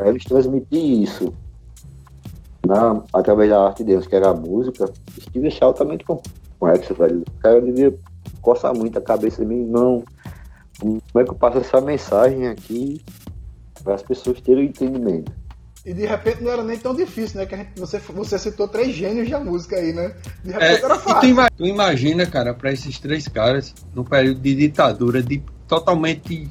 eles 0.00 0.24
transmitir 0.24 1.02
isso 1.02 1.32
na, 2.66 3.02
através 3.12 3.50
da 3.50 3.66
arte 3.66 3.84
deles, 3.84 4.06
que 4.06 4.16
era 4.16 4.30
a 4.30 4.34
música, 4.34 4.90
isso 5.16 5.30
devia 5.30 5.50
ser 5.50 5.64
altamente 5.64 6.04
complexo, 6.04 6.94
velho. 6.94 7.20
O 7.20 7.40
cara 7.40 7.60
devia 7.60 7.94
coçar 8.42 8.74
muito 8.76 8.98
a 8.98 9.02
cabeça 9.02 9.42
de 9.42 9.48
mim, 9.48 9.64
não. 9.64 10.02
Como 10.78 11.00
é 11.16 11.24
que 11.24 11.30
eu 11.30 11.34
passo 11.34 11.58
essa 11.58 11.80
mensagem 11.80 12.48
aqui 12.48 13.00
para 13.82 13.94
as 13.94 14.02
pessoas 14.02 14.40
terem 14.40 14.66
entendimento? 14.66 15.32
E 15.84 15.92
de 15.92 16.06
repente 16.06 16.42
não 16.42 16.50
era 16.50 16.64
nem 16.64 16.78
tão 16.78 16.94
difícil, 16.94 17.38
né? 17.38 17.46
Que 17.46 17.56
gente, 17.56 17.78
você, 17.78 17.98
você 17.98 18.38
citou 18.38 18.66
três 18.66 18.94
gênios 18.94 19.28
da 19.28 19.38
música 19.38 19.76
aí, 19.76 19.92
né? 19.92 20.14
De 20.42 20.50
repente 20.50 20.80
é, 20.80 20.84
era 20.84 20.98
fácil. 20.98 21.34
Tu, 21.34 21.56
tu, 21.58 21.66
imagina, 21.66 22.24
cara, 22.24 22.54
para 22.54 22.72
esses 22.72 22.98
três 22.98 23.28
caras, 23.28 23.74
no 23.94 24.02
período 24.02 24.40
de 24.40 24.54
ditadura, 24.54 25.22
de 25.22 25.42
totalmente 25.68 26.48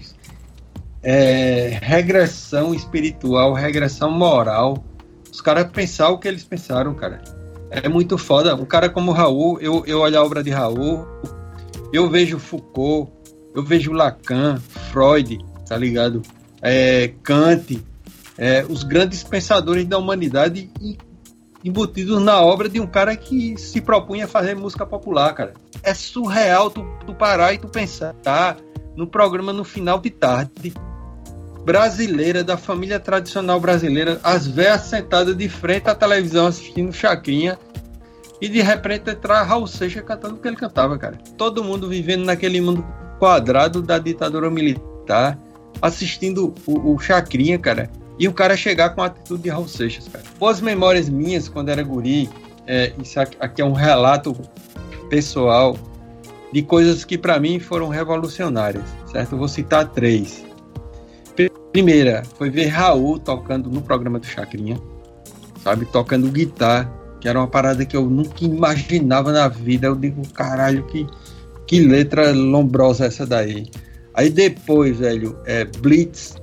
é, 1.02 1.80
regressão 1.82 2.76
espiritual, 2.76 3.54
regressão 3.54 4.12
moral, 4.12 4.84
os 5.32 5.42
caras 5.42 5.72
pensar 5.72 6.10
o 6.10 6.20
que 6.20 6.28
eles 6.28 6.44
pensaram, 6.44 6.94
cara. 6.94 7.24
É 7.72 7.90
muito 7.90 8.20
foda. 8.20 8.56
Um 8.56 8.66
cara 8.66 8.88
como 8.88 9.12
Raul, 9.12 9.60
eu, 9.60 9.84
eu 9.88 10.02
olho 10.02 10.20
a 10.20 10.24
obra 10.24 10.44
de 10.44 10.52
Raul, 10.52 11.08
eu 11.92 12.08
vejo 12.08 12.38
Foucault, 12.38 13.12
eu 13.56 13.64
vejo 13.64 13.92
Lacan, 13.92 14.60
Freud, 14.92 15.40
tá 15.68 15.78
ligado? 15.78 16.22
É, 16.62 17.14
Kant, 17.22 17.84
é, 18.38 18.66
os 18.68 18.84
grandes 18.84 19.24
pensadores 19.24 19.86
da 19.86 19.98
humanidade 19.98 20.70
embutidos 21.64 22.22
na 22.22 22.42
obra 22.42 22.68
de 22.68 22.80
um 22.80 22.88
cara 22.88 23.16
que 23.16 23.58
se 23.58 23.80
propunha 23.80 24.26
a 24.26 24.28
fazer 24.28 24.56
música 24.56 24.86
popular, 24.86 25.34
cara. 25.34 25.54
É 25.82 25.94
surreal 25.94 26.70
tu, 26.70 26.86
tu 27.06 27.14
parar 27.14 27.54
e 27.54 27.58
tu 27.58 27.68
pensar 27.68 28.14
tá, 28.16 28.58
no 28.96 29.08
programa 29.08 29.54
no 29.54 29.64
final 29.64 30.00
de 30.00 30.10
tarde 30.10 30.74
brasileira, 31.64 32.44
da 32.44 32.58
família 32.58 33.00
tradicional 33.00 33.60
brasileira, 33.60 34.20
as 34.22 34.46
velhas 34.46 34.82
sentadas 34.82 35.36
de 35.36 35.48
frente 35.48 35.90
à 35.90 35.96
televisão 35.96 36.48
assistindo 36.48 36.92
Chacrinha 36.92 37.58
e 38.42 38.50
de 38.50 38.62
repente 38.62 39.10
entrar 39.10 39.44
Raul 39.44 39.66
Seixas 39.66 40.04
cantando 40.04 40.36
o 40.36 40.38
que 40.38 40.48
ele 40.48 40.58
cantava, 40.58 40.98
cara. 40.98 41.18
Todo 41.38 41.64
mundo 41.64 41.88
vivendo 41.88 42.26
naquele 42.26 42.60
mundo 42.60 42.86
quadrado 43.20 43.82
da 43.82 43.98
ditadura 43.98 44.50
militar, 44.50 45.40
assistindo 45.82 46.54
o, 46.66 46.94
o 46.94 47.00
Chacrinha, 47.00 47.58
cara 47.58 47.90
e 48.20 48.28
o 48.28 48.34
cara 48.34 48.56
chegar 48.56 48.92
com 48.92 49.02
a 49.02 49.08
atitude 49.08 49.44
de 49.44 49.50
Raul 49.50 49.68
Seixas, 49.68 50.08
cara. 50.08 50.24
Boas 50.40 50.62
memórias 50.62 51.10
minhas 51.10 51.50
quando 51.50 51.70
era 51.70 51.84
guri, 51.84 52.30
é, 52.68 52.94
isso 53.02 53.20
aqui 53.20 53.62
é 53.62 53.66
um 53.66 53.74
relato 53.74 54.36
pessoal 55.10 55.78
de 56.52 56.62
coisas 56.62 57.04
que 57.04 57.18
para 57.18 57.40
mim 57.40 57.60
foram 57.60 57.90
revolucionárias, 57.90 58.84
certo? 59.12 59.34
Eu 59.34 59.40
vou 59.40 59.48
citar 59.48 59.90
três. 59.90 60.46
Primeira, 61.72 62.22
foi 62.38 62.52
ver 62.52 62.68
Raul 62.68 63.18
tocando 63.18 63.68
no 63.68 63.82
programa 63.82 64.20
do 64.20 64.28
Chacrinha, 64.28 64.80
sabe? 65.64 65.86
Tocando 65.86 66.30
guitarra, 66.30 66.94
que 67.20 67.28
era 67.28 67.40
uma 67.40 67.48
parada 67.48 67.84
que 67.84 67.98
eu 67.98 68.06
nunca 68.06 68.46
imaginava 68.46 69.32
na 69.32 69.48
vida. 69.48 69.88
Eu 69.88 69.96
digo, 69.96 70.22
caralho, 70.30 70.86
que, 70.86 71.08
que 71.74 71.80
letra 71.80 72.32
lombrosa 72.32 73.08
essa 73.08 73.26
daí. 73.26 73.66
Aí 74.14 74.30
depois, 74.30 75.00
velho, 75.00 75.36
é 75.44 75.66
Blitz 75.66 76.36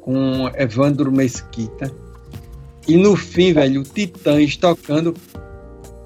com 0.00 0.50
Evandro 0.56 1.12
Mesquita. 1.12 1.92
E 2.88 2.96
no 2.96 3.14
fim, 3.14 3.52
velho, 3.52 3.82
Titãs 3.82 4.56
tocando 4.56 5.14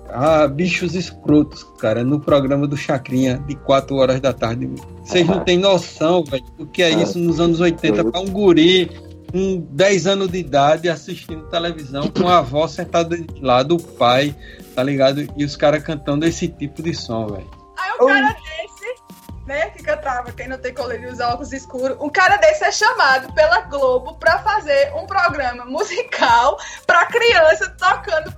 ah, 0.08 0.48
bichos 0.48 0.96
escrotos, 0.96 1.62
cara, 1.78 2.02
no 2.02 2.18
programa 2.18 2.66
do 2.66 2.76
Chacrinha 2.76 3.38
de 3.46 3.54
4 3.54 3.94
horas 3.94 4.20
da 4.20 4.32
tarde. 4.32 4.68
Vocês 5.04 5.24
não 5.24 5.44
têm 5.44 5.56
noção, 5.56 6.24
velho, 6.24 6.44
do 6.58 6.66
que 6.66 6.82
é 6.82 6.90
isso 6.90 7.20
nos 7.20 7.38
anos 7.38 7.60
80 7.60 8.10
para 8.10 8.20
um 8.20 8.28
guri 8.28 8.90
com 9.30 9.64
10 9.70 10.06
anos 10.08 10.28
de 10.32 10.38
idade 10.38 10.88
assistindo 10.88 11.44
televisão 11.44 12.08
com 12.08 12.26
a 12.26 12.38
avó 12.38 12.66
sentada 12.66 13.16
de 13.16 13.40
lado, 13.40 13.76
o 13.76 13.80
pai, 13.80 14.34
tá 14.74 14.82
ligado? 14.82 15.24
E 15.36 15.44
os 15.44 15.54
caras 15.54 15.84
cantando 15.84 16.26
esse 16.26 16.48
tipo 16.48 16.82
de 16.82 16.92
som, 16.92 17.28
velho. 17.28 17.55
Aí 17.86 17.92
o 18.00 18.06
cara 18.06 18.32
desse 18.32 18.96
né, 19.46 19.70
que 19.70 19.82
cantava 19.82 20.32
Quem 20.32 20.48
Não 20.48 20.58
Tem 20.58 20.74
Colírio 20.74 21.10
Usa 21.10 21.28
Óculos 21.28 21.52
Escuros, 21.52 21.96
um 22.00 22.08
cara 22.08 22.36
desse 22.36 22.64
é 22.64 22.72
chamado 22.72 23.32
pela 23.32 23.60
Globo 23.62 24.16
para 24.16 24.40
fazer 24.40 24.92
um 24.94 25.06
programa 25.06 25.64
musical 25.64 26.58
para 26.86 27.06
criança 27.06 27.70
tocando 27.78 28.34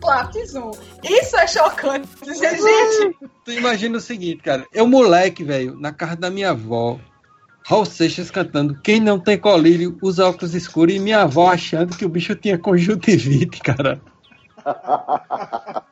Plafzum. 0.00 0.70
Isso 1.02 1.36
é 1.36 1.46
chocante, 1.46 2.08
gente. 2.24 3.16
Tu 3.44 3.52
imagina 3.52 3.98
o 3.98 4.00
seguinte, 4.00 4.42
cara, 4.42 4.66
eu 4.72 4.86
moleque, 4.86 5.44
velho, 5.44 5.78
na 5.78 5.92
casa 5.92 6.16
da 6.16 6.30
minha 6.30 6.50
avó, 6.50 6.98
Raul 7.64 7.84
Seixas 7.84 8.30
cantando 8.30 8.80
Quem 8.80 9.00
não 9.00 9.18
tem 9.18 9.36
colírio 9.36 9.98
usa 10.00 10.26
óculos 10.26 10.54
escuros 10.54 10.94
e 10.94 10.98
minha 10.98 11.22
avó 11.22 11.50
achando 11.50 11.96
que 11.96 12.04
o 12.04 12.08
bicho 12.08 12.34
tinha 12.36 12.56
conjuntivite, 12.56 13.60
cara. 13.60 14.00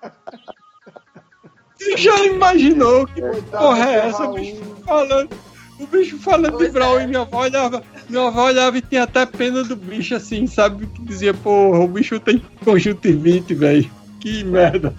já 1.96 2.24
imaginou 2.24 3.06
que 3.06 3.20
Coitado 3.20 3.64
porra 3.64 3.90
é 3.90 4.08
essa? 4.08 4.24
O 4.24 4.34
bicho 4.34 4.76
falando. 4.84 5.30
O 5.78 5.86
bicho 5.86 6.18
falando 6.18 6.58
de 6.58 6.68
Brawl 6.70 6.98
é. 6.98 7.04
e 7.04 7.06
minha 7.06 7.20
avó 7.20 7.42
olhava, 7.42 7.82
minha 8.08 8.26
avó 8.26 8.46
olhava 8.46 8.76
e 8.76 8.82
tinha 8.82 9.04
até 9.04 9.24
pena 9.24 9.62
do 9.62 9.76
bicho 9.76 10.14
assim, 10.14 10.46
sabe? 10.46 10.86
Que 10.86 11.02
dizia, 11.02 11.32
porra, 11.32 11.78
o 11.78 11.86
bicho 11.86 12.18
tem 12.18 12.42
conjuntivite, 12.64 13.54
velho. 13.54 13.88
Que 14.18 14.42
merda. 14.42 14.92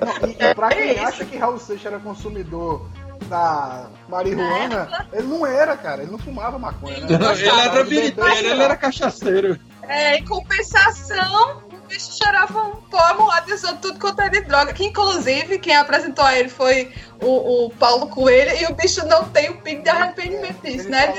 Não, 0.00 0.30
e, 0.30 0.54
pra 0.54 0.68
quem 0.68 0.90
é 0.90 1.04
acha 1.04 1.24
que 1.24 1.36
Raul 1.36 1.58
Seixas 1.58 1.86
era 1.86 1.98
consumidor 1.98 2.86
da 3.28 3.88
marihuana, 4.08 5.08
ele 5.12 5.26
não 5.26 5.46
era, 5.46 5.76
cara. 5.76 6.02
Ele 6.02 6.12
não 6.12 6.18
fumava 6.18 6.58
maconha. 6.58 7.00
Né? 7.00 7.06
Ele, 7.08 7.48
era 7.48 7.84
biriteiro, 7.84 8.46
ele 8.46 8.62
era 8.62 8.76
cachaceiro. 8.76 9.58
É, 9.82 10.18
em 10.18 10.24
compensação, 10.24 11.62
bicho 11.86 12.12
cheirava 12.12 12.62
um 12.62 12.76
pó 12.76 13.14
moado 13.14 13.50
e 13.50 13.58
tudo 13.80 13.98
quanto 13.98 14.20
era 14.20 14.30
de 14.30 14.40
droga. 14.42 14.72
Que 14.72 14.86
inclusive 14.86 15.58
quem 15.58 15.76
apresentou 15.76 16.24
a 16.24 16.38
ele 16.38 16.48
foi 16.48 16.92
o, 17.20 17.66
o 17.66 17.70
Paulo 17.70 18.08
Coelho 18.08 18.56
e 18.56 18.66
o 18.66 18.74
bicho 18.74 19.04
não 19.06 19.24
tem 19.28 19.50
o 19.50 19.60
pico 19.60 19.82
de 19.82 19.90
arrependimento 19.90 20.62
disso, 20.62 20.88
né? 20.88 21.14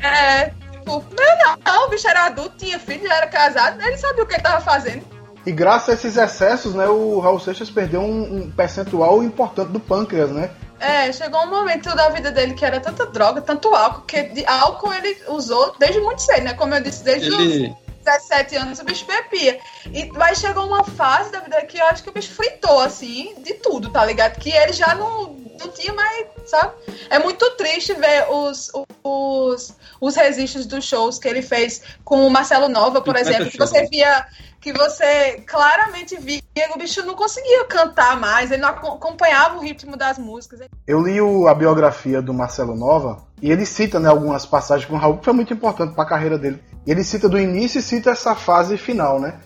É, 0.00 0.46
tipo, 0.72 1.04
não, 1.16 1.56
não, 1.64 1.86
o 1.86 1.90
bicho 1.90 2.08
era 2.08 2.26
adulto, 2.26 2.56
tinha 2.56 2.78
filho, 2.78 3.06
já 3.06 3.16
era 3.16 3.26
casado, 3.28 3.80
ele 3.80 3.96
sabia 3.96 4.24
o 4.24 4.26
que 4.26 4.34
ele 4.34 4.42
tava 4.42 4.60
fazendo. 4.60 5.04
E 5.44 5.50
graças 5.50 5.88
a 5.88 5.92
esses 5.94 6.16
excessos, 6.16 6.74
né, 6.74 6.86
o 6.86 7.18
Raul 7.18 7.40
Seixas 7.40 7.70
perdeu 7.70 8.00
um, 8.00 8.36
um 8.36 8.50
percentual 8.50 9.22
importante 9.22 9.70
do 9.70 9.80
pâncreas, 9.80 10.30
né? 10.30 10.50
É, 10.78 11.12
chegou 11.12 11.40
um 11.42 11.50
momento 11.50 11.94
da 11.94 12.08
vida 12.08 12.32
dele 12.32 12.54
que 12.54 12.64
era 12.64 12.80
tanta 12.80 13.06
droga, 13.06 13.40
tanto 13.40 13.72
álcool, 13.72 14.02
que 14.02 14.22
de 14.24 14.44
álcool 14.44 14.92
ele 14.92 15.16
usou 15.28 15.74
desde 15.78 16.00
muito 16.00 16.22
cedo, 16.22 16.42
né? 16.42 16.54
Como 16.54 16.74
eu 16.74 16.82
disse, 16.82 17.04
desde 17.04 17.28
ele... 17.28 17.68
os 17.68 17.81
17 18.04 18.56
anos 18.56 18.78
o 18.78 18.84
bicho 18.84 19.06
bebia. 19.06 19.58
E 19.92 20.06
vai 20.12 20.34
chegar 20.34 20.62
uma 20.62 20.84
fase 20.84 21.30
da 21.30 21.40
vida 21.40 21.60
que 21.62 21.78
eu 21.78 21.86
acho 21.86 22.02
que 22.02 22.10
o 22.10 22.12
bicho 22.12 22.32
fritou, 22.32 22.80
assim, 22.80 23.34
de 23.42 23.54
tudo, 23.54 23.90
tá 23.90 24.04
ligado? 24.04 24.38
Que 24.38 24.50
ele 24.50 24.72
já 24.72 24.94
não, 24.94 25.34
não 25.60 25.68
tinha 25.68 25.92
mais, 25.92 26.26
sabe? 26.46 26.72
É 27.10 27.18
muito 27.18 27.48
triste 27.52 27.94
ver 27.94 28.26
os, 28.30 28.70
os, 29.02 29.76
os 30.00 30.16
registros 30.16 30.66
dos 30.66 30.84
shows 30.84 31.18
que 31.18 31.28
ele 31.28 31.42
fez 31.42 31.82
com 32.04 32.26
o 32.26 32.30
Marcelo 32.30 32.68
Nova, 32.68 33.00
por 33.00 33.16
exemplo, 33.16 33.50
que 33.50 33.58
você 33.58 33.86
via 33.86 34.26
que 34.62 34.72
você 34.72 35.42
claramente 35.44 36.16
via 36.16 36.40
que 36.54 36.72
o 36.72 36.78
bicho 36.78 37.04
não 37.04 37.16
conseguia 37.16 37.64
cantar 37.64 38.18
mais, 38.18 38.52
ele 38.52 38.62
não 38.62 38.68
acompanhava 38.68 39.58
o 39.58 39.60
ritmo 39.60 39.96
das 39.96 40.18
músicas. 40.18 40.60
Eu 40.86 41.02
li 41.02 41.20
o, 41.20 41.48
a 41.48 41.54
biografia 41.54 42.22
do 42.22 42.32
Marcelo 42.32 42.76
Nova 42.76 43.24
e 43.42 43.50
ele 43.50 43.66
cita 43.66 43.98
né, 43.98 44.08
algumas 44.08 44.46
passagens 44.46 44.88
com 44.88 44.94
o 44.94 44.98
Raul 44.98 45.18
que 45.18 45.24
foi 45.24 45.34
muito 45.34 45.52
importante 45.52 45.94
para 45.94 46.04
a 46.04 46.08
carreira 46.08 46.38
dele. 46.38 46.62
E 46.86 46.90
ele 46.90 47.04
cita 47.04 47.28
do 47.28 47.38
início 47.38 47.78
e 47.78 47.82
cita 47.82 48.10
essa 48.10 48.34
fase 48.34 48.76
final, 48.76 49.20
né? 49.20 49.38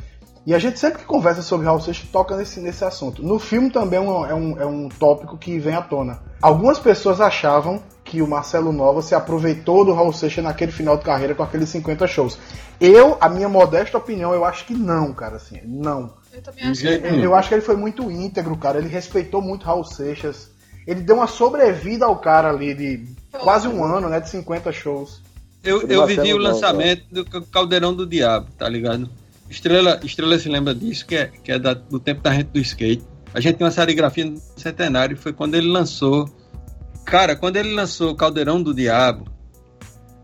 E 0.47 0.55
a 0.55 0.59
gente 0.61 0.79
sempre 0.79 1.01
que 1.01 1.05
conversa 1.05 1.43
sobre 1.43 1.67
Raul 1.67 1.81
Seixas 1.81 2.09
toca 2.09 2.37
nesse, 2.37 2.61
nesse 2.61 2.85
assunto. 2.85 3.21
No 3.21 3.37
filme 3.37 3.69
também 3.69 3.99
é 3.99 4.03
um, 4.03 4.27
é 4.27 4.35
um, 4.35 4.61
é 4.61 4.65
um 4.65 4.89
tópico 4.89 5.37
que 5.37 5.59
vem 5.59 5.75
à 5.75 5.83
tona. 5.83 6.21
Algumas 6.41 6.79
pessoas 6.79 7.21
achavam 7.21 7.83
que 8.05 8.23
o 8.23 8.29
Marcelo 8.29 8.73
Nova 8.73 9.03
se 9.03 9.17
aproveitou 9.17 9.85
do 9.85 9.93
Raul 9.93 10.13
Seixas 10.13 10.45
naquele 10.45 10.71
final 10.71 10.97
de 10.97 11.05
carreira 11.05 11.35
com 11.35 11.43
aqueles 11.43 11.69
50 11.71 12.07
shows. 12.07 12.39
Eu, 12.81 13.19
a 13.21 13.29
minha 13.29 13.49
modesta 13.49 13.99
opinião, 13.99 14.33
eu 14.33 14.45
acho 14.45 14.65
que 14.67 14.75
não, 14.75 15.13
cara, 15.13 15.35
assim, 15.35 15.61
não. 15.65 16.15
Eu 16.33 16.41
também 16.41 16.65
acho 16.65 16.81
que 16.81 16.89
Eu 17.25 17.35
acho 17.35 17.49
que 17.49 17.55
ele 17.57 17.63
foi 17.63 17.77
muito 17.77 18.09
íntegro, 18.09 18.57
cara, 18.57 18.79
ele 18.79 18.89
respeitou 18.89 19.43
muito 19.43 19.67
Raul 19.67 19.83
Seixas. 19.83 20.49
Ele 20.87 21.01
deu 21.01 21.17
uma 21.17 21.27
sobrevida 21.27 22.07
ao 22.07 22.21
cara 22.21 22.51
ali 22.51 22.73
de 22.73 23.05
quase 23.33 23.67
um 23.67 23.83
ano, 23.83 24.09
né, 24.09 24.21
de 24.21 24.29
50 24.31 24.71
shows. 24.71 25.26
Eu, 25.67 25.83
eu 25.89 26.07
vivi 26.07 26.33
o 26.33 26.39
lançamento 26.39 27.03
do 27.11 27.25
Caldeirão 27.25 27.95
do 27.95 28.07
Diabo, 28.07 28.49
tá 28.57 28.69
ligado? 28.69 29.11
Estrela, 29.51 30.01
Estrela 30.03 30.39
se 30.39 30.49
lembra 30.49 30.75
disso, 30.75 31.07
que 31.07 31.17
é, 31.17 31.27
que 31.27 31.53
é 31.53 31.59
da, 31.59 31.75
do 31.75 32.01
tempo 32.01 32.23
da 32.23 32.33
gente 32.33 32.49
do 32.49 32.59
skate. 32.59 33.05
A 33.35 33.41
gente 33.41 33.57
tem 33.57 33.67
uma 33.67 33.71
serigrafia 33.71 34.25
no 34.25 34.41
centenário, 34.57 35.17
foi 35.17 35.33
quando 35.33 35.55
ele 35.55 35.69
lançou 35.69 36.29
Cara, 37.07 37.37
quando 37.37 37.57
ele 37.57 37.73
lançou 37.73 38.17
Caldeirão 38.17 38.61
do 38.61 38.75
Diabo, 38.75 39.29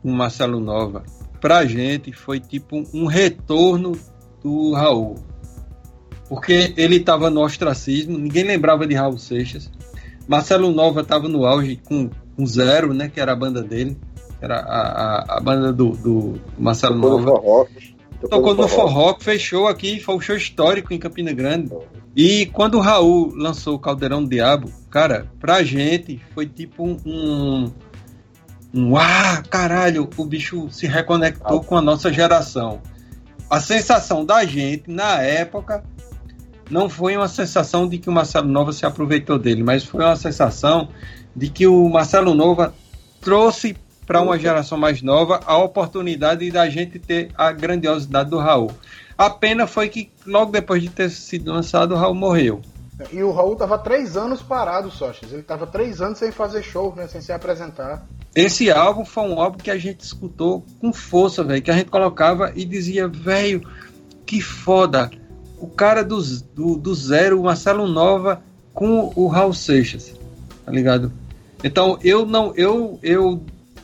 com 0.02 0.10
Marcelo 0.10 0.58
Nova, 0.58 1.04
pra 1.40 1.64
gente 1.64 2.12
foi 2.12 2.40
tipo 2.40 2.82
um 2.92 3.06
retorno 3.06 3.96
do 4.42 4.72
Raul. 4.72 5.14
Porque 6.28 6.74
ele 6.76 6.98
tava 6.98 7.30
no 7.30 7.40
ostracismo, 7.40 8.18
ninguém 8.18 8.42
lembrava 8.42 8.84
de 8.84 8.96
Raul 8.96 9.16
Seixas. 9.16 9.70
Marcelo 10.26 10.72
Nova 10.72 11.04
tava 11.04 11.28
no 11.28 11.46
auge 11.46 11.76
com, 11.84 12.10
com 12.34 12.46
Zero, 12.46 12.92
né? 12.92 13.08
Que 13.08 13.20
era 13.20 13.30
a 13.30 13.36
banda 13.36 13.62
dele. 13.62 13.96
Era 14.42 14.58
a, 14.58 14.80
a, 14.80 15.36
a 15.38 15.40
banda 15.40 15.72
do, 15.72 15.90
do 15.90 16.34
Marcelo 16.58 16.96
Nova. 16.96 17.68
tocou 18.28 18.54
no 18.54 18.66
Forró, 18.66 19.16
fechou 19.20 19.68
aqui, 19.68 20.00
foi 20.00 20.16
um 20.16 20.20
show 20.20 20.36
histórico 20.36 20.92
em 20.92 20.98
Campina 20.98 21.32
Grande. 21.32 21.70
E 22.16 22.46
quando 22.46 22.74
o 22.74 22.80
Raul 22.80 23.32
lançou 23.36 23.76
o 23.76 23.78
Caldeirão 23.78 24.22
do 24.22 24.28
Diabo, 24.28 24.68
cara, 24.90 25.30
pra 25.40 25.62
gente 25.62 26.20
foi 26.34 26.46
tipo 26.46 26.84
um. 27.06 27.72
um 28.74 28.96
ah, 28.96 29.42
caralho, 29.48 30.10
o 30.16 30.24
bicho 30.24 30.68
se 30.70 30.88
reconectou 30.88 31.60
ah. 31.60 31.64
com 31.64 31.76
a 31.76 31.80
nossa 31.80 32.12
geração. 32.12 32.82
A 33.48 33.60
sensação 33.60 34.24
da 34.24 34.44
gente, 34.44 34.90
na 34.90 35.22
época, 35.22 35.84
não 36.68 36.88
foi 36.88 37.16
uma 37.16 37.28
sensação 37.28 37.88
de 37.88 37.98
que 37.98 38.08
o 38.08 38.12
Marcelo 38.12 38.48
Nova 38.48 38.72
se 38.72 38.84
aproveitou 38.84 39.38
dele, 39.38 39.62
mas 39.62 39.84
foi 39.84 40.04
uma 40.04 40.16
sensação 40.16 40.88
de 41.34 41.48
que 41.48 41.66
o 41.66 41.88
Marcelo 41.88 42.34
Nova 42.34 42.74
trouxe 43.20 43.76
para 44.06 44.20
uma 44.20 44.38
geração 44.38 44.76
mais 44.76 45.02
nova 45.02 45.40
a 45.46 45.56
oportunidade 45.56 46.50
da 46.50 46.68
gente 46.68 46.98
ter 46.98 47.30
a 47.36 47.52
grandiosidade 47.52 48.30
do 48.30 48.38
Raul. 48.38 48.70
A 49.16 49.30
pena 49.30 49.66
foi 49.66 49.88
que 49.88 50.10
logo 50.26 50.50
depois 50.50 50.82
de 50.82 50.88
ter 50.88 51.10
sido 51.10 51.52
lançado, 51.52 51.94
o 51.94 51.96
Raul 51.96 52.14
morreu. 52.14 52.60
E 53.10 53.22
o 53.22 53.32
Raul 53.32 53.56
tava 53.56 53.78
três 53.78 54.16
anos 54.16 54.42
parado, 54.42 54.90
Soches. 54.90 55.32
Ele 55.32 55.42
tava 55.42 55.66
três 55.66 56.00
anos 56.00 56.18
sem 56.18 56.30
fazer 56.30 56.62
show, 56.62 56.94
né? 56.94 57.08
Sem 57.08 57.20
se 57.20 57.32
apresentar. 57.32 58.06
Esse 58.34 58.70
álbum 58.70 59.04
foi 59.04 59.24
um 59.24 59.40
álbum 59.40 59.58
que 59.58 59.70
a 59.70 59.78
gente 59.78 60.00
escutou 60.00 60.64
com 60.80 60.92
força, 60.92 61.42
velho. 61.42 61.62
Que 61.62 61.70
a 61.70 61.74
gente 61.74 61.90
colocava 61.90 62.52
e 62.54 62.64
dizia, 62.64 63.08
velho, 63.08 63.66
que 64.24 64.40
foda. 64.40 65.10
O 65.58 65.68
cara 65.68 66.04
do, 66.04 66.20
do, 66.54 66.76
do 66.76 66.94
zero, 66.94 67.40
o 67.40 67.44
Marcelo 67.44 67.86
Nova, 67.86 68.42
com 68.72 69.12
o 69.14 69.26
Raul 69.26 69.54
Seixas. 69.54 70.14
Tá 70.64 70.72
ligado? 70.72 71.12
Então 71.64 71.98
eu 72.02 72.26
não. 72.26 72.54
Eu, 72.54 72.98
eu 73.02 73.42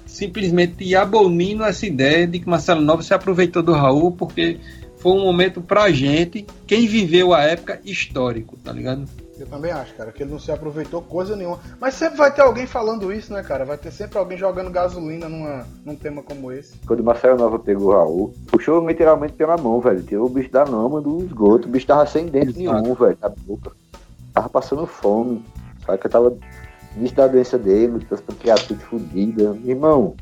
simplesmente 0.09 0.97
abomino 0.97 1.65
essa 1.65 1.87
ideia 1.87 2.27
de 2.27 2.41
que 2.41 2.49
Marcelo 2.49 2.81
Nova 2.81 3.03
se 3.03 3.15
aproveitou 3.15 3.63
do 3.63 3.73
Raul, 3.73 4.11
porque 4.11 4.59
foi 4.97 5.13
um 5.13 5.21
momento 5.21 5.61
pra 5.61 5.91
gente, 5.93 6.45
quem 6.67 6.87
viveu 6.87 7.33
a 7.33 7.43
época, 7.43 7.81
histórico, 7.85 8.57
tá 8.57 8.73
ligado? 8.73 9.05
Eu 9.39 9.47
também 9.47 9.71
acho, 9.71 9.95
cara, 9.95 10.11
que 10.11 10.25
ele 10.25 10.33
não 10.33 10.39
se 10.41 10.51
aproveitou 10.51 11.01
coisa 11.01 11.37
nenhuma. 11.37 11.61
Mas 11.81 11.95
sempre 11.95 12.17
vai 12.17 12.35
ter 12.35 12.41
alguém 12.41 12.67
falando 12.67 13.13
isso, 13.13 13.33
né, 13.33 13.41
cara? 13.41 13.65
Vai 13.65 13.79
ter 13.79 13.93
sempre 13.93 14.19
alguém 14.19 14.37
jogando 14.37 14.69
gasolina 14.69 15.29
numa, 15.29 15.65
num 15.85 15.95
tema 15.95 16.25
como 16.25 16.51
esse. 16.51 16.77
Quando 16.85 17.01
o 17.01 17.05
Marcelo 17.05 17.39
Nova 17.39 17.57
pegou 17.57 17.91
o 17.91 17.93
Raul, 17.93 18.35
puxou 18.49 18.85
literalmente 18.85 19.35
pela 19.35 19.57
mão, 19.57 19.81
velho. 19.81 20.03
Tirou 20.03 20.27
o 20.27 20.29
bicho 20.29 20.51
da 20.51 20.65
lama 20.65 21.01
do 21.01 21.23
esgoto. 21.23 21.69
O 21.69 21.71
bicho 21.71 21.87
tava 21.87 22.05
sem 22.05 22.27
dente 22.27 22.59
nenhum, 22.59 22.95
velho, 22.95 23.17
na 23.23 23.29
boca. 23.29 23.71
Tava 24.35 24.49
passando 24.49 24.85
fome. 24.89 25.45
Sabe 25.87 25.99
que 25.99 26.07
eu 26.09 26.11
tava 26.11 26.37
início 26.99 27.17
da 27.17 27.27
doença 27.27 27.57
dele, 27.59 28.05
das 28.11 28.21
pancreatite 28.21 28.83
fodida. 28.85 29.57
Irmão, 29.65 30.15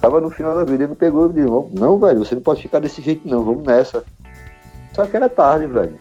tava 0.00 0.20
no 0.20 0.30
final 0.30 0.54
da 0.54 0.64
vida, 0.64 0.84
ele 0.84 0.88
não 0.88 0.96
pegou 0.96 1.30
e 1.30 1.34
disse, 1.34 1.48
não, 1.78 1.98
velho, 1.98 2.24
você 2.24 2.34
não 2.34 2.42
pode 2.42 2.62
ficar 2.62 2.80
desse 2.80 3.02
jeito 3.02 3.28
não, 3.28 3.44
vamos 3.44 3.64
nessa. 3.64 4.04
Só 4.94 5.06
que 5.06 5.16
era 5.16 5.28
tarde, 5.28 5.66
velho. 5.66 5.98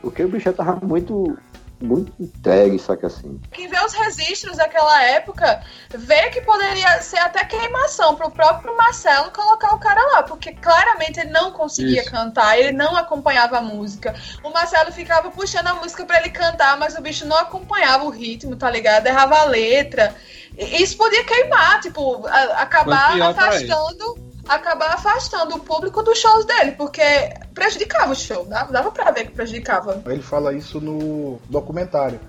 Porque 0.00 0.24
o 0.24 0.28
bicho 0.28 0.44
já 0.44 0.52
tava 0.52 0.84
muito 0.84 1.36
muito 1.82 2.12
entregue, 2.20 2.78
que 2.78 3.06
assim. 3.06 3.40
Quem 3.52 3.68
vê 3.68 3.78
os 3.84 3.92
registros 3.92 4.56
daquela 4.56 5.02
época 5.02 5.62
vê 5.90 6.30
que 6.30 6.40
poderia 6.40 7.00
ser 7.02 7.18
até 7.18 7.44
queimação 7.44 8.14
pro 8.14 8.30
próprio 8.30 8.76
Marcelo 8.76 9.30
colocar 9.30 9.74
o 9.74 9.78
cara 9.78 10.00
lá, 10.12 10.22
porque 10.22 10.52
claramente 10.52 11.20
ele 11.20 11.30
não 11.30 11.50
conseguia 11.52 12.02
Isso. 12.02 12.10
cantar, 12.10 12.58
ele 12.58 12.72
não 12.72 12.96
acompanhava 12.96 13.58
a 13.58 13.62
música. 13.62 14.14
O 14.42 14.50
Marcelo 14.50 14.92
ficava 14.92 15.30
puxando 15.30 15.68
a 15.68 15.74
música 15.74 16.04
para 16.04 16.20
ele 16.20 16.30
cantar, 16.30 16.76
mas 16.78 16.96
o 16.96 17.02
bicho 17.02 17.26
não 17.26 17.36
acompanhava 17.36 18.04
o 18.04 18.10
ritmo, 18.10 18.56
tá 18.56 18.70
ligado? 18.70 19.06
Errava 19.06 19.36
a 19.38 19.44
letra. 19.44 20.14
Isso 20.56 20.96
podia 20.96 21.24
queimar, 21.24 21.80
tipo, 21.80 22.26
acabar 22.26 23.20
afastando 23.20 24.31
acabar 24.48 24.94
afastando 24.94 25.56
o 25.56 25.60
público 25.60 26.02
dos 26.02 26.18
shows 26.18 26.44
dele, 26.44 26.72
porque 26.72 27.02
prejudicava 27.54 28.12
o 28.12 28.16
show, 28.16 28.44
dava, 28.44 28.72
dava 28.72 28.90
pra 28.90 29.10
ver 29.10 29.26
que 29.26 29.32
prejudicava. 29.32 30.02
Ele 30.06 30.22
fala 30.22 30.52
isso 30.52 30.80
no 30.80 31.38
documentário, 31.48 32.20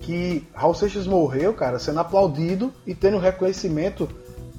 que 0.00 0.46
Raul 0.54 0.74
Seixas 0.74 1.06
morreu, 1.06 1.54
cara, 1.54 1.78
sendo 1.78 2.00
aplaudido 2.00 2.72
e 2.86 2.94
tendo 2.94 3.18
reconhecimento 3.18 4.08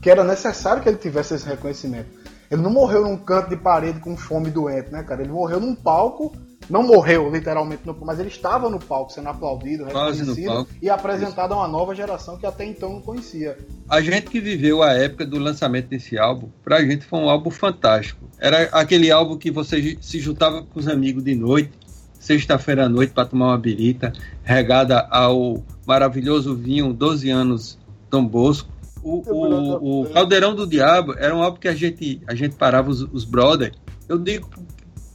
que 0.02 0.10
era 0.10 0.24
necessário 0.24 0.82
que 0.82 0.90
ele 0.90 0.98
tivesse 0.98 1.34
esse 1.34 1.46
reconhecimento. 1.46 2.10
Ele 2.50 2.62
não 2.62 2.70
morreu 2.70 3.02
num 3.02 3.18
canto 3.18 3.50
de 3.50 3.58
parede 3.58 4.00
com 4.00 4.16
fome 4.16 4.50
doente, 4.52 4.92
né, 4.92 5.04
cara? 5.04 5.22
Ele 5.22 5.32
morreu 5.32 5.60
num 5.60 5.76
palco 5.76 6.32
não 6.70 6.84
morreu 6.84 7.30
literalmente 7.32 7.84
no 7.86 7.96
mas 8.02 8.20
ele 8.20 8.30
estava 8.30 8.70
no 8.70 8.80
palco 8.80 9.12
sendo 9.12 9.30
aplaudido, 9.30 9.86
reconhecido 9.86 10.68
e 10.82 10.90
apresentado 10.90 11.52
Isso. 11.52 11.60
a 11.60 11.64
uma 11.64 11.68
nova 11.68 11.96
geração 11.96 12.38
que 12.38 12.46
até 12.46 12.66
então 12.66 12.94
não 12.94 13.02
conhecia. 13.02 13.58
A 13.90 14.02
gente 14.02 14.30
que 14.30 14.40
viveu 14.40 14.84
a 14.84 14.94
época 14.94 15.26
do 15.26 15.40
lançamento 15.40 15.88
desse 15.88 16.18
álbum, 16.18 16.50
pra 16.64 16.82
gente 16.82 17.06
foi 17.06 17.20
um 17.20 17.30
álbum 17.30 17.50
fantástico. 17.50 18.28
Era 18.40 18.64
aquele 18.72 19.12
álbum 19.12 19.38
que 19.38 19.52
você 19.52 19.98
se 20.02 20.20
juntava 20.20 20.64
com 20.64 20.80
os 20.80 20.88
amigos 20.88 21.24
de 21.24 21.36
noite, 21.36 21.72
sexta-feira 22.20 22.86
à 22.86 22.90
noite 22.90 23.14
para 23.14 23.26
tomar 23.26 23.48
uma 23.48 23.58
birita, 23.58 24.12
regada 24.44 25.00
ao 25.10 25.64
maravilhoso 25.86 26.56
vinho 26.56 26.94
12 26.94 27.30
anos 27.30 27.80
Dom 28.10 28.26
Bosco. 28.26 28.70
O, 29.04 29.22
o, 29.32 30.02
o 30.02 30.10
Caldeirão 30.10 30.56
do 30.56 30.66
Diabo 30.66 31.14
era 31.18 31.36
um 31.36 31.44
álbum 31.44 31.60
que 31.60 31.68
a 31.68 31.76
gente, 31.76 32.22
a 32.28 32.34
gente 32.34 32.56
parava 32.56 32.90
os, 32.90 33.02
os 33.02 33.24
brothers. 33.24 33.76
Eu 34.10 34.18
digo 34.18 34.50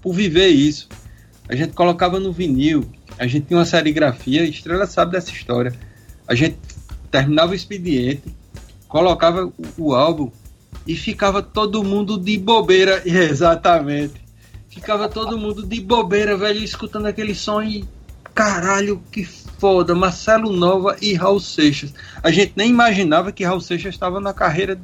por 0.01 0.15
viver 0.15 0.49
isso 0.49 0.89
a 1.51 1.57
gente 1.57 1.73
colocava 1.73 2.21
no 2.21 2.33
vinil, 2.33 2.89
a 3.19 3.27
gente 3.27 3.47
tinha 3.49 3.59
uma 3.59 3.65
serigrafia, 3.65 4.45
Estrela 4.45 4.87
sabe 4.87 5.11
dessa 5.11 5.33
história. 5.33 5.75
A 6.29 6.33
gente 6.33 6.57
terminava 7.11 7.51
o 7.51 7.55
expediente, 7.57 8.23
colocava 8.87 9.53
o, 9.77 9.93
álbum 9.93 10.31
e 10.87 10.95
ficava 10.95 11.43
todo 11.43 11.83
mundo 11.83 12.17
de 12.17 12.39
bobeira, 12.39 13.03
exatamente. 13.05 14.15
Ficava 14.69 15.09
todo 15.09 15.37
mundo 15.37 15.67
de 15.67 15.81
bobeira, 15.81 16.37
velho, 16.37 16.63
escutando 16.63 17.07
aquele 17.07 17.35
som 17.35 17.61
e 17.61 17.85
caralho, 18.33 19.03
que 19.11 19.25
foda, 19.25 19.93
Marcelo 19.93 20.53
Nova 20.53 20.97
e 21.03 21.15
Raul 21.15 21.41
Seixas. 21.41 21.93
A 22.23 22.31
gente 22.31 22.53
nem 22.55 22.71
imaginava 22.71 23.33
que 23.33 23.43
Raul 23.43 23.61
Seixas 23.61 23.93
estava 23.93 24.21
na 24.21 24.33
carreira 24.33 24.81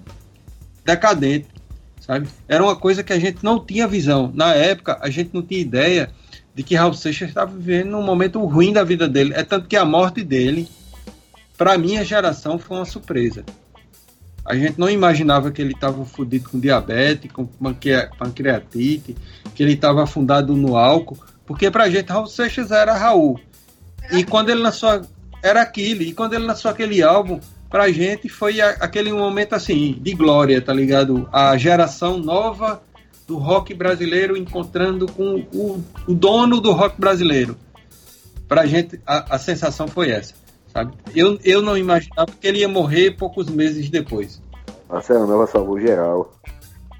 decadente, 0.84 1.46
sabe? 2.00 2.26
Era 2.48 2.64
uma 2.64 2.74
coisa 2.74 3.04
que 3.04 3.12
a 3.12 3.20
gente 3.20 3.44
não 3.44 3.64
tinha 3.64 3.86
visão. 3.86 4.32
Na 4.34 4.52
época, 4.52 4.98
a 5.00 5.08
gente 5.08 5.30
não 5.32 5.42
tinha 5.42 5.60
ideia 5.60 6.10
de 6.56 6.62
que 6.62 6.74
Raul 6.74 6.94
Seixas 6.94 7.28
estava 7.28 7.54
vivendo 7.54 7.94
um 7.98 8.02
momento 8.02 8.42
ruim 8.46 8.72
da 8.72 8.82
vida 8.82 9.06
dele. 9.06 9.34
É 9.36 9.42
tanto 9.42 9.68
que 9.68 9.76
a 9.76 9.84
morte 9.84 10.24
dele, 10.24 10.66
para 11.58 11.76
minha 11.76 12.02
geração, 12.02 12.58
foi 12.58 12.78
uma 12.78 12.86
surpresa. 12.86 13.44
A 14.42 14.56
gente 14.56 14.80
não 14.80 14.88
imaginava 14.88 15.50
que 15.50 15.60
ele 15.60 15.74
estava 15.74 16.02
fodido 16.06 16.48
com 16.48 16.58
diabetes, 16.58 17.30
com 17.30 17.44
pancreatite, 17.46 19.14
que 19.54 19.62
ele 19.62 19.74
estava 19.74 20.02
afundado 20.04 20.56
no 20.56 20.78
álcool, 20.78 21.18
porque 21.44 21.70
para 21.70 21.84
a 21.84 21.90
gente 21.90 22.08
Raul 22.08 22.26
Seixas 22.26 22.70
era 22.70 22.94
Raul. 22.94 23.38
E 24.10 24.24
quando 24.24 24.48
ele 24.48 24.62
lançou 24.62 25.02
era 25.42 25.60
aquilo, 25.60 26.02
e 26.02 26.14
quando 26.14 26.32
ele 26.32 26.46
lançou 26.46 26.70
aquele 26.70 27.02
álbum, 27.02 27.38
para 27.68 27.84
a 27.84 27.92
gente 27.92 28.30
foi 28.30 28.62
aquele 28.62 29.12
momento 29.12 29.52
assim 29.52 29.98
de 30.00 30.14
glória, 30.14 30.62
tá 30.62 30.72
ligado? 30.72 31.28
A 31.30 31.54
geração 31.58 32.16
nova 32.16 32.80
do 33.26 33.38
rock 33.38 33.74
brasileiro 33.74 34.36
encontrando 34.36 35.10
com 35.10 35.46
o, 35.52 35.84
o 36.06 36.14
dono 36.14 36.60
do 36.60 36.72
rock 36.72 37.00
brasileiro. 37.00 37.56
Pra 38.48 38.64
gente, 38.66 39.00
a, 39.04 39.34
a, 39.34 39.38
sensação 39.38 39.88
foi 39.88 40.10
essa, 40.10 40.34
sabe? 40.72 40.94
Eu, 41.14 41.38
eu 41.42 41.60
não 41.60 41.76
imaginava 41.76 42.30
que 42.30 42.46
ele 42.46 42.60
ia 42.60 42.68
morrer 42.68 43.16
poucos 43.16 43.48
meses 43.48 43.90
depois. 43.90 44.40
Marcelo 44.88 45.26
Nova 45.26 45.46
salvou 45.48 45.80
geral. 45.80 46.32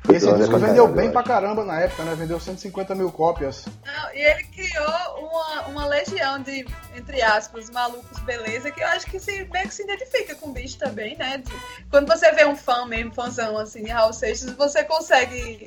E 0.09 0.16
esse 0.16 0.33
disco 0.35 0.59
vendeu 0.59 0.87
bem 0.89 1.11
pra 1.11 1.22
caramba 1.22 1.64
na 1.64 1.81
época, 1.81 2.05
né? 2.05 2.14
Vendeu 2.14 2.39
150 2.39 2.95
mil 2.95 3.11
cópias. 3.11 3.66
Não, 3.85 4.14
e 4.14 4.18
ele 4.18 4.45
criou 4.45 5.29
uma, 5.29 5.66
uma 5.68 5.87
legião 5.87 6.41
de, 6.41 6.64
entre 6.97 7.22
aspas, 7.22 7.70
malucos 7.70 8.18
beleza, 8.20 8.70
que 8.70 8.83
eu 8.83 8.87
acho 8.89 9.07
que 9.07 9.18
se, 9.18 9.45
bem 9.45 9.66
que 9.66 9.74
se 9.74 9.83
identifica 9.83 10.35
com 10.37 10.51
o 10.51 10.53
bicho 10.53 10.79
também, 10.79 11.16
né? 11.16 11.43
Quando 11.91 12.07
você 12.07 12.31
vê 12.33 12.45
um 12.45 12.55
fã 12.55 12.87
mesmo, 12.87 13.14
fãzão 13.14 13.59
assim, 13.59 13.83
de 13.83 13.91
Raul 13.91 14.12
Seixas, 14.12 14.53
você 14.53 14.85
consegue 14.85 15.66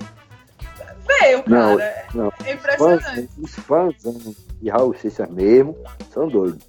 feio, 1.06 1.44
não, 1.48 1.78
cara. 1.78 2.06
Não. 2.14 2.34
É 2.46 2.54
impressionante. 2.54 3.30
Os 3.38 3.54
fãs 3.54 3.96
de 4.62 4.70
Raul 4.70 4.96
Seixas 4.96 5.30
mesmo 5.30 5.78
são 6.14 6.28
doidos. 6.28 6.64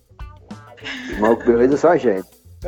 Os 1.10 1.18
malucos 1.18 1.44
beleza 1.46 1.76
são 1.76 1.90
a 1.90 1.96
gente. 1.96 2.40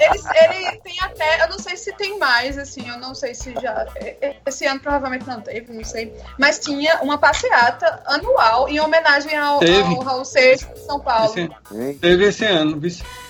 ele, 0.00 0.18
ele 0.42 0.76
tem 0.78 0.96
até, 1.02 1.44
eu 1.44 1.48
não 1.50 1.58
sei 1.58 1.76
se 1.76 1.92
tem 1.92 2.18
mais, 2.18 2.58
assim, 2.58 2.88
eu 2.88 2.98
não 2.98 3.14
sei 3.14 3.32
se 3.32 3.54
já. 3.54 3.86
Esse 4.44 4.66
ano 4.66 4.80
provavelmente 4.80 5.24
não 5.28 5.40
teve, 5.40 5.72
não 5.72 5.84
sei. 5.84 6.12
Mas 6.36 6.58
tinha 6.58 7.00
uma 7.00 7.16
passeata 7.16 8.02
anual 8.06 8.68
em 8.68 8.80
homenagem 8.80 9.36
ao, 9.36 9.60
ao 9.60 10.00
Raul 10.00 10.24
Seixas 10.24 10.68
de 10.74 10.80
São 10.80 10.98
Paulo. 10.98 11.32
Esse, 11.32 11.48
teve 12.00 12.24
esse 12.24 12.44
ano, 12.44 12.80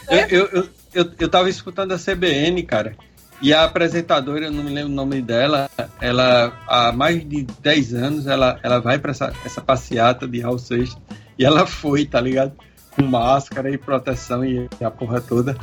eu, 0.08 0.18
eu, 0.18 0.46
eu, 0.46 0.68
eu, 0.94 1.12
eu 1.18 1.28
tava 1.28 1.50
escutando 1.50 1.92
a 1.92 1.98
CBN, 1.98 2.62
cara. 2.62 2.96
E 3.42 3.54
a 3.54 3.64
apresentadora, 3.64 4.46
eu 4.46 4.52
não 4.52 4.62
me 4.62 4.70
lembro 4.70 4.92
o 4.92 4.94
nome 4.94 5.22
dela, 5.22 5.70
ela 5.98 6.52
há 6.66 6.92
mais 6.92 7.26
de 7.26 7.44
10 7.44 7.94
anos, 7.94 8.26
ela, 8.26 8.60
ela 8.62 8.80
vai 8.80 8.98
para 8.98 9.12
essa, 9.12 9.32
essa 9.44 9.62
passeata 9.62 10.28
de 10.28 10.40
Raul 10.40 10.58
Seixas 10.58 10.98
e 11.38 11.44
ela 11.44 11.66
foi, 11.66 12.04
tá 12.04 12.20
ligado? 12.20 12.52
Com 12.94 13.06
máscara 13.06 13.70
e 13.70 13.78
proteção 13.78 14.44
e 14.44 14.68
a 14.82 14.90
porra 14.90 15.22
toda. 15.22 15.56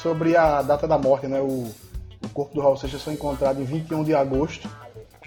Sobre 0.00 0.36
a 0.36 0.62
data 0.62 0.86
da 0.86 0.96
morte, 0.96 1.26
né? 1.26 1.40
O, 1.40 1.68
o 2.22 2.28
corpo 2.32 2.54
do 2.54 2.60
Raul 2.60 2.76
Seixas 2.76 3.02
foi 3.02 3.14
encontrado 3.14 3.60
em 3.60 3.64
21 3.64 4.04
de 4.04 4.14
agosto 4.14 4.68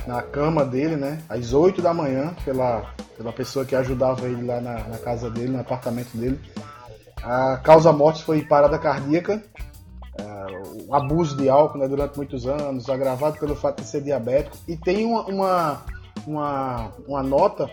na 0.05 0.21
cama 0.21 0.63
dele, 0.63 0.95
né? 0.95 1.19
Às 1.27 1.53
8 1.53 1.81
da 1.81 1.93
manhã, 1.93 2.33
pela, 2.45 2.85
pela 3.17 3.33
pessoa 3.33 3.65
que 3.65 3.75
ajudava 3.75 4.27
ele 4.27 4.45
lá 4.45 4.61
na, 4.61 4.79
na 4.87 4.97
casa 4.97 5.29
dele, 5.29 5.49
no 5.49 5.59
apartamento 5.59 6.15
dele. 6.15 6.39
A 7.21 7.57
causa 7.57 7.91
morte 7.91 8.23
foi 8.23 8.43
parada 8.43 8.79
cardíaca, 8.79 9.43
é, 10.19 10.87
o 10.87 10.93
abuso 10.93 11.35
de 11.37 11.49
álcool 11.49 11.79
né, 11.79 11.87
durante 11.87 12.17
muitos 12.17 12.45
anos, 12.47 12.89
agravado 12.89 13.39
pelo 13.39 13.55
fato 13.55 13.81
de 13.81 13.87
ser 13.87 14.01
diabético. 14.01 14.57
E 14.67 14.75
tem 14.75 15.05
uma, 15.05 15.25
uma, 15.25 15.81
uma, 16.25 16.91
uma 17.07 17.23
nota 17.23 17.69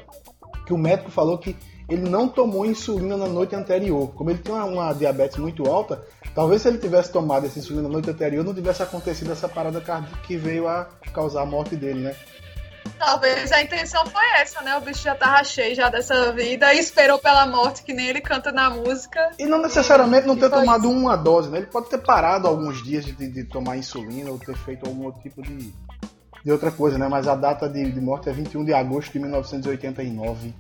que 0.67 0.73
o 0.73 0.79
médico 0.79 1.11
falou 1.11 1.39
que 1.39 1.57
ele 1.89 2.09
não 2.09 2.29
tomou 2.29 2.65
insulina 2.65 3.17
na 3.17 3.27
noite 3.27 3.55
anterior. 3.55 4.13
Como 4.15 4.31
ele 4.31 4.39
tinha 4.39 4.57
uma, 4.57 4.65
uma 4.65 4.93
diabetes 4.93 5.37
muito 5.37 5.69
alta, 5.69 6.03
talvez 6.35 6.63
se 6.63 6.69
ele 6.69 6.79
tivesse 6.79 7.13
tomado 7.13 7.47
essa 7.47 7.59
insulina 7.59 7.83
na 7.83 7.91
noite 7.91 8.11
anterior, 8.11 8.45
não 8.45 8.55
tivesse 8.55 8.83
acontecido 8.83 9.33
essa 9.33 9.49
parada 9.49 9.81
cardíaca 9.81 10.17
que 10.27 10.37
veio 10.37 10.67
a 10.67 10.89
causar 11.13 11.43
a 11.43 11.47
morte 11.47 11.77
dele, 11.77 12.01
né? 12.01 12.17
Talvez 12.99 13.53
a 13.53 13.63
intenção 13.63 14.05
foi 14.07 14.25
essa, 14.41 14.63
né? 14.63 14.77
O 14.77 14.81
bicho 14.81 15.03
já 15.03 15.15
tava 15.15 15.43
cheio 15.45 15.75
já 15.75 15.89
dessa 15.89 16.33
vida 16.33 16.73
e 16.73 16.79
esperou 16.79 17.19
pela 17.19 17.47
morte, 17.47 17.83
que 17.83 17.93
nem 17.93 18.07
ele 18.07 18.21
canta 18.21 18.53
na 18.53 18.71
música. 18.71 19.31
E 19.39 19.47
não 19.47 19.61
necessariamente 19.61 20.27
não 20.27 20.37
ter 20.37 20.51
tomado 20.51 20.89
isso. 20.89 20.97
uma 20.97 21.17
dose, 21.17 21.51
né? 21.51 21.59
Ele 21.59 21.67
pode 21.67 21.89
ter 21.89 21.99
parado 21.99 22.47
alguns 22.47 22.83
dias 22.83 23.05
de, 23.05 23.13
de, 23.13 23.45
tomar 23.45 23.77
insulina 23.77 24.31
ou 24.31 24.39
ter 24.39 24.57
feito 24.57 24.87
algum 24.87 25.05
outro 25.07 25.21
tipo 25.23 25.43
de, 25.43 25.73
de 26.45 26.53
outra 26.53 26.71
coisa, 26.71 26.97
né? 26.97 27.09
Mas 27.09 27.27
a 27.27 27.35
data 27.35 27.69
de, 27.69 27.91
de 27.91 28.01
morte 28.01 28.29
é 28.29 28.33
21 28.33 28.65
de 28.65 28.73
agosto 28.73 29.13
de 29.13 29.19
1989. 29.19 30.55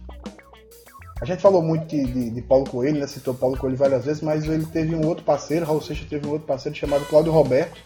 A 1.20 1.24
gente 1.24 1.40
falou 1.40 1.62
muito 1.62 1.86
de, 1.86 2.04
de, 2.04 2.30
de, 2.30 2.42
Paulo 2.42 2.68
Coelho, 2.68 2.98
né? 2.98 3.06
Citou 3.06 3.32
Paulo 3.32 3.56
Coelho 3.56 3.76
várias 3.76 4.04
vezes, 4.04 4.20
mas 4.20 4.44
ele 4.44 4.66
teve 4.66 4.94
um 4.94 5.06
outro 5.06 5.24
parceiro, 5.24 5.64
Raul 5.64 5.80
Seixas 5.80 6.08
teve 6.08 6.26
um 6.26 6.30
outro 6.30 6.46
parceiro 6.46 6.76
chamado 6.76 7.06
Cláudio 7.06 7.32
Roberto, 7.32 7.80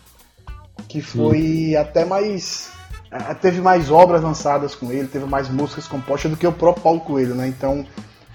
que 0.89 1.01
foi 1.01 1.41
Sim. 1.41 1.77
até 1.77 2.05
mais. 2.05 2.73
Teve 3.41 3.61
mais 3.61 3.91
obras 3.91 4.23
lançadas 4.23 4.75
com 4.75 4.93
ele, 4.93 5.09
teve 5.09 5.25
mais 5.25 5.49
músicas 5.49 5.89
compostas 5.89 6.31
do 6.31 6.37
que 6.37 6.47
o 6.47 6.53
próprio 6.53 6.83
Paulo 6.83 7.01
Coelho, 7.01 7.35
né? 7.35 7.49
Então 7.49 7.87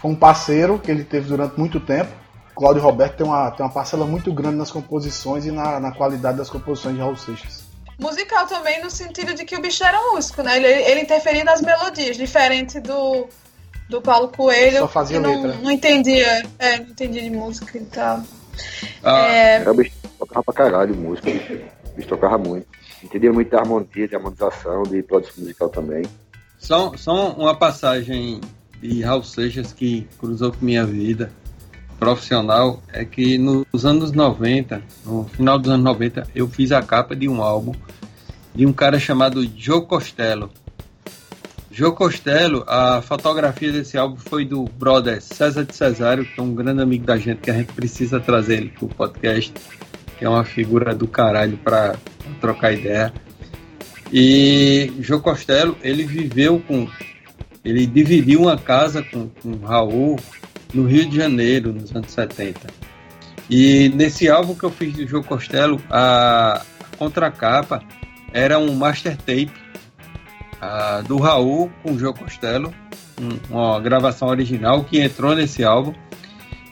foi 0.02 0.12
um 0.12 0.16
parceiro 0.16 0.80
que 0.80 0.90
ele 0.90 1.04
teve 1.04 1.28
durante 1.28 1.58
muito 1.60 1.80
tempo. 1.80 2.12
Cláudio 2.56 2.82
Roberto 2.82 3.18
tem 3.18 3.26
uma, 3.26 3.52
tem 3.52 3.66
uma 3.66 3.72
parcela 3.72 4.06
muito 4.06 4.32
grande 4.34 4.58
nas 4.58 4.72
composições 4.72 5.46
e 5.46 5.52
na, 5.52 5.80
na 5.80 5.92
qualidade 5.92 6.38
das 6.38 6.50
composições 6.50 6.96
de 6.96 7.02
Raul 7.02 7.16
Seixas. 7.16 7.64
Musical 8.00 8.48
também 8.48 8.84
no 8.84 8.90
sentido 8.90 9.34
de 9.34 9.46
que 9.46 9.56
o 9.56 9.62
bicho 9.62 9.84
era 9.84 10.00
músico, 10.12 10.42
né? 10.42 10.58
Ele, 10.58 10.68
ele 10.68 11.02
interferia 11.02 11.44
nas 11.44 11.62
melodias, 11.62 12.18
diferente 12.18 12.80
do, 12.80 13.28
do 13.90 14.02
Paulo 14.02 14.30
Coelho. 14.30 14.80
Só 14.80 14.88
fazia 14.88 15.20
não, 15.20 15.44
letra. 15.44 15.60
Não 15.62 15.72
entendia, 15.72 16.44
é, 16.60 16.80
não 16.80 16.88
entendia 16.88 17.22
de 17.22 17.30
música 17.30 17.78
e 17.78 17.86
tal. 17.86 18.22
Ah, 19.04 19.28
é... 19.28 19.70
O 19.70 19.74
bicho 19.74 19.96
tocava 20.20 20.44
pra 20.44 20.54
caralho 20.54 20.96
música, 20.96 21.30
o 21.30 21.96
bicho 21.96 22.08
tocava 22.08 22.38
muito. 22.38 22.68
Entendia 23.04 23.34
muito 23.34 23.52
da 23.52 23.60
harmonia, 23.60 24.08
de 24.08 24.16
harmonização, 24.16 24.84
de 24.84 25.04
produção 25.04 25.36
musical 25.38 25.70
também. 25.70 26.04
Só, 26.58 26.96
só 26.96 27.34
uma 27.34 27.54
passagem 27.54 28.40
de 28.82 29.02
Raul 29.02 29.24
Seixas 29.24 29.74
que 29.74 30.08
cruzou 30.18 30.52
com 30.54 30.66
minha 30.66 30.86
vida 30.86 31.32
profissional 32.00 32.82
é 32.92 33.06
que 33.06 33.38
nos 33.38 33.86
anos 33.86 34.12
90, 34.12 34.82
no 35.06 35.26
final 35.26 35.60
dos 35.60 35.72
anos 35.72 35.84
90, 35.86 36.28
eu 36.34 36.48
fiz 36.48 36.72
a 36.72 36.82
capa 36.82 37.16
de 37.16 37.30
um 37.30 37.42
álbum 37.42 37.74
de 38.54 38.66
um 38.66 38.74
cara 38.74 39.00
chamado 39.00 39.46
Joe 39.56 39.86
Costello. 39.86 40.50
Joe 41.72 41.92
Costello, 41.92 42.64
a 42.68 43.02
fotografia 43.02 43.72
desse 43.72 43.98
álbum 43.98 44.18
foi 44.18 44.46
do 44.46 44.66
brother 44.66 45.22
César 45.22 45.64
de 45.64 45.76
Cesário, 45.76 46.24
que 46.24 46.40
é 46.40 46.44
um 46.44 46.54
grande 46.54 46.82
amigo 46.82 47.06
da 47.06 47.18
gente, 47.18 47.40
que 47.40 47.50
a 47.50 47.56
gente 47.56 47.74
precisa 47.74 48.20
trazer 48.20 48.58
ele 48.58 48.70
pro 48.70 48.88
podcast, 48.88 49.52
que 50.18 50.24
é 50.24 50.30
uma 50.30 50.44
figura 50.44 50.94
do 50.94 51.08
caralho 51.08 51.58
para 51.58 51.96
trocar 52.44 52.74
ideia. 52.74 53.14
E 54.12 54.92
Joe 55.00 55.22
Costello, 55.22 55.78
ele 55.82 56.04
viveu 56.04 56.60
com. 56.68 56.90
Ele 57.64 57.86
dividiu 57.86 58.42
uma 58.42 58.58
casa 58.58 59.02
com, 59.02 59.30
com 59.30 59.66
Raul 59.66 60.20
no 60.74 60.86
Rio 60.86 61.10
de 61.10 61.16
Janeiro, 61.16 61.72
nos 61.72 61.96
anos 61.96 62.12
70. 62.12 62.60
E 63.50 63.90
nesse 63.96 64.30
álbum 64.30 64.54
que 64.54 64.66
eu 64.66 64.70
fiz 64.70 64.94
do 64.94 65.08
Joe 65.08 65.24
Costello, 65.24 65.82
a 65.90 66.62
contracapa 66.98 67.82
era 68.34 68.60
um 68.60 68.76
master 68.76 69.16
tape 69.16 69.52
uh, 70.62 71.02
do 71.08 71.18
Raul 71.18 71.72
com 71.82 71.98
João 71.98 72.14
Costello, 72.14 72.74
um, 73.22 73.56
uma 73.56 73.80
gravação 73.80 74.28
original 74.28 74.84
que 74.84 75.00
entrou 75.00 75.34
nesse 75.34 75.64
álbum. 75.64 75.94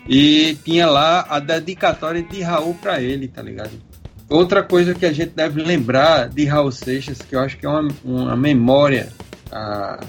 E 0.10 0.58
tinha 0.66 0.88
lá 0.88 1.26
a 1.30 1.40
dedicatória 1.40 2.22
de 2.22 2.42
Raul 2.42 2.74
para 2.74 3.02
ele, 3.02 3.30
tá 3.30 3.42
ligado? 3.42 3.91
Outra 4.32 4.64
coisa 4.64 4.96
que 4.96 5.06
a 5.06 5.12
gente 5.12 5.32
deve 5.32 5.62
lembrar 5.62 6.30
de 6.30 6.46
Raul 6.46 6.72
Seixas, 6.72 7.18
que 7.22 7.36
eu 7.36 7.42
acho 7.42 7.58
que 7.58 7.66
é 7.66 7.70
uma, 7.70 7.90
uma 8.02 8.36
memória 8.38 9.12
uh, 9.52 10.02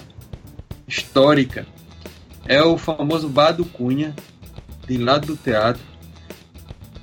histórica, 0.86 1.66
é 2.46 2.62
o 2.62 2.78
famoso 2.78 3.28
Bar 3.28 3.50
do 3.50 3.64
Cunha, 3.64 4.14
de 4.86 4.96
lado 4.96 5.26
do 5.26 5.36
teatro. 5.36 5.82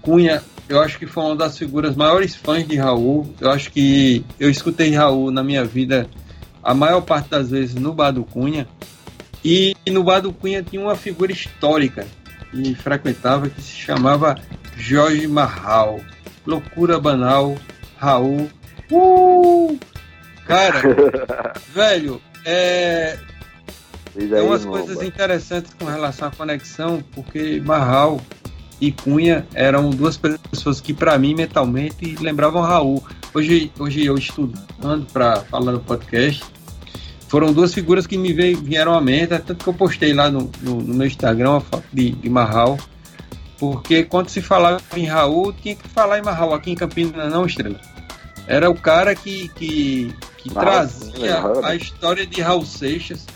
Cunha, 0.02 0.42
eu 0.70 0.80
acho 0.80 0.98
que 0.98 1.06
foi 1.06 1.26
uma 1.26 1.36
das 1.36 1.58
figuras 1.58 1.94
maiores 1.94 2.38
fãs 2.38 2.66
de 2.66 2.78
Raul. 2.78 3.36
Eu 3.42 3.52
acho 3.52 3.70
que 3.70 4.24
eu 4.40 4.50
escutei 4.50 4.96
Raul 4.96 5.30
na 5.30 5.44
minha 5.44 5.66
vida 5.66 6.10
a 6.64 6.74
maior 6.74 7.02
parte 7.02 7.32
das 7.32 7.50
vezes 7.50 7.76
no 7.76 7.94
Bar 7.94 8.12
do 8.12 8.24
Cunha. 8.24 8.66
E 9.44 9.76
no 9.90 10.06
Bar 10.06 10.22
do 10.22 10.32
Cunha 10.32 10.64
tinha 10.64 10.82
uma 10.82 10.96
figura 10.96 11.34
histórica 11.34 12.08
que 12.50 12.74
frequentava 12.76 13.50
que 13.50 13.62
se 13.62 13.74
chamava 13.74 14.38
Jorge 14.78 15.28
Marral. 15.28 16.00
Loucura 16.50 17.00
banal, 17.00 17.56
Raul. 18.00 18.50
Uh! 18.91 19.78
Cara, 20.47 20.82
velho, 21.72 22.20
é. 22.43 23.20
Tem 24.18 24.41
umas 24.41 24.66
coisas 24.66 25.04
interessantes 25.04 25.72
com 25.78 25.86
relação 25.86 26.28
à 26.28 26.32
conexão, 26.32 27.04
porque 27.12 27.62
Marral 27.64 28.20
e 28.82 28.91
Cunha 28.91 29.45
eram 29.54 29.91
duas 29.91 30.18
pessoas 30.18 30.82
que, 30.82 30.91
para 30.91 31.16
mim, 31.20 31.36
mentalmente, 31.36 32.16
lembravam 32.20 32.64
Raul. 32.64 33.04
Hoje, 33.32 33.72
hoje 33.78 34.06
eu 34.06 34.18
estudando 34.18 35.06
para 35.14 35.41
falar 35.41 35.72
no 35.72 35.80
podcast, 35.80 36.43
foram 37.28 37.54
duas 37.54 37.72
figuras 37.76 38.08
que 38.08 38.18
me 38.18 38.34
veio, 38.34 38.58
vieram 38.58 38.95
à 38.95 39.00
mente, 39.00 39.38
tanto 39.38 39.64
que 39.64 39.68
eu 39.68 39.74
postei 39.76 40.14
lá 40.14 40.32
no, 40.32 40.50
no, 40.64 40.82
no 40.82 40.95
meu 40.95 41.06
Instagram 41.06 41.58
a 41.58 41.60
foto 41.60 41.86
de, 41.93 42.10
de 42.10 42.28
Marral, 42.28 42.76
porque 43.60 44.03
quando 44.03 44.30
se 44.30 44.41
falava 44.41 44.82
em 44.95 45.05
Raul, 45.05 45.51
tinha 45.51 45.76
que 45.76 45.88
falar 45.89 46.18
em 46.18 46.22
Marral, 46.22 46.53
aqui 46.53 46.72
em 46.72 46.76
Campinas 46.76 47.32
não, 47.32 47.45
Estrela. 47.45 47.80
Era 48.47 48.70
o 48.70 48.76
cara 48.76 49.14
que, 49.14 49.49
que, 49.49 50.16
que 50.38 50.49
trazia 50.49 51.43
a 51.64 51.76
história 51.76 52.26
de 52.26 52.41
Raul 52.41 52.66
Seixas 52.66 53.28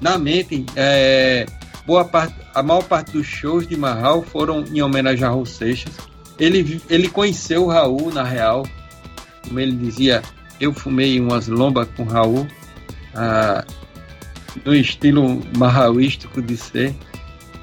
na 0.00 0.18
mente. 0.18 0.64
É, 0.76 1.46
boa 1.86 2.04
parte, 2.04 2.34
a 2.54 2.62
maior 2.62 2.84
parte 2.84 3.12
dos 3.12 3.26
shows 3.26 3.66
de 3.66 3.76
Marral 3.76 4.22
foram 4.22 4.64
em 4.64 4.82
homenagem 4.82 5.24
a 5.24 5.28
Raul 5.28 5.46
Seixas. 5.46 5.94
Ele, 6.38 6.80
ele 6.88 7.08
conheceu 7.08 7.64
o 7.64 7.68
Raul, 7.68 8.12
na 8.12 8.22
real, 8.22 8.66
como 9.42 9.58
ele 9.58 9.72
dizia, 9.72 10.22
eu 10.60 10.72
fumei 10.72 11.18
umas 11.18 11.48
lombas 11.48 11.88
com 11.96 12.04
Raul 12.04 12.46
ah, 13.14 13.64
no 14.64 14.74
estilo 14.74 15.42
marrauístico 15.56 16.40
de 16.42 16.56
ser. 16.56 16.94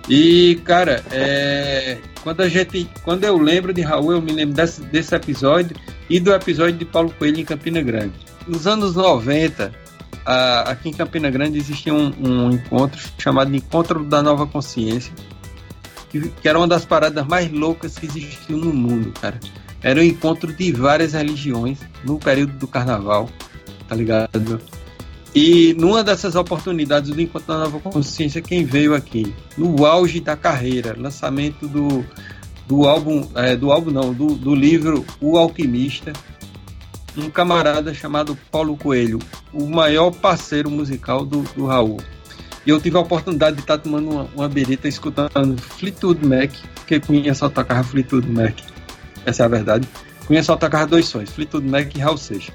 E, 0.10 0.62
cara, 0.64 1.04
é, 1.12 1.98
quando 2.24 2.42
a 2.42 2.50
gente. 2.50 2.90
Quando 3.04 3.24
eu 3.26 3.38
lembro 3.38 3.74
de 3.74 3.82
Raul, 3.82 4.14
eu 4.14 4.22
me 4.22 4.32
lembro 4.32 4.56
desse, 4.56 4.82
desse 4.82 5.14
episódio 5.14 5.76
e 6.10 6.20
do 6.20 6.34
episódio 6.34 6.78
de 6.78 6.86
Paulo 6.86 7.14
Coelho 7.18 7.40
em 7.40 7.46
Campina 7.46 7.82
Grande. 7.82 8.14
Nos 8.48 8.66
anos 8.66 8.96
90, 8.96 9.74
a, 10.26 10.62
aqui 10.62 10.90
em 10.90 10.94
Campina 10.94 11.30
Grande 11.30 11.58
existia 11.58 11.94
um, 11.94 12.14
um, 12.20 12.52
encontro 12.52 13.02
chamado 13.18 13.54
Encontro 13.54 14.04
da 14.06 14.22
Nova 14.22 14.48
Consciência, 14.48 15.14
que, 16.10 16.30
que 16.30 16.48
era 16.48 16.58
uma 16.58 16.68
das 16.68 16.86
paradas 16.86 17.26
mais 17.28 17.52
loucas 17.52 17.98
que 17.98 18.06
existiam 18.06 18.60
no 18.60 18.74
mundo, 18.74 19.12
cara. 19.20 19.40
Era 19.82 20.00
um 20.00 20.04
encontro 20.04 20.52
de 20.54 20.72
várias 20.72 21.14
religiões 21.14 21.80
no 22.04 22.18
período 22.18 22.54
do 22.54 22.68
carnaval, 22.68 23.30
tá 23.88 23.96
ligado? 23.96 24.62
E 25.36 25.74
numa 25.78 26.04
dessas 26.04 26.36
oportunidades 26.36 27.12
do 27.12 27.22
Encontro 27.22 27.48
da 27.48 27.60
Nova 27.60 27.80
Consciência, 27.80 28.42
quem 28.42 28.66
veio 28.66 28.96
aqui? 28.96 29.34
No 29.58 29.86
auge 29.86 30.20
da 30.20 30.36
carreira, 30.36 30.96
lançamento 30.98 31.68
do, 31.68 32.04
do 32.68 32.88
álbum, 32.88 33.28
é, 33.36 33.56
do 33.56 33.72
álbum 33.72 33.92
não, 33.92 34.14
do, 34.14 34.36
do 34.36 34.56
livro 34.56 35.06
O 35.22 35.38
Alquimista, 35.38 36.14
um 37.16 37.30
camarada 37.30 37.94
chamado 37.94 38.38
Paulo 38.52 38.78
Coelho, 38.78 39.20
o 39.54 39.68
maior 39.68 40.12
parceiro 40.12 40.70
musical 40.70 41.26
do, 41.26 41.42
do 41.56 41.66
Raul. 41.66 41.98
E 42.66 42.70
eu 42.70 42.82
tive 42.82 42.98
a 42.98 43.00
oportunidade 43.00 43.56
de 43.56 43.62
estar 43.62 43.78
tomando 43.78 44.10
uma, 44.10 44.30
uma 44.36 44.50
berita 44.50 44.88
escutando 44.88 45.58
Fleetwood 45.58 46.26
Mac, 46.26 46.52
porque 46.76 47.00
Cunha 47.00 47.34
só 47.34 47.50
tocava 47.50 47.84
Fleetwood 47.84 48.30
Mac. 48.30 48.60
Essa 49.26 49.44
é 49.44 49.46
a 49.46 49.50
verdade. 49.50 49.88
Cunha 50.26 50.44
só 50.44 50.58
tocava 50.58 50.86
dois 50.86 51.06
sons, 51.08 51.30
Fleetwood 51.30 51.66
Mac 51.66 51.96
e 51.96 52.00
Raul 52.00 52.18
Seixas. 52.18 52.54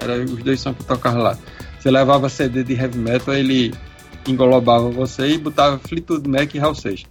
Eram 0.00 0.24
os 0.24 0.42
dois 0.42 0.60
sons 0.60 0.76
que 0.76 0.84
tocavam 0.84 1.22
lá. 1.22 1.38
Você 1.84 1.90
levava 1.90 2.30
CD 2.30 2.64
de 2.64 2.72
heavy 2.72 2.96
metal, 2.96 3.34
ele 3.34 3.74
englobava 4.26 4.88
você 4.88 5.32
e 5.32 5.36
botava 5.36 5.78
Fleetwood 5.78 6.26
Mac 6.26 6.54
e 6.54 6.58
Hal 6.58 6.74
Seixas. 6.74 7.06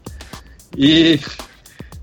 E 0.76 1.20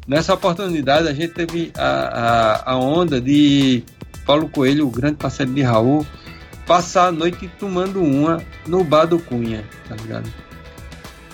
nessa 0.06 0.34
oportunidade 0.34 1.08
a 1.08 1.12
gente 1.12 1.34
teve 1.34 1.72
a, 1.76 2.62
a, 2.64 2.70
a, 2.70 2.76
onda 2.76 3.20
de 3.20 3.82
Paulo 4.24 4.48
Coelho, 4.48 4.86
o 4.86 4.90
grande 4.90 5.16
parceiro 5.16 5.52
de 5.52 5.62
Raul, 5.62 6.06
passar 6.64 7.08
a 7.08 7.10
noite 7.10 7.50
tomando 7.58 8.00
uma 8.00 8.40
no 8.68 8.84
bar 8.84 9.06
do 9.06 9.18
Cunha, 9.18 9.64
tá 9.88 9.96
ligado? 9.96 10.32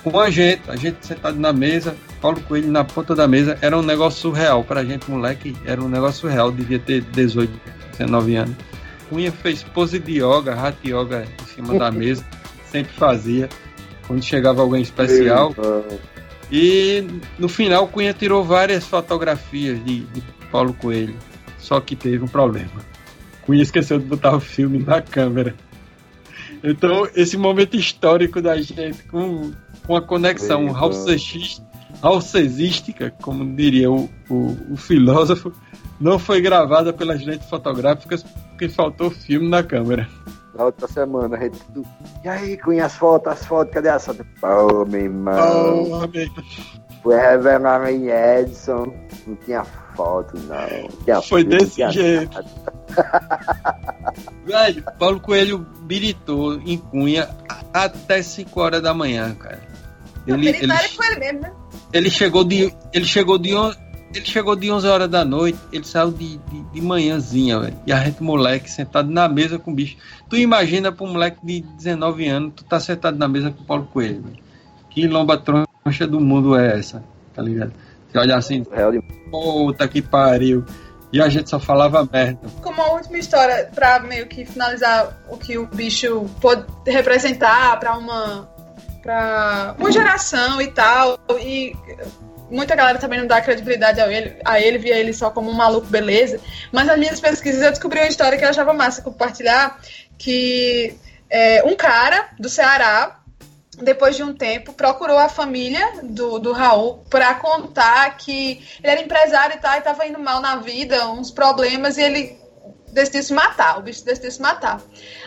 Com 0.03 0.19
a 0.19 0.31
gente, 0.31 0.63
a 0.71 0.77
gente 0.77 1.07
sentado 1.07 1.39
na 1.39 1.53
mesa, 1.53 1.95
Paulo 2.19 2.41
Coelho 2.49 2.73
na 2.73 2.83
ponta 2.83 3.15
da 3.15 3.29
mesa, 3.29 3.59
era 3.61 3.77
um 3.77 3.83
negócio 3.83 4.23
surreal. 4.23 4.65
Pra 4.65 4.83
gente, 4.83 5.11
moleque, 5.11 5.55
era 5.67 5.83
um 5.83 5.89
negócio 5.91 6.23
surreal, 6.23 6.51
devia 6.51 6.79
ter 6.79 7.03
18, 7.03 7.53
19 7.99 8.37
anos. 8.37 8.57
Cunha 9.09 9.33
fez 9.33 9.63
pose 9.63 9.99
de 9.99 10.19
yoga, 10.23 10.55
hat 10.55 10.77
yoga 10.85 11.27
em 11.41 11.47
cima 11.47 11.79
da 11.79 11.91
mesa, 11.93 12.25
sempre 12.71 12.93
fazia, 12.93 13.49
quando 14.07 14.23
chegava 14.23 14.63
alguém 14.63 14.83
especial. 14.83 15.55
E 16.51 17.05
no 17.39 17.49
final, 17.49 17.89
Cunha 17.89 18.13
tirou 18.13 18.45
várias 18.45 18.85
fotografias 18.85 19.85
de, 19.85 20.01
de 20.01 20.23
Paulo 20.51 20.73
Coelho, 20.75 21.17
só 21.59 21.81
que 21.81 21.97
teve 21.97 22.25
um 22.25 22.29
problema. 22.29 22.85
Cunha 23.43 23.63
esqueceu 23.63 23.99
de 23.99 24.05
botar 24.05 24.37
o 24.37 24.41
filme 24.41 24.79
na 24.79 25.01
câmera. 25.01 25.55
Então, 26.63 27.09
esse 27.15 27.37
momento 27.37 27.77
histórico 27.77 28.41
da 28.41 28.61
gente 28.61 29.05
com, 29.05 29.53
com 29.87 29.97
a 29.97 30.03
conexão 30.03 30.67
raucesística, 32.03 33.11
como 33.23 33.55
diria 33.55 33.91
o, 33.91 34.11
o, 34.29 34.57
o 34.73 34.77
filósofo, 34.77 35.53
não 36.01 36.19
foi 36.19 36.41
gravada 36.41 36.93
pelas 36.93 37.25
lentes 37.25 37.49
fotográficas 37.49 38.25
porque 38.57 38.69
faltou 38.71 39.11
filme 39.11 39.49
na 39.49 39.63
câmera. 39.63 40.09
Na 40.55 40.65
outra 40.65 40.89
semana, 40.89 41.37
a 41.37 41.41
gente. 41.41 41.61
E 42.25 42.29
aí, 42.29 42.57
Cunha, 42.57 42.87
as 42.87 42.97
fotos, 42.97 43.35
as 43.35 43.45
fotos, 43.45 43.75
cadê 43.75 43.91
as 43.91 44.05
fotos? 44.05 44.27
Pô, 44.41 44.87
meu 44.87 45.03
irmão. 45.03 45.85
Oh, 45.93 46.07
meu... 46.09 46.29
Foi 47.03 47.21
revelar 47.21 47.89
em 47.93 48.09
Edson, 48.09 48.93
não 49.27 49.37
tinha 49.37 49.63
foto, 49.95 50.37
não. 50.39 50.89
Tinha 51.05 51.21
foi 51.21 51.43
filme, 51.43 51.59
desse 51.59 51.91
jeito. 51.91 52.45
Velho, 54.45 54.85
Paulo 54.99 55.21
Coelho 55.21 55.59
biritou 55.83 56.55
em 56.63 56.79
Cunha 56.79 57.29
até 57.73 58.23
5 58.23 58.59
horas 58.59 58.83
da 58.83 58.95
manhã, 58.95 59.35
cara. 59.35 59.61
Ele, 60.27 60.49
ele, 60.49 60.59
ele, 60.59 61.19
mesmo, 61.21 61.41
né? 61.41 61.53
ele 61.93 62.11
chegou 62.11 62.43
de 62.43 62.75
ele 62.93 63.05
chegou 63.05 63.39
de 63.39 63.55
ele 64.17 64.27
chegou 64.27 64.57
de 64.57 64.71
11 64.71 64.87
horas 64.87 65.09
da 65.09 65.25
noite, 65.25 65.59
ele 65.73 65.85
saiu 65.85 66.11
de, 66.11 66.39
de, 66.39 66.63
de 66.73 66.81
manhãzinha, 66.81 67.59
velho. 67.59 67.77
E 67.87 67.93
a 67.93 68.01
gente, 68.01 68.23
moleque, 68.23 68.71
sentado 68.71 69.11
na 69.11 69.29
mesa 69.29 69.59
com 69.59 69.71
o 69.71 69.75
bicho. 69.75 69.97
Tu 70.29 70.37
imagina 70.37 70.91
pra 70.93 71.05
um 71.05 71.13
moleque 71.13 71.39
de 71.45 71.61
19 71.61 72.29
anos, 72.29 72.53
tu 72.57 72.65
tá 72.65 72.81
sentado 72.81 73.19
na 73.19 73.29
mesa 73.29 73.51
com 73.51 73.63
o 73.63 73.67
Paulo 73.67 73.89
Coelho, 73.93 74.23
velho. 74.23 74.39
Que 74.91 75.07
lomba 75.07 75.37
troncha 75.37 76.07
do 76.07 76.21
mundo 76.21 76.57
é 76.57 76.79
essa, 76.79 77.05
tá 77.35 77.43
ligado? 77.43 77.73
Você 78.09 78.19
olha 78.19 78.37
assim, 78.37 78.65
puta 79.31 79.87
que 79.87 80.01
pariu. 80.01 80.65
E 81.13 81.21
a 81.21 81.29
gente 81.29 81.49
só 81.49 81.61
falava 81.61 82.09
merda. 82.11 82.49
Como 82.63 82.81
a 82.83 82.93
última 82.93 83.19
história, 83.19 83.71
pra 83.75 84.01
meio 84.01 84.27
que 84.27 84.45
finalizar 84.45 85.17
o 85.31 85.37
que 85.37 85.57
o 85.57 85.67
bicho 85.67 86.27
pode 86.41 86.65
representar 86.87 87.79
pra 87.79 87.97
uma. 87.97 88.49
pra 89.03 89.75
uma 89.79 89.93
geração 89.93 90.61
e 90.61 90.67
tal. 90.69 91.19
E 91.41 91.75
muita 92.51 92.75
galera 92.75 92.99
também 92.99 93.19
não 93.19 93.27
dá 93.27 93.41
credibilidade 93.41 94.01
a 94.01 94.11
ele, 94.11 94.37
a 94.45 94.61
ele, 94.61 94.79
via 94.79 94.97
ele 94.97 95.13
só 95.13 95.31
como 95.31 95.51
um 95.51 95.55
maluco, 95.55 95.87
beleza. 95.87 96.41
Mas 96.73 96.87
nas 96.87 96.99
minhas 96.99 97.21
pesquisas 97.21 97.63
eu 97.63 97.71
descobri 97.71 98.01
uma 98.01 98.09
história 98.09 98.39
que 98.39 98.45
eu 98.45 98.49
achava 98.49 98.73
massa 98.73 99.03
compartilhar, 99.03 99.81
que 100.19 100.97
é, 101.29 101.63
um 101.65 101.75
cara 101.75 102.31
do 102.39 102.49
Ceará, 102.49 103.21
depois 103.83 104.17
de 104.17 104.23
um 104.23 104.35
tempo, 104.35 104.73
procurou 104.73 105.19
a 105.19 105.29
família 105.29 106.01
do, 106.03 106.39
do 106.39 106.53
Raul 106.53 107.05
para 107.11 107.35
contar 107.35 108.17
que 108.17 108.63
ele 108.83 108.93
era 108.93 109.03
empresário 109.03 109.57
e 109.57 109.61
tal, 109.61 109.75
e 109.75 109.79
estava 109.79 110.07
indo 110.07 110.19
mal 110.19 110.41
na 110.41 110.57
vida, 110.57 111.09
uns 111.09 111.31
problemas, 111.31 111.99
e 111.99 112.03
ele 112.03 112.39
decidiu 112.91 113.23
se 113.23 113.35
matar, 113.35 113.79
o 113.79 113.83
bicho 113.83 114.05
decidiu 114.05 114.31
se 114.31 114.41
matar. 114.41 114.81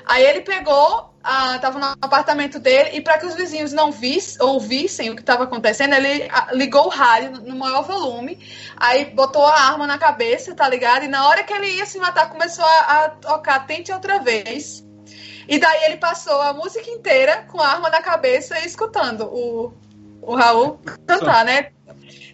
Aí 0.05 0.25
ele 0.25 0.41
pegou, 0.41 1.08
ah, 1.23 1.57
tava 1.59 1.79
no 1.79 1.85
apartamento 2.01 2.59
dele, 2.59 2.91
e 2.93 3.01
para 3.01 3.17
que 3.17 3.25
os 3.25 3.35
vizinhos 3.35 3.73
não 3.73 3.91
vis, 3.91 4.39
ouvissem 4.39 5.09
o 5.09 5.15
que 5.15 5.21
estava 5.21 5.43
acontecendo, 5.43 5.93
ele 5.93 6.29
ligou 6.53 6.85
o 6.85 6.89
rádio 6.89 7.31
no 7.31 7.55
maior 7.55 7.83
volume, 7.83 8.39
aí 8.77 9.05
botou 9.05 9.45
a 9.45 9.59
arma 9.59 9.85
na 9.85 9.97
cabeça, 9.97 10.55
tá 10.55 10.67
ligado? 10.67 11.03
E 11.03 11.07
na 11.07 11.27
hora 11.27 11.43
que 11.43 11.53
ele 11.53 11.67
ia 11.67 11.85
se 11.85 11.97
matar, 11.97 12.29
começou 12.29 12.65
a, 12.65 13.05
a 13.05 13.09
tocar 13.09 13.65
Tente 13.65 13.91
Outra 13.91 14.19
Vez. 14.19 14.85
E 15.47 15.57
daí 15.57 15.85
ele 15.85 15.97
passou 15.97 16.39
a 16.41 16.53
música 16.53 16.89
inteira 16.89 17.43
com 17.47 17.59
a 17.59 17.67
arma 17.67 17.89
na 17.89 18.01
cabeça 18.01 18.59
e 18.59 18.67
escutando 18.67 19.25
o, 19.25 19.73
o 20.21 20.35
Raul 20.35 20.79
cantar, 21.07 21.43
né? 21.43 21.71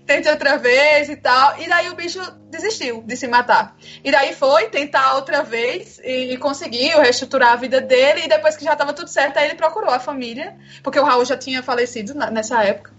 Tente 0.06 0.30
outra 0.30 0.58
vez 0.58 1.10
e 1.10 1.16
tal. 1.16 1.60
E 1.60 1.68
daí 1.68 1.90
o 1.90 1.96
bicho 1.96 2.20
desistiu 2.50 3.02
de 3.02 3.16
se 3.18 3.28
matar. 3.28 3.76
E 4.04 4.12
daí 4.12 4.34
foi 4.34 4.70
tentar 4.70 5.16
outra 5.16 5.44
vez 5.44 6.00
e, 6.04 6.38
conseguiu 6.38 7.00
reestruturar 7.02 7.54
a 7.54 7.56
vida 7.56 7.82
dele. 7.82 8.24
E 8.26 8.30
depois 8.30 8.56
que 8.56 8.64
já 8.64 8.74
estava 8.74 8.94
tudo 8.94 9.10
certo, 9.10 9.38
aí 9.38 9.46
ele 9.46 9.56
procurou 9.56 9.90
a 9.90 10.00
família, 10.00 10.56
porque 10.84 11.00
o 11.00 11.04
Raul 11.04 11.26
já 11.26 11.38
tinha 11.38 11.64
falecido 11.64 12.14
na, 12.14 12.30
nessa 12.30 12.64
época. 12.64 12.94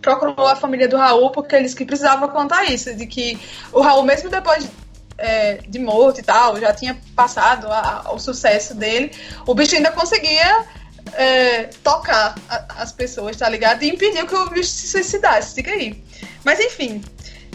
Procurou 0.00 0.46
a 0.46 0.56
família 0.56 0.88
do 0.88 0.96
Raul 0.96 1.30
porque 1.30 1.54
eles 1.54 1.74
que 1.74 1.84
precisavam 1.84 2.28
contar 2.28 2.64
isso, 2.64 2.94
de 2.94 3.06
que 3.06 3.38
o 3.72 3.80
Raul, 3.80 4.02
mesmo 4.02 4.28
depois 4.28 4.68
é, 5.16 5.58
de 5.68 5.78
morto 5.78 6.20
e 6.20 6.22
tal, 6.22 6.58
já 6.58 6.72
tinha 6.72 6.98
passado 7.14 7.68
a, 7.68 8.02
a, 8.06 8.12
o 8.12 8.18
sucesso 8.18 8.74
dele, 8.74 9.10
o 9.46 9.54
bicho 9.54 9.74
ainda 9.76 9.92
conseguia 9.92 10.64
é, 11.12 11.64
tocar 11.82 12.34
a, 12.48 12.82
as 12.82 12.92
pessoas, 12.92 13.36
tá 13.36 13.48
ligado? 13.48 13.82
E 13.82 13.88
impedir 13.88 14.26
que 14.26 14.34
o 14.34 14.50
bicho 14.50 14.70
se 14.70 14.88
suicidasse. 14.88 15.54
Fica 15.54 15.70
aí. 15.70 16.02
Mas 16.44 16.60
enfim, 16.60 17.02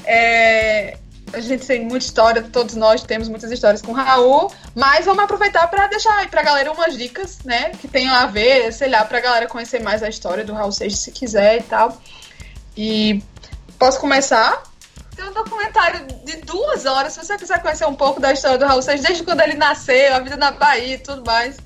é, 0.05 0.97
a 1.33 1.39
gente 1.39 1.65
tem 1.65 1.81
muita 1.81 2.05
história, 2.05 2.41
todos 2.41 2.75
nós 2.75 3.03
temos 3.03 3.27
muitas 3.27 3.51
histórias 3.51 3.81
com 3.81 3.91
o 3.91 3.95
Raul, 3.95 4.51
mas 4.75 5.05
vamos 5.05 5.23
aproveitar 5.23 5.67
para 5.67 5.87
deixar 5.87 6.15
aí 6.17 6.27
pra 6.27 6.41
galera 6.41 6.71
umas 6.71 6.97
dicas, 6.97 7.39
né, 7.45 7.71
que 7.71 7.87
tenham 7.87 8.13
a 8.13 8.25
ver, 8.25 8.71
sei 8.73 8.89
lá, 8.89 9.05
pra 9.05 9.19
galera 9.19 9.47
conhecer 9.47 9.81
mais 9.81 10.01
a 10.01 10.09
história 10.09 10.43
do 10.43 10.53
Raul 10.53 10.71
Seixas, 10.71 10.99
se 10.99 11.11
quiser 11.11 11.59
e 11.59 11.63
tal. 11.63 12.01
E 12.75 13.21
posso 13.77 13.99
começar? 13.99 14.63
Tem 15.15 15.25
um 15.25 15.33
documentário 15.33 16.07
de 16.25 16.37
duas 16.37 16.85
horas, 16.85 17.13
se 17.13 17.19
você 17.19 17.37
quiser 17.37 17.61
conhecer 17.61 17.85
um 17.85 17.95
pouco 17.95 18.19
da 18.19 18.31
história 18.31 18.57
do 18.57 18.65
Raul 18.65 18.81
Seixas, 18.81 19.05
desde 19.05 19.23
quando 19.23 19.41
ele 19.41 19.55
nasceu, 19.55 20.15
a 20.15 20.19
vida 20.19 20.37
na 20.37 20.51
Bahia 20.51 20.95
e 20.95 20.99
tudo 20.99 21.23
mais. 21.25 21.57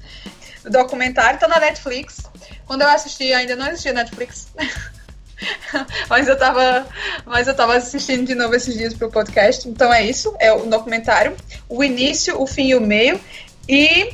O 0.66 0.70
documentário 0.70 1.40
tá 1.40 1.48
na 1.48 1.60
Netflix. 1.60 2.24
Quando 2.66 2.82
eu 2.82 2.90
assisti, 2.90 3.34
ainda 3.34 3.56
não 3.56 3.68
existia 3.68 3.94
Netflix. 3.94 4.48
mas 6.10 6.28
eu 6.28 6.38
tava, 6.38 6.88
mas 7.26 7.48
eu 7.48 7.56
tava 7.56 7.76
assistindo 7.76 8.26
de 8.26 8.36
novo 8.36 8.56
esses 8.56 8.76
dias 8.76 8.94
pro 8.94 9.10
podcast. 9.10 9.68
Então 9.68 9.94
é 9.94 10.04
isso, 10.04 10.36
é 10.40 10.52
o 10.52 10.66
documentário, 10.66 11.36
o 11.70 11.84
início, 11.84 12.42
o 12.42 12.48
fim 12.48 12.68
e 12.68 12.76
o 12.76 12.82
meio. 12.82 13.20
E 13.68 14.14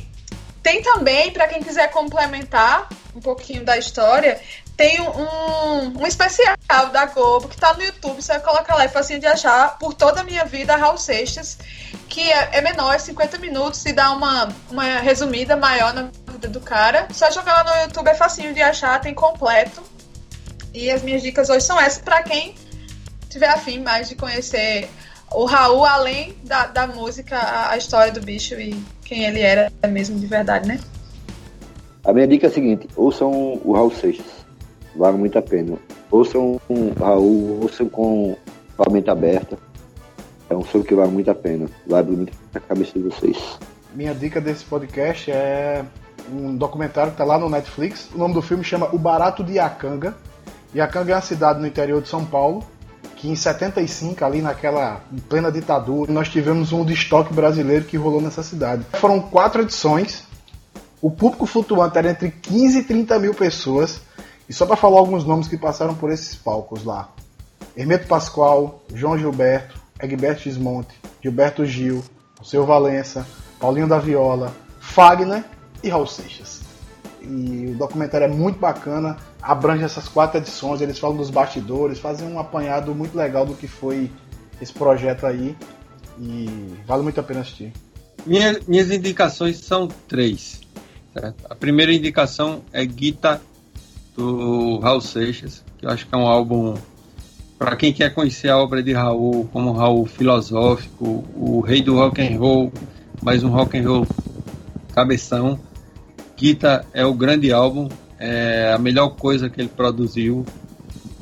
tem 0.62 0.82
também 0.82 1.30
para 1.30 1.48
quem 1.48 1.62
quiser 1.62 1.90
complementar 1.90 2.88
um 3.14 3.20
pouquinho 3.20 3.64
da 3.64 3.76
história, 3.76 4.40
tem 4.80 4.98
um, 4.98 6.00
um 6.00 6.06
especial 6.06 6.56
da 6.90 7.04
Globo 7.04 7.48
que 7.48 7.56
tá 7.56 7.74
no 7.74 7.82
YouTube, 7.82 8.22
você 8.22 8.32
vai 8.32 8.40
colocar 8.40 8.76
lá, 8.76 8.84
é 8.84 8.88
facinho 8.88 9.20
de 9.20 9.26
achar, 9.26 9.78
por 9.78 9.92
toda 9.92 10.22
a 10.22 10.24
minha 10.24 10.44
vida, 10.46 10.74
Raul 10.74 10.96
Seixas, 10.96 11.58
que 12.08 12.22
é, 12.32 12.48
é 12.52 12.60
menor, 12.62 12.94
é 12.94 12.98
50 12.98 13.36
minutos 13.36 13.84
e 13.84 13.92
dá 13.92 14.10
uma, 14.10 14.48
uma 14.70 14.84
resumida 15.00 15.54
maior 15.54 15.92
na 15.92 16.08
vida 16.32 16.48
do 16.48 16.62
cara. 16.62 17.08
Só 17.12 17.30
jogar 17.30 17.62
lá 17.62 17.64
no 17.64 17.82
YouTube, 17.82 18.08
é 18.08 18.14
facinho 18.14 18.54
de 18.54 18.62
achar, 18.62 18.98
tem 19.00 19.12
completo. 19.12 19.82
E 20.72 20.90
as 20.90 21.02
minhas 21.02 21.22
dicas 21.22 21.50
hoje 21.50 21.64
são 21.64 21.80
essas 21.80 22.02
para 22.02 22.22
quem 22.22 22.54
tiver 23.28 23.48
afim 23.48 23.80
mais 23.80 24.08
de 24.08 24.14
conhecer 24.14 24.88
o 25.32 25.44
Raul, 25.44 25.84
além 25.84 26.34
da, 26.44 26.66
da 26.66 26.86
música, 26.86 27.36
a, 27.36 27.70
a, 27.70 27.76
história 27.76 28.12
do 28.12 28.20
bicho 28.20 28.54
e 28.54 28.74
quem 29.04 29.24
ele 29.24 29.40
era 29.40 29.70
mesmo 29.88 30.18
de 30.18 30.26
verdade, 30.26 30.68
né? 30.68 30.80
A 32.04 32.12
minha 32.12 32.26
dica 32.26 32.46
é 32.46 32.50
a 32.50 32.52
seguinte: 32.52 32.88
ouçam 32.96 33.60
o 33.64 33.72
Raul 33.72 33.90
Seixas, 33.92 34.26
vale 34.96 35.16
muito 35.16 35.38
a 35.38 35.42
pena. 35.42 35.76
Ouçam 36.10 36.60
o 36.68 36.92
Raul, 36.98 37.62
ouçam 37.62 37.88
com 37.88 38.36
a 38.78 38.90
mente 38.90 39.10
aberta. 39.10 39.56
É 40.48 40.56
um 40.56 40.64
som 40.64 40.82
que 40.82 40.94
vale 40.94 41.12
muito 41.12 41.30
a 41.30 41.34
pena, 41.34 41.68
vale 41.86 42.10
muito 42.10 42.32
a 42.52 42.58
cabeça 42.58 42.98
de 42.98 43.04
vocês. 43.08 43.36
Minha 43.94 44.12
dica 44.12 44.40
desse 44.40 44.64
podcast 44.64 45.30
é 45.30 45.84
um 46.32 46.56
documentário 46.56 47.12
que 47.12 47.14
está 47.14 47.24
lá 47.24 47.38
no 47.38 47.48
Netflix. 47.48 48.08
O 48.12 48.18
nome 48.18 48.34
do 48.34 48.42
filme 48.42 48.64
chama 48.64 48.92
O 48.92 48.98
Barato 48.98 49.44
de 49.44 49.54
Iacanga 49.54 50.16
Iacanga 50.74 51.12
é 51.12 51.16
uma 51.16 51.22
cidade 51.22 51.60
no 51.60 51.66
interior 51.66 52.00
de 52.00 52.08
São 52.08 52.24
Paulo, 52.24 52.64
que 53.16 53.28
em 53.28 53.34
75, 53.34 54.24
ali 54.24 54.40
naquela 54.40 55.02
em 55.12 55.18
plena 55.18 55.50
ditadura, 55.50 56.12
nós 56.12 56.28
tivemos 56.28 56.72
um 56.72 56.84
destoque 56.84 57.34
brasileiro 57.34 57.84
que 57.84 57.96
rolou 57.96 58.20
nessa 58.20 58.42
cidade. 58.42 58.84
Foram 58.94 59.20
quatro 59.20 59.62
edições, 59.62 60.24
o 61.02 61.10
público 61.10 61.46
flutuante 61.46 61.98
era 61.98 62.10
entre 62.10 62.30
15 62.30 62.78
e 62.78 62.82
30 62.84 63.18
mil 63.18 63.34
pessoas, 63.34 64.00
e 64.48 64.52
só 64.52 64.64
para 64.64 64.76
falar 64.76 64.98
alguns 64.98 65.24
nomes 65.24 65.48
que 65.48 65.56
passaram 65.58 65.94
por 65.94 66.10
esses 66.10 66.34
palcos 66.34 66.84
lá: 66.84 67.08
Hermeto 67.76 68.06
Pascoal, 68.06 68.82
João 68.94 69.18
Gilberto, 69.18 69.80
Egberto 70.00 70.42
Gismonte, 70.42 70.94
Gilberto 71.22 71.64
Gil, 71.66 72.02
o 72.40 72.44
seu 72.44 72.64
Valença, 72.64 73.26
Paulinho 73.58 73.88
da 73.88 73.98
Viola, 73.98 74.52
Fagner 74.78 75.44
e 75.82 75.88
Raul 75.88 76.06
Seixas. 76.06 76.60
E 77.20 77.72
o 77.72 77.76
documentário 77.76 78.24
é 78.24 78.28
muito 78.28 78.58
bacana 78.58 79.16
abrange 79.42 79.84
essas 79.84 80.08
quatro 80.08 80.38
edições, 80.38 80.80
eles 80.80 80.98
falam 80.98 81.16
dos 81.16 81.30
bastidores, 81.30 81.98
fazem 81.98 82.28
um 82.28 82.38
apanhado 82.38 82.94
muito 82.94 83.16
legal 83.16 83.46
do 83.46 83.54
que 83.54 83.66
foi 83.66 84.10
esse 84.60 84.72
projeto 84.72 85.26
aí 85.26 85.56
e 86.18 86.74
vale 86.86 87.02
muito 87.02 87.18
a 87.20 87.22
pena 87.22 87.40
assistir. 87.40 87.72
Minha, 88.26 88.60
minhas 88.68 88.90
indicações 88.90 89.58
são 89.58 89.88
três. 90.08 90.60
Certo? 91.12 91.46
A 91.48 91.54
primeira 91.54 91.92
indicação 91.92 92.62
é 92.72 92.84
Guita, 92.84 93.40
do 94.16 94.78
Raul 94.78 95.00
Seixas, 95.00 95.64
que 95.78 95.86
eu 95.86 95.90
acho 95.90 96.06
que 96.06 96.14
é 96.14 96.18
um 96.18 96.26
álbum 96.26 96.74
para 97.58 97.76
quem 97.76 97.92
quer 97.92 98.12
conhecer 98.14 98.48
a 98.48 98.58
obra 98.58 98.82
de 98.82 98.92
Raul 98.92 99.48
como 99.52 99.72
Raul 99.72 100.06
filosófico, 100.06 101.24
o 101.34 101.60
rei 101.60 101.82
do 101.82 101.96
rock 101.96 102.20
and 102.20 102.38
roll, 102.38 102.72
mais 103.22 103.44
um 103.44 103.50
rock 103.50 103.78
and 103.78 103.88
roll 103.88 104.06
cabeção. 104.94 105.58
Guita 106.36 106.86
é 106.92 107.04
o 107.04 107.12
grande 107.12 107.52
álbum, 107.52 107.88
é 108.20 108.72
a 108.72 108.78
melhor 108.78 109.16
coisa 109.16 109.48
que 109.48 109.58
ele 109.58 109.70
produziu, 109.70 110.44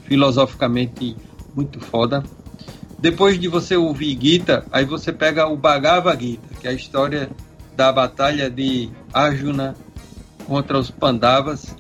filosoficamente 0.03 1.17
muito 1.55 1.79
foda. 1.81 2.25
Depois 2.99 3.39
de 3.39 3.47
você 3.47 3.77
ouvir 3.77 4.19
Gita, 4.21 4.67
aí 4.73 4.85
você 4.85 5.13
pega 5.13 5.47
o 5.47 5.57
Bhagavad 5.57 6.21
Gita, 6.21 6.49
que 6.61 6.67
é 6.67 6.71
a 6.71 6.75
história 6.75 7.31
da 7.77 7.93
batalha 7.93 8.51
de 8.51 8.91
Arjuna 9.13 9.77
contra 10.45 10.77
os 10.77 10.91
Pandavas. 10.91 11.77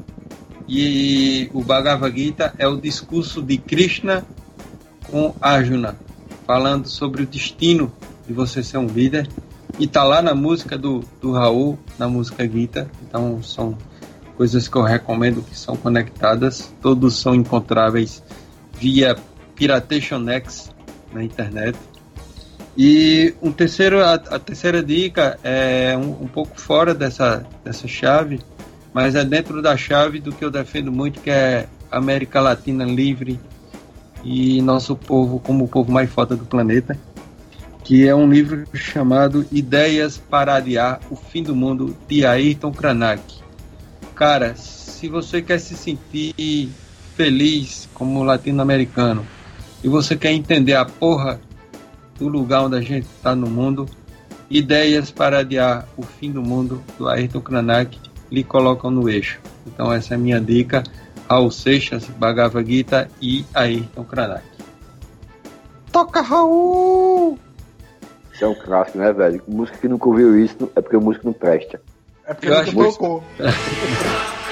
E 0.68 1.50
o 1.52 1.62
Bhagavad 1.64 2.16
Gita 2.16 2.54
é 2.56 2.68
o 2.68 2.76
discurso 2.76 3.42
de 3.42 3.58
Krishna 3.58 4.24
com 5.10 5.34
Arjuna, 5.40 5.98
falando 6.46 6.86
sobre 6.86 7.24
o 7.24 7.26
destino 7.26 7.92
de 8.24 8.32
você 8.32 8.62
ser 8.62 8.78
um 8.78 8.86
líder. 8.86 9.28
E 9.80 9.88
tá 9.88 10.04
lá 10.04 10.22
na 10.22 10.34
música 10.34 10.78
do, 10.78 11.02
do 11.20 11.32
Raul, 11.32 11.76
na 11.98 12.08
música 12.08 12.48
Gita. 12.48 12.88
Então 13.02 13.42
são 13.42 13.76
coisas 14.38 14.68
que 14.68 14.76
eu 14.76 14.82
recomendo 14.82 15.42
que 15.42 15.58
são 15.58 15.76
conectadas. 15.76 16.72
Todos 16.80 17.20
são 17.20 17.34
encontráveis 17.34 18.22
via 18.78 19.16
Piratation 19.56 20.26
X 20.30 20.72
na 21.12 21.24
internet. 21.24 21.76
E 22.76 23.34
um 23.42 23.50
terceiro, 23.50 24.00
a, 24.00 24.14
a 24.14 24.38
terceira 24.38 24.80
dica 24.80 25.36
é 25.42 25.96
um, 25.96 26.22
um, 26.22 26.28
pouco 26.28 26.60
fora 26.60 26.94
dessa, 26.94 27.44
dessa 27.64 27.88
chave, 27.88 28.38
mas 28.94 29.16
é 29.16 29.24
dentro 29.24 29.60
da 29.60 29.76
chave 29.76 30.20
do 30.20 30.30
que 30.30 30.44
eu 30.44 30.50
defendo 30.52 30.92
muito, 30.92 31.20
que 31.20 31.30
é 31.30 31.66
América 31.90 32.40
Latina 32.40 32.84
livre 32.84 33.40
e 34.22 34.62
nosso 34.62 34.94
povo 34.94 35.40
como 35.40 35.64
o 35.64 35.68
povo 35.68 35.90
mais 35.90 36.08
foda 36.08 36.36
do 36.36 36.44
planeta, 36.44 36.96
que 37.82 38.06
é 38.06 38.14
um 38.14 38.30
livro 38.30 38.64
chamado 38.72 39.44
Ideias 39.50 40.16
para 40.16 40.54
Adiar 40.54 41.00
o 41.10 41.16
Fim 41.16 41.42
do 41.42 41.56
Mundo, 41.56 41.96
de 42.06 42.24
Ayrton 42.24 42.70
Kranak. 42.70 43.47
Cara, 44.18 44.56
se 44.56 45.08
você 45.08 45.40
quer 45.40 45.60
se 45.60 45.76
sentir 45.76 46.68
feliz 47.14 47.88
como 47.94 48.24
latino-americano, 48.24 49.24
e 49.82 49.88
você 49.88 50.16
quer 50.16 50.32
entender 50.32 50.74
a 50.74 50.84
porra 50.84 51.40
do 52.18 52.26
lugar 52.26 52.64
onde 52.64 52.76
a 52.76 52.80
gente 52.80 53.06
está 53.06 53.36
no 53.36 53.48
mundo, 53.48 53.86
ideias 54.50 55.12
para 55.12 55.38
adiar 55.38 55.86
o 55.96 56.02
fim 56.02 56.32
do 56.32 56.42
mundo 56.42 56.82
do 56.98 57.08
Ayrton 57.08 57.40
Kranak 57.40 57.96
lhe 58.28 58.42
colocam 58.42 58.90
no 58.90 59.08
eixo. 59.08 59.38
Então 59.64 59.92
essa 59.92 60.14
é 60.14 60.16
a 60.16 60.18
minha 60.18 60.40
dica, 60.40 60.82
Raul 61.30 61.52
Seixas, 61.52 62.06
Bhagavad 62.06 62.68
Gita 62.68 63.08
e 63.22 63.46
Ayrton 63.54 64.02
Kranak. 64.02 64.44
Toca 65.92 66.22
Raul! 66.22 67.38
Isso 68.32 68.44
é 68.44 68.48
um 68.48 68.54
clássico, 68.56 68.98
né, 68.98 69.12
velho? 69.12 69.40
Música 69.46 69.78
que 69.78 69.86
nunca 69.86 70.08
ouviu 70.08 70.36
isso 70.44 70.68
é 70.74 70.80
porque 70.80 70.96
a 70.96 71.00
música 71.00 71.24
não 71.24 71.32
presta. 71.32 71.80
É 72.28 72.34
porque 72.34 72.48
nunca 72.50 72.72
tocou. 72.92 73.24